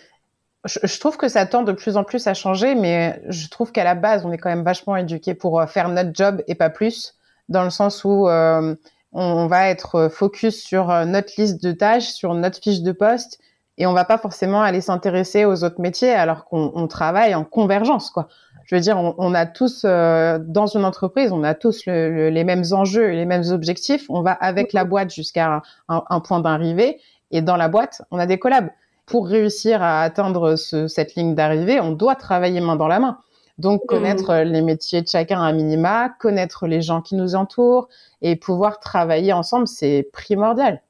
je, 0.64 0.98
trouve 0.98 1.16
que 1.16 1.28
ça 1.28 1.46
tend 1.46 1.62
de 1.62 1.72
plus 1.72 1.96
en 1.96 2.04
plus 2.04 2.26
à 2.26 2.34
changer, 2.34 2.74
mais 2.74 3.20
je 3.28 3.48
trouve 3.48 3.72
qu'à 3.72 3.84
la 3.84 3.94
base, 3.94 4.24
on 4.24 4.32
est 4.32 4.38
quand 4.38 4.48
même 4.48 4.64
vachement 4.64 4.96
éduqué 4.96 5.34
pour 5.34 5.60
euh, 5.60 5.66
faire 5.66 5.88
notre 5.88 6.10
job 6.14 6.42
et 6.46 6.54
pas 6.54 6.70
plus, 6.70 7.14
dans 7.48 7.64
le 7.64 7.70
sens 7.70 8.04
où 8.04 8.28
euh, 8.28 8.74
on 9.12 9.46
va 9.46 9.68
être 9.68 10.08
focus 10.08 10.62
sur 10.62 10.90
euh, 10.90 11.04
notre 11.04 11.32
liste 11.36 11.62
de 11.62 11.72
tâches, 11.72 12.08
sur 12.08 12.34
notre 12.34 12.60
fiche 12.60 12.80
de 12.80 12.92
poste, 12.92 13.40
et 13.76 13.86
on 13.86 13.92
va 13.92 14.04
pas 14.04 14.18
forcément 14.18 14.62
aller 14.62 14.80
s'intéresser 14.80 15.44
aux 15.44 15.64
autres 15.64 15.80
métiers, 15.80 16.12
alors 16.12 16.44
qu'on 16.44 16.86
travaille 16.86 17.34
en 17.34 17.44
convergence, 17.44 18.10
quoi. 18.10 18.28
Je 18.64 18.74
veux 18.74 18.80
dire, 18.80 18.96
on, 19.18 19.34
a 19.34 19.46
tous 19.46 19.84
dans 19.84 20.66
une 20.66 20.84
entreprise, 20.84 21.32
on 21.32 21.44
a 21.44 21.54
tous 21.54 21.84
les 21.86 22.44
mêmes 22.44 22.64
enjeux 22.72 23.08
les 23.10 23.26
mêmes 23.26 23.44
objectifs. 23.50 24.06
On 24.08 24.22
va 24.22 24.32
avec 24.32 24.72
la 24.72 24.84
boîte 24.84 25.12
jusqu'à 25.12 25.62
un, 25.88 26.02
un 26.08 26.20
point 26.20 26.40
d'arrivée, 26.40 26.98
et 27.30 27.42
dans 27.42 27.56
la 27.56 27.68
boîte, 27.68 28.02
on 28.10 28.18
a 28.18 28.26
des 28.26 28.38
collabs 28.38 28.70
pour 29.06 29.28
réussir 29.28 29.82
à 29.82 30.02
atteindre 30.02 30.56
cette 30.56 31.14
ligne 31.14 31.34
d'arrivée, 31.34 31.80
on 31.80 31.92
doit 31.92 32.14
travailler 32.14 32.60
main 32.60 32.76
dans 32.76 32.88
la 32.88 33.00
main. 33.00 33.18
Donc 33.58 33.82
mmh. 33.82 33.86
connaître 33.86 34.34
les 34.34 34.62
métiers 34.62 35.02
de 35.02 35.08
chacun 35.08 35.42
à 35.42 35.52
minima, 35.52 36.08
connaître 36.18 36.66
les 36.66 36.82
gens 36.82 37.02
qui 37.02 37.14
nous 37.14 37.34
entourent 37.34 37.88
et 38.22 38.36
pouvoir 38.36 38.80
travailler 38.80 39.32
ensemble, 39.32 39.68
c'est 39.68 40.08
primordial. 40.12 40.82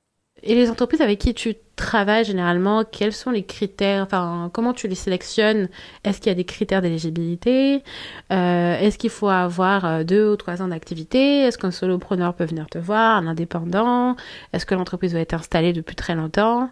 Et 0.46 0.54
les 0.54 0.70
entreprises 0.70 1.00
avec 1.00 1.18
qui 1.18 1.32
tu 1.32 1.54
travailles 1.74 2.24
généralement, 2.24 2.84
quels 2.84 3.14
sont 3.14 3.30
les 3.30 3.44
critères 3.44 4.02
Enfin, 4.02 4.50
comment 4.52 4.74
tu 4.74 4.88
les 4.88 4.94
sélectionnes? 4.94 5.70
Est-ce 6.04 6.18
qu'il 6.18 6.28
y 6.28 6.32
a 6.32 6.34
des 6.34 6.44
critères 6.44 6.82
d'éligibilité? 6.82 7.82
Euh, 8.30 8.78
Est-ce 8.78 8.98
qu'il 8.98 9.08
faut 9.08 9.28
avoir 9.28 9.86
euh, 9.86 10.04
deux 10.04 10.30
ou 10.30 10.36
trois 10.36 10.60
ans 10.60 10.68
d'activité? 10.68 11.40
Est-ce 11.40 11.56
qu'un 11.56 11.70
solopreneur 11.70 12.34
peut 12.34 12.44
venir 12.44 12.66
te 12.68 12.76
voir, 12.76 13.16
un 13.16 13.26
indépendant? 13.26 14.16
Est-ce 14.52 14.66
que 14.66 14.74
l'entreprise 14.74 15.12
doit 15.12 15.22
être 15.22 15.32
installée 15.32 15.72
depuis 15.72 15.96
très 15.96 16.14
longtemps? 16.14 16.68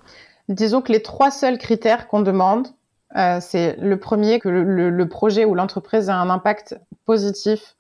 Disons 0.51 0.83
que 0.83 0.93
les 0.93 1.01
trois 1.01 1.31
seuls 1.31 1.57
critères 1.57 2.09
qu'on 2.09 2.21
demande, 2.21 2.69
euh, 3.17 3.39
c'est 3.41 3.77
le 3.79 3.99
premier 3.99 4.39
que 4.39 4.51
le, 4.51 5.09
projet 5.09 5.47
ou 5.47 5.55
l'entreprise 5.55 6.11
a 6.11 6.17
un 6.17 6.29
impact 6.29 6.79
positif 7.07 7.77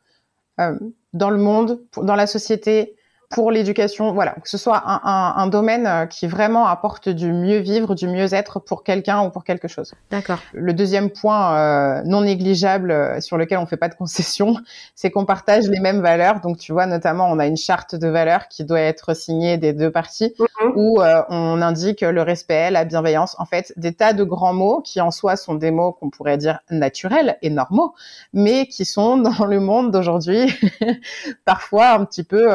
euh, 0.58 0.78
dans 1.12 1.28
le 1.28 1.38
monde, 1.38 1.82
dans 1.98 2.16
la 2.16 2.26
société, 2.26 2.96
pour 3.32 3.50
l'éducation, 3.50 4.12
voilà, 4.12 4.32
que 4.42 4.48
ce 4.48 4.58
soit 4.58 4.82
un, 4.86 5.00
un, 5.04 5.34
un, 5.36 5.46
domaine 5.46 5.86
euh, 5.86 6.06
qui 6.06 6.26
vraiment 6.26 6.66
apporte 6.66 7.08
du 7.08 7.32
mieux 7.32 7.58
vivre, 7.58 7.94
du 7.94 8.06
mieux 8.06 8.34
être 8.34 8.60
pour 8.60 8.84
quelqu'un 8.84 9.22
ou 9.22 9.30
pour 9.30 9.44
quelque 9.44 9.68
chose. 9.68 9.94
D'accord. 10.10 10.38
Le 10.52 10.72
deuxième 10.74 11.10
point 11.10 11.56
euh, 11.56 12.02
non 12.04 12.22
négligeable 12.22 12.90
euh, 12.90 13.20
sur 13.20 13.38
lequel 13.38 13.58
on 13.58 13.66
fait 13.66 13.76
pas 13.76 13.88
de 13.88 13.94
concession, 13.94 14.56
c'est 14.94 15.10
qu'on 15.10 15.24
partage 15.24 15.64
les 15.64 15.80
mêmes 15.80 16.02
valeurs. 16.02 16.40
Donc 16.40 16.58
tu 16.58 16.72
vois, 16.72 16.86
notamment, 16.86 17.30
on 17.30 17.38
a 17.38 17.46
une 17.46 17.56
charte 17.56 17.94
de 17.94 18.08
valeurs 18.08 18.48
qui 18.48 18.64
doit 18.64 18.80
être 18.80 19.14
signée 19.14 19.56
des 19.56 19.72
deux 19.72 19.90
parties, 19.90 20.34
mm-hmm. 20.38 20.72
où 20.76 21.00
on 21.28 21.62
indique 21.62 22.02
le 22.02 22.22
respect, 22.22 22.70
la 22.70 22.84
bienveillance, 22.84 23.34
en 23.38 23.46
fait, 23.46 23.72
des 23.76 23.94
tas 23.94 24.12
de 24.12 24.24
grands 24.24 24.54
mots 24.54 24.80
qui 24.82 25.00
en 25.00 25.10
soi 25.10 25.36
sont 25.36 25.54
des 25.54 25.70
mots 25.70 25.92
qu'on 25.92 26.10
pourrait 26.10 26.38
dire 26.38 26.60
naturels 26.70 27.38
et 27.42 27.50
normaux, 27.50 27.94
mais 28.32 28.66
qui 28.66 28.84
sont 28.84 29.16
dans 29.16 29.46
le 29.46 29.60
monde 29.60 29.90
d'aujourd'hui 29.90 30.52
parfois 31.44 31.90
un 31.92 32.04
petit 32.04 32.24
peu 32.24 32.50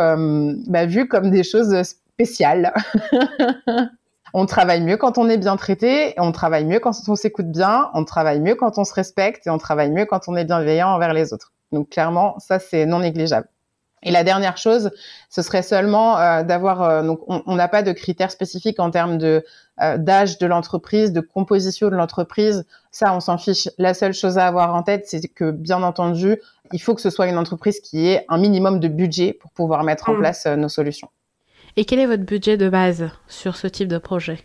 bah, 0.68 0.86
vu 0.86 1.08
comme 1.08 1.30
des 1.30 1.44
choses 1.44 1.76
spéciales. 1.84 2.74
on 4.34 4.46
travaille 4.46 4.82
mieux 4.82 4.98
quand 4.98 5.18
on 5.18 5.30
est 5.30 5.38
bien 5.38 5.56
traité, 5.56 6.14
on 6.18 6.32
travaille 6.32 6.66
mieux 6.66 6.80
quand 6.80 6.94
on 7.08 7.16
s'écoute 7.16 7.52
bien, 7.52 7.90
on 7.94 8.04
travaille 8.04 8.40
mieux 8.40 8.56
quand 8.56 8.78
on 8.78 8.84
se 8.84 8.94
respecte 8.94 9.48
et 9.48 9.50
on 9.50 9.58
travaille 9.58 9.92
mieux 9.92 10.06
quand 10.06 10.28
on 10.28 10.36
est 10.36 10.46
bienveillant 10.46 10.90
envers 10.90 11.14
les 11.14 11.34
autres. 11.34 11.54
Donc 11.72 11.90
clairement, 11.90 12.38
ça 12.40 12.60
c'est 12.60 12.86
non 12.86 13.00
négligeable. 13.00 13.48
Et 14.04 14.12
la 14.12 14.24
dernière 14.24 14.58
chose, 14.58 14.92
ce 15.30 15.42
serait 15.42 15.64
seulement 15.64 16.20
euh, 16.20 16.44
d'avoir. 16.44 16.84
Euh, 16.84 17.04
donc, 17.04 17.22
on 17.28 17.56
n'a 17.56 17.68
pas 17.68 17.82
de 17.82 17.92
critères 17.92 18.30
spécifiques 18.30 18.80
en 18.80 18.92
termes 18.92 19.18
de 19.18 19.44
euh, 19.82 19.98
d'âge 19.98 20.38
de 20.38 20.46
l'entreprise, 20.46 21.12
de 21.12 21.20
composition 21.20 21.90
de 21.90 21.96
l'entreprise. 21.96 22.66
Ça, 22.92 23.14
on 23.16 23.20
s'en 23.20 23.40
fiche. 23.40 23.70
La 23.80 23.96
seule 23.96 24.14
chose 24.14 24.38
à 24.38 24.46
avoir 24.46 24.76
en 24.76 24.84
tête, 24.84 25.08
c'est 25.08 25.28
que, 25.28 25.50
bien 25.50 25.82
entendu, 25.82 26.40
il 26.74 26.80
faut 26.80 26.96
que 26.96 27.02
ce 27.02 27.10
soit 27.10 27.28
une 27.28 27.38
entreprise 27.38 27.80
qui 27.80 28.08
ait 28.08 28.26
un 28.30 28.38
minimum 28.38 28.80
de 28.80 28.88
budget 28.88 29.34
pour 29.34 29.52
pouvoir 29.52 29.84
mettre 29.84 30.10
en 30.10 30.14
mmh. 30.14 30.20
place 30.20 30.46
nos 30.46 30.70
solutions. 30.70 31.10
Et 31.76 31.86
quel 31.86 32.00
est 32.00 32.08
votre 32.08 32.24
budget 32.24 32.58
de 32.58 32.70
base 32.70 33.10
sur 33.28 33.56
ce 33.56 33.68
type 33.68 33.88
de 33.88 34.00
projet? 34.00 34.40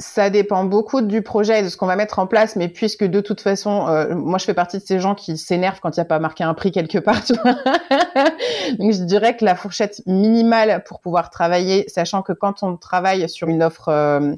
Ça 0.00 0.28
dépend 0.28 0.64
beaucoup 0.64 1.00
du 1.00 1.22
projet 1.22 1.60
et 1.60 1.62
de 1.62 1.68
ce 1.68 1.76
qu'on 1.76 1.86
va 1.86 1.96
mettre 1.96 2.18
en 2.18 2.26
place, 2.26 2.56
mais 2.56 2.68
puisque 2.68 3.04
de 3.04 3.20
toute 3.20 3.40
façon, 3.40 3.86
euh, 3.86 4.14
moi 4.14 4.38
je 4.38 4.44
fais 4.44 4.52
partie 4.52 4.78
de 4.78 4.82
ces 4.82 4.98
gens 4.98 5.14
qui 5.14 5.38
s'énervent 5.38 5.80
quand 5.80 5.96
il 5.96 6.00
n'y 6.00 6.02
a 6.02 6.06
pas 6.06 6.18
marqué 6.18 6.42
un 6.44 6.52
prix 6.52 6.72
quelque 6.72 6.98
part. 6.98 7.20
Donc 8.78 8.92
je 8.92 9.04
dirais 9.04 9.36
que 9.36 9.44
la 9.44 9.54
fourchette 9.54 10.02
minimale 10.06 10.82
pour 10.84 11.00
pouvoir 11.00 11.30
travailler, 11.30 11.84
sachant 11.88 12.22
que 12.22 12.32
quand 12.32 12.62
on 12.62 12.76
travaille 12.76 13.28
sur 13.28 13.48
une 13.48 13.62
offre 13.62 13.88
euh, 13.88 14.20
euh, 14.20 14.34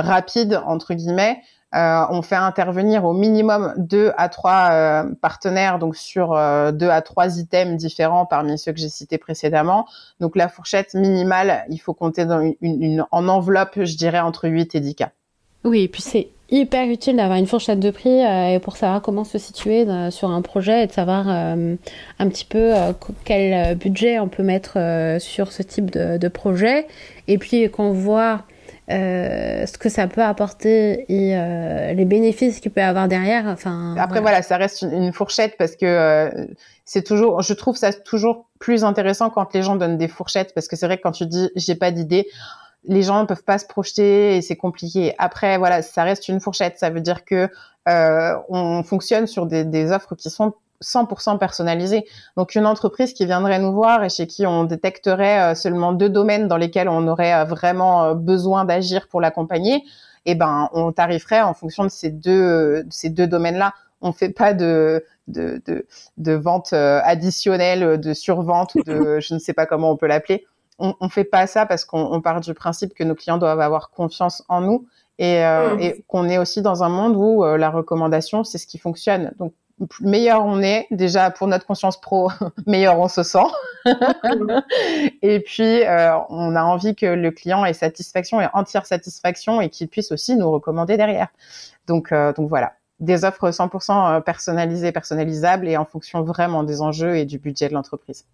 rapide 0.00 0.60
entre 0.66 0.92
guillemets, 0.92 1.40
euh, 1.74 2.04
on 2.10 2.22
fait 2.22 2.36
intervenir 2.36 3.04
au 3.04 3.12
minimum 3.12 3.74
deux 3.76 4.10
à 4.16 4.28
trois 4.28 4.70
euh, 4.72 5.04
partenaires, 5.20 5.78
donc 5.78 5.94
sur 5.94 6.32
euh, 6.32 6.72
deux 6.72 6.88
à 6.88 7.00
trois 7.00 7.38
items 7.38 7.76
différents 7.76 8.26
parmi 8.26 8.58
ceux 8.58 8.72
que 8.72 8.78
j'ai 8.78 8.88
cités 8.88 9.18
précédemment. 9.18 9.86
Donc 10.18 10.34
la 10.34 10.48
fourchette 10.48 10.94
minimale, 10.94 11.64
il 11.68 11.78
faut 11.78 11.94
compter 11.94 12.24
dans 12.24 12.52
une, 12.60 13.06
en 13.12 13.28
enveloppe, 13.28 13.84
je 13.84 13.96
dirais 13.96 14.18
entre 14.18 14.48
8 14.48 14.74
et 14.74 14.80
10 14.80 14.94
cas. 14.96 15.10
Oui, 15.62 15.82
et 15.82 15.88
puis 15.88 16.02
c'est 16.02 16.28
hyper 16.50 16.88
utile 16.88 17.16
d'avoir 17.16 17.38
une 17.38 17.46
fourchette 17.46 17.78
de 17.78 17.90
prix 17.90 18.22
pour 18.60 18.76
savoir 18.76 19.02
comment 19.02 19.22
se 19.22 19.38
situer 19.38 19.86
sur 20.10 20.30
un 20.30 20.42
projet 20.42 20.82
et 20.82 20.86
de 20.88 20.92
savoir 20.92 21.28
un 21.28 22.28
petit 22.28 22.46
peu 22.46 22.72
quel 23.24 23.76
budget 23.76 24.18
on 24.18 24.26
peut 24.26 24.42
mettre 24.42 24.78
sur 25.20 25.52
ce 25.52 25.62
type 25.62 25.90
de, 25.90 26.16
de 26.16 26.28
projet. 26.28 26.88
Et 27.28 27.36
puis 27.36 27.70
qu'on 27.70 27.92
voit 27.92 28.40
euh, 28.90 29.66
ce 29.66 29.78
que 29.78 29.88
ça 29.88 30.08
peut 30.08 30.22
apporter 30.22 31.04
et 31.08 31.36
euh, 31.36 31.92
les 31.92 32.04
bénéfices 32.04 32.60
qu'il 32.60 32.72
peut 32.72 32.82
avoir 32.82 33.06
derrière. 33.06 33.46
Enfin, 33.46 33.94
Après, 33.96 34.20
voilà, 34.20 34.42
ça 34.42 34.56
reste 34.56 34.82
une, 34.82 35.12
fourchette 35.12 35.56
parce 35.58 35.76
que 35.76 35.86
euh, 35.86 36.46
c'est 36.84 37.02
toujours, 37.02 37.40
je 37.42 37.52
trouve 37.52 37.76
ça 37.76 37.92
toujours 37.92 38.48
plus 38.58 38.82
intéressant 38.82 39.30
quand 39.30 39.54
les 39.54 39.62
gens 39.62 39.76
donnent 39.76 39.98
des 39.98 40.08
fourchettes 40.08 40.54
parce 40.54 40.66
que 40.66 40.74
c'est 40.74 40.86
vrai 40.86 40.96
que 40.96 41.02
quand 41.02 41.12
tu 41.12 41.26
dis 41.26 41.50
j'ai 41.54 41.76
pas 41.76 41.92
d'idée, 41.92 42.26
les 42.84 43.02
gens 43.02 43.20
ne 43.20 43.26
peuvent 43.26 43.44
pas 43.44 43.58
se 43.58 43.66
projeter 43.66 44.36
et 44.36 44.42
c'est 44.42 44.56
compliqué. 44.56 45.14
Après, 45.18 45.56
voilà, 45.58 45.82
ça 45.82 46.02
reste 46.02 46.28
une 46.28 46.40
fourchette. 46.40 46.78
Ça 46.78 46.90
veut 46.90 47.00
dire 47.00 47.24
que 47.24 47.48
on 47.86 48.82
fonctionne 48.82 49.26
sur 49.26 49.46
des, 49.46 49.64
des 49.64 49.92
offres 49.92 50.14
qui 50.14 50.30
sont 50.30 50.54
100% 50.82 51.38
personnalisé. 51.38 52.06
Donc 52.36 52.54
une 52.54 52.66
entreprise 52.66 53.12
qui 53.12 53.26
viendrait 53.26 53.58
nous 53.58 53.72
voir 53.72 54.02
et 54.02 54.08
chez 54.08 54.26
qui 54.26 54.46
on 54.46 54.64
détecterait 54.64 55.52
euh, 55.52 55.54
seulement 55.54 55.92
deux 55.92 56.08
domaines 56.08 56.48
dans 56.48 56.56
lesquels 56.56 56.88
on 56.88 57.06
aurait 57.06 57.34
euh, 57.34 57.44
vraiment 57.44 58.04
euh, 58.04 58.14
besoin 58.14 58.64
d'agir 58.64 59.08
pour 59.08 59.20
l'accompagner, 59.20 59.84
eh 60.26 60.34
ben 60.34 60.68
on 60.72 60.92
tariferait 60.92 61.42
en 61.42 61.54
fonction 61.54 61.84
de 61.84 61.90
ces 61.90 62.10
deux 62.10 62.84
ces 62.90 63.10
deux 63.10 63.26
domaines-là. 63.26 63.74
On 64.00 64.12
fait 64.12 64.30
pas 64.30 64.54
de 64.54 65.04
de, 65.28 65.62
de, 65.66 65.86
de 66.16 66.32
vente 66.32 66.72
additionnelle, 66.72 68.00
de 68.00 68.14
survente 68.14 68.74
ou 68.74 68.82
de 68.82 69.20
je 69.20 69.34
ne 69.34 69.38
sais 69.38 69.52
pas 69.52 69.66
comment 69.66 69.90
on 69.90 69.96
peut 69.96 70.06
l'appeler. 70.06 70.46
On, 70.78 70.94
on 71.00 71.08
fait 71.10 71.24
pas 71.24 71.46
ça 71.46 71.66
parce 71.66 71.84
qu'on 71.84 72.20
part 72.22 72.40
du 72.40 72.54
principe 72.54 72.94
que 72.94 73.04
nos 73.04 73.14
clients 73.14 73.38
doivent 73.38 73.60
avoir 73.60 73.90
confiance 73.90 74.42
en 74.48 74.62
nous 74.62 74.86
et, 75.18 75.42
mmh. 75.42 75.80
et 75.80 76.04
qu'on 76.08 76.28
est 76.28 76.38
aussi 76.38 76.62
dans 76.62 76.82
un 76.82 76.88
monde 76.88 77.14
où 77.16 77.44
la 77.44 77.70
recommandation 77.70 78.44
c'est 78.44 78.58
ce 78.58 78.66
qui 78.66 78.78
fonctionne. 78.78 79.32
Donc 79.38 79.52
meilleur 80.00 80.44
on 80.44 80.60
est, 80.62 80.86
déjà 80.90 81.30
pour 81.30 81.46
notre 81.46 81.66
conscience 81.66 82.00
pro, 82.00 82.30
meilleur 82.66 82.98
on 82.98 83.08
se 83.08 83.22
sent. 83.22 83.38
et 85.22 85.40
puis, 85.40 85.84
euh, 85.84 86.16
on 86.28 86.54
a 86.56 86.62
envie 86.62 86.94
que 86.94 87.06
le 87.06 87.30
client 87.30 87.64
ait 87.64 87.72
satisfaction 87.72 88.40
et 88.40 88.48
entière 88.52 88.86
satisfaction 88.86 89.60
et 89.60 89.70
qu'il 89.70 89.88
puisse 89.88 90.12
aussi 90.12 90.36
nous 90.36 90.50
recommander 90.50 90.96
derrière. 90.96 91.28
Donc, 91.86 92.12
euh, 92.12 92.32
donc 92.32 92.48
voilà. 92.48 92.74
des 93.00 93.24
offres 93.24 93.50
100% 93.50 94.22
personnalisées, 94.22 94.92
personnalisables 94.92 95.68
et 95.68 95.76
en 95.76 95.84
fonction 95.84 96.22
vraiment 96.22 96.62
des 96.62 96.82
enjeux 96.82 97.16
et 97.16 97.24
du 97.24 97.38
budget 97.38 97.68
de 97.68 97.74
l'entreprise. 97.74 98.26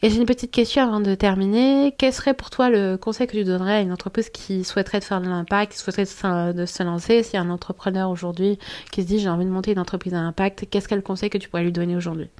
Et 0.00 0.10
j'ai 0.10 0.18
une 0.18 0.26
petite 0.26 0.52
question 0.52 0.82
avant 0.82 1.00
de 1.00 1.14
terminer. 1.16 1.92
Quel 1.98 2.12
serait 2.12 2.34
pour 2.34 2.50
toi 2.50 2.70
le 2.70 2.96
conseil 2.96 3.26
que 3.26 3.32
tu 3.32 3.42
donnerais 3.42 3.78
à 3.78 3.80
une 3.80 3.92
entreprise 3.92 4.30
qui 4.30 4.62
souhaiterait 4.62 5.00
faire 5.00 5.20
de 5.20 5.28
l'impact, 5.28 5.72
qui 5.72 5.78
souhaiterait 5.78 6.52
de 6.52 6.66
se 6.66 6.82
lancer? 6.84 7.24
Si 7.24 7.36
un 7.36 7.50
entrepreneur 7.50 8.08
aujourd'hui 8.08 8.60
qui 8.92 9.02
se 9.02 9.08
dit 9.08 9.18
j'ai 9.18 9.28
envie 9.28 9.44
de 9.44 9.50
monter 9.50 9.72
une 9.72 9.80
entreprise 9.80 10.14
à 10.14 10.18
impact, 10.18 10.68
qu'est-ce 10.70 10.86
qu'est 10.86 10.94
le 10.94 11.02
conseil 11.02 11.30
que 11.30 11.38
tu 11.38 11.48
pourrais 11.48 11.64
lui 11.64 11.72
donner 11.72 11.96
aujourd'hui? 11.96 12.30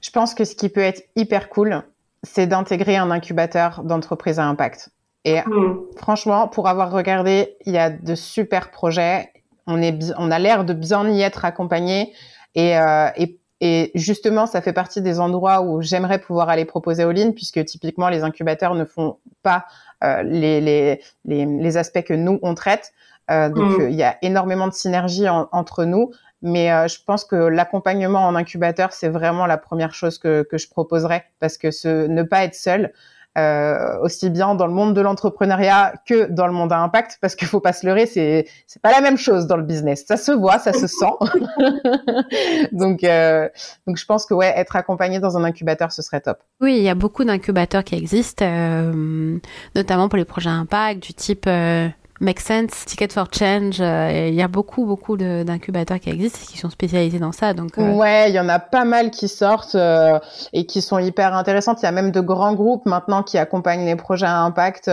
Je 0.00 0.10
pense 0.10 0.34
que 0.34 0.44
ce 0.44 0.56
qui 0.56 0.68
peut 0.68 0.80
être 0.80 1.02
hyper 1.14 1.48
cool, 1.48 1.82
c'est 2.24 2.48
d'intégrer 2.48 2.96
un 2.96 3.12
incubateur 3.12 3.84
d'entreprise 3.84 4.40
à 4.40 4.46
impact. 4.46 4.90
Et 5.24 5.40
hmm. 5.42 5.78
franchement, 5.96 6.48
pour 6.48 6.68
avoir 6.68 6.90
regardé, 6.90 7.56
il 7.66 7.72
y 7.72 7.78
a 7.78 7.90
de 7.90 8.14
super 8.16 8.72
projets. 8.72 9.30
On, 9.68 9.80
est, 9.80 10.12
on 10.18 10.32
a 10.32 10.40
l'air 10.40 10.64
de 10.64 10.72
bien 10.72 11.08
y 11.08 11.22
être 11.22 11.44
accompagné. 11.44 12.12
Et, 12.56 12.76
euh, 12.76 13.10
et 13.16 13.38
et 13.60 13.90
justement, 13.94 14.46
ça 14.46 14.60
fait 14.60 14.72
partie 14.72 15.00
des 15.00 15.18
endroits 15.18 15.62
où 15.62 15.80
j'aimerais 15.80 16.18
pouvoir 16.18 16.50
aller 16.50 16.66
proposer 16.66 17.04
aux 17.04 17.10
lignes, 17.10 17.32
puisque 17.32 17.64
typiquement, 17.64 18.08
les 18.08 18.22
incubateurs 18.22 18.74
ne 18.74 18.84
font 18.84 19.18
pas 19.42 19.64
euh, 20.04 20.22
les, 20.22 20.60
les, 20.60 21.00
les, 21.24 21.46
les, 21.46 21.76
aspects 21.78 22.02
que 22.02 22.12
nous, 22.12 22.38
on 22.42 22.54
traite. 22.54 22.92
Euh, 23.30 23.48
donc, 23.48 23.78
mm. 23.78 23.88
il 23.88 23.96
y 23.96 24.02
a 24.02 24.18
énormément 24.20 24.68
de 24.68 24.74
synergie 24.74 25.28
entre 25.28 25.84
nous. 25.84 26.10
Mais 26.42 26.70
euh, 26.70 26.86
je 26.86 26.98
pense 27.04 27.24
que 27.24 27.34
l'accompagnement 27.34 28.26
en 28.26 28.34
incubateur, 28.34 28.92
c'est 28.92 29.08
vraiment 29.08 29.46
la 29.46 29.56
première 29.56 29.94
chose 29.94 30.18
que, 30.18 30.42
que 30.42 30.58
je 30.58 30.68
proposerais, 30.68 31.24
parce 31.40 31.56
que 31.56 31.70
ce, 31.70 32.06
ne 32.06 32.22
pas 32.22 32.44
être 32.44 32.54
seul, 32.54 32.92
euh, 33.36 33.98
aussi 34.00 34.30
bien 34.30 34.54
dans 34.54 34.66
le 34.66 34.72
monde 34.72 34.94
de 34.94 35.00
l'entrepreneuriat 35.00 35.94
que 36.06 36.30
dans 36.30 36.46
le 36.46 36.52
monde 36.52 36.72
à 36.72 36.78
impact, 36.78 37.18
parce 37.20 37.34
qu'il 37.34 37.48
faut 37.48 37.60
pas 37.60 37.72
se 37.72 37.86
leurrer, 37.86 38.06
c'est 38.06 38.46
c'est 38.66 38.80
pas 38.80 38.90
la 38.90 39.00
même 39.00 39.18
chose 39.18 39.46
dans 39.46 39.56
le 39.56 39.62
business. 39.62 40.04
Ça 40.06 40.16
se 40.16 40.32
voit, 40.32 40.58
ça 40.58 40.72
se 40.72 40.86
sent. 40.86 41.12
donc 42.72 43.04
euh, 43.04 43.48
donc 43.86 43.96
je 43.96 44.06
pense 44.06 44.26
que 44.26 44.34
ouais, 44.34 44.52
être 44.56 44.76
accompagné 44.76 45.20
dans 45.20 45.36
un 45.36 45.44
incubateur, 45.44 45.92
ce 45.92 46.02
serait 46.02 46.20
top. 46.20 46.38
Oui, 46.60 46.76
il 46.78 46.82
y 46.82 46.88
a 46.88 46.94
beaucoup 46.94 47.24
d'incubateurs 47.24 47.84
qui 47.84 47.94
existent, 47.94 48.44
euh, 48.46 49.38
notamment 49.74 50.08
pour 50.08 50.16
les 50.16 50.24
projets 50.24 50.50
à 50.50 50.54
impact 50.54 51.02
du 51.02 51.12
type 51.12 51.46
euh, 51.46 51.88
Make 52.20 52.40
Sense, 52.40 52.84
Ticket 52.86 53.12
for 53.12 53.28
Change. 53.32 53.80
Euh, 53.80 54.28
il 54.28 54.34
y 54.34 54.42
a 54.42 54.48
beaucoup, 54.48 54.86
beaucoup 54.86 55.16
d'incubateurs 55.16 56.00
qui 56.00 56.10
existent 56.10 56.38
et 56.42 56.46
qui 56.46 56.58
sont 56.58 56.70
spécialisés 56.70 57.18
dans 57.18 57.32
ça. 57.32 57.52
Donc, 57.52 57.78
euh, 57.78 57.92
Ouais, 57.92 58.30
il 58.30 58.34
y 58.34 58.40
en 58.40 58.48
a 58.48 58.58
pas 58.58 58.84
mal 58.84 59.10
qui 59.10 59.28
sortent 59.28 59.74
euh, 59.74 60.18
et 60.52 60.66
qui 60.66 60.80
sont 60.80 60.98
hyper 60.98 61.34
intéressantes. 61.34 61.82
Il 61.82 61.84
y 61.84 61.88
a 61.88 61.92
même 61.92 62.12
de 62.12 62.20
grands 62.20 62.54
groupes 62.54 62.86
maintenant 62.86 63.22
qui 63.22 63.36
accompagnent 63.36 63.84
les 63.84 63.96
projets 63.96 64.26
à 64.26 64.40
impact 64.40 64.90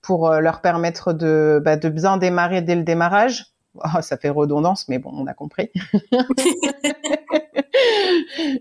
pour 0.00 0.30
leur 0.30 0.60
permettre 0.60 1.12
de, 1.12 1.60
bah, 1.64 1.76
de 1.76 1.88
bien 1.88 2.16
démarrer 2.16 2.62
dès 2.62 2.76
le 2.76 2.82
démarrage. 2.82 3.46
Oh, 3.76 4.00
ça 4.00 4.16
fait 4.16 4.30
redondance, 4.30 4.88
mais 4.88 4.98
bon, 4.98 5.10
on 5.12 5.26
a 5.26 5.34
compris. 5.34 5.70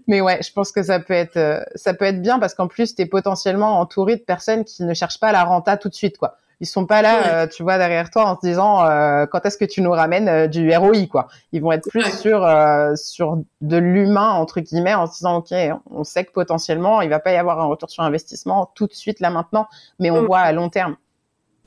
mais 0.07 0.21
ouais, 0.21 0.39
je 0.43 0.51
pense 0.51 0.71
que 0.71 0.83
ça 0.83 0.99
peut 0.99 1.13
être, 1.13 1.65
ça 1.75 1.95
peut 1.95 2.05
être 2.05 2.21
bien 2.21 2.37
parce 2.37 2.53
qu'en 2.53 2.67
plus, 2.67 2.95
tu 2.95 3.01
es 3.01 3.05
potentiellement 3.07 3.79
entouré 3.79 4.17
de 4.17 4.21
personnes 4.21 4.65
qui 4.65 4.83
ne 4.83 4.93
cherchent 4.93 5.19
pas 5.19 5.31
la 5.31 5.43
renta 5.43 5.77
tout 5.77 5.89
de 5.89 5.95
suite, 5.95 6.17
quoi. 6.17 6.37
Ils 6.61 6.67
sont 6.67 6.85
pas 6.85 7.01
là, 7.01 7.43
euh, 7.43 7.47
tu 7.47 7.63
vois, 7.63 7.77
derrière 7.77 8.09
toi 8.09 8.25
en 8.25 8.35
se 8.35 8.41
disant 8.45 8.85
euh, 8.85 9.25
quand 9.25 9.45
est-ce 9.45 9.57
que 9.57 9.65
tu 9.65 9.81
nous 9.81 9.91
ramènes 9.91 10.27
euh, 10.27 10.47
du 10.47 10.75
ROI, 10.75 11.07
quoi. 11.09 11.27
Ils 11.53 11.61
vont 11.61 11.71
être 11.71 11.87
plus 11.89 12.03
sur 12.19 12.47
sur 12.95 13.37
de 13.61 13.77
l'humain 13.77 14.29
entre 14.31 14.59
guillemets 14.59 14.93
en 14.93 15.07
se 15.07 15.13
disant 15.13 15.37
ok, 15.37 15.53
on 15.89 16.03
sait 16.03 16.25
que 16.25 16.31
potentiellement 16.31 17.01
il 17.01 17.09
va 17.09 17.19
pas 17.19 17.31
y 17.31 17.37
avoir 17.37 17.59
un 17.59 17.65
retour 17.65 17.89
sur 17.89 18.03
investissement 18.03 18.71
tout 18.75 18.87
de 18.87 18.93
suite 18.93 19.19
là 19.19 19.29
maintenant, 19.29 19.67
mais 19.99 20.11
on 20.11 20.21
mm. 20.21 20.25
voit 20.25 20.39
à 20.39 20.51
long 20.51 20.69
terme. 20.69 20.95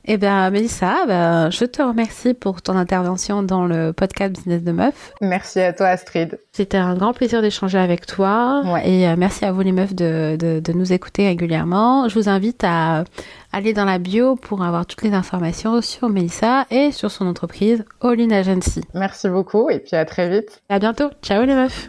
Eh 0.05 0.17
bien, 0.17 0.51
Mélissa, 0.51 1.07
ben, 1.07 1.49
je 1.51 1.65
te 1.65 1.81
remercie 1.81 2.35
pour 2.35 2.61
ton 2.61 2.77
intervention 2.77 3.45
dans 3.45 3.67
le 3.67 3.93
podcast 3.93 4.33
Business 4.35 4.65
de 4.65 4.73
Meuf. 4.73 5.13
Merci 5.21 5.61
à 5.61 5.73
toi, 5.73 5.89
Astrid. 5.89 6.41
C'était 6.51 6.77
un 6.77 6.95
grand 6.97 7.13
plaisir 7.13 7.41
d'échanger 7.41 7.79
avec 7.79 8.07
toi. 8.07 8.63
Et 8.85 9.09
euh, 9.09 9.15
merci 9.17 9.45
à 9.45 9.53
vous, 9.53 9.61
les 9.61 9.71
meufs, 9.71 9.95
de, 9.95 10.37
de, 10.37 10.59
de, 10.59 10.73
nous 10.73 10.93
écouter 10.93 11.29
régulièrement. 11.29 12.09
Je 12.09 12.19
vous 12.19 12.29
invite 12.29 12.65
à 12.65 13.05
aller 13.53 13.75
dans 13.75 13.85
la 13.85 13.99
bio 13.99 14.35
pour 14.35 14.65
avoir 14.65 14.87
toutes 14.87 15.03
les 15.03 15.13
informations 15.13 15.81
sur 15.81 16.09
Mélissa 16.09 16.67
et 16.71 16.91
sur 16.91 17.13
son 17.13 17.29
entreprise 17.29 17.85
All 18.01 18.21
In 18.21 18.33
Agency. 18.33 18.81
Merci 18.95 19.29
beaucoup 19.29 19.71
et 19.71 19.79
puis 19.79 19.95
à 19.95 20.05
très 20.05 20.29
vite. 20.29 20.63
À 20.69 20.81
bientôt. 20.81 21.11
Ciao, 21.23 21.45
les 21.45 21.55
meufs 21.55 21.89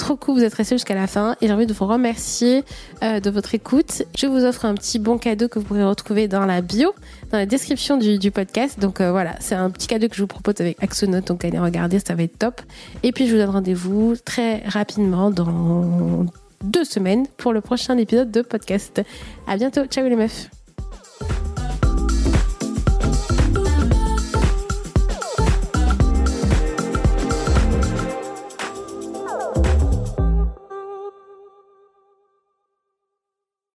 trop 0.00 0.16
cool, 0.16 0.38
vous 0.38 0.44
êtes 0.44 0.54
restés 0.54 0.74
jusqu'à 0.74 0.94
la 0.94 1.06
fin 1.06 1.36
et 1.40 1.46
j'ai 1.46 1.52
envie 1.52 1.66
de 1.66 1.74
vous 1.74 1.86
remercier 1.86 2.64
euh, 3.02 3.20
de 3.20 3.30
votre 3.30 3.54
écoute. 3.54 4.02
Je 4.16 4.26
vous 4.26 4.44
offre 4.44 4.64
un 4.64 4.74
petit 4.74 4.98
bon 4.98 5.18
cadeau 5.18 5.46
que 5.46 5.58
vous 5.58 5.64
pourrez 5.64 5.84
retrouver 5.84 6.26
dans 6.26 6.46
la 6.46 6.62
bio, 6.62 6.94
dans 7.30 7.38
la 7.38 7.46
description 7.46 7.96
du, 7.96 8.30
podcast. 8.30 8.78
Donc 8.78 9.00
euh, 9.00 9.10
voilà, 9.10 9.34
c'est 9.40 9.54
un 9.54 9.70
petit 9.70 9.86
cadeau 9.86 10.08
que 10.08 10.16
je 10.16 10.22
vous 10.22 10.26
propose 10.26 10.54
avec 10.60 10.82
Axonote, 10.82 11.26
donc 11.26 11.44
allez 11.44 11.58
regarder, 11.58 11.98
ça 11.98 12.14
va 12.14 12.22
être 12.22 12.38
top. 12.38 12.60
Et 13.02 13.12
puis 13.12 13.26
je 13.26 13.32
vous 13.32 13.38
donne 13.38 13.50
rendez-vous 13.50 14.14
très 14.24 14.62
rapidement 14.66 15.30
dans 15.30 16.26
deux 16.64 16.84
semaines 16.84 17.26
pour 17.36 17.52
le 17.52 17.60
prochain 17.60 17.96
épisode 17.98 18.30
de 18.30 18.42
podcast. 18.42 19.02
À 19.46 19.56
bientôt, 19.56 19.84
ciao 19.86 20.08
les 20.08 20.16
meufs 20.16 20.50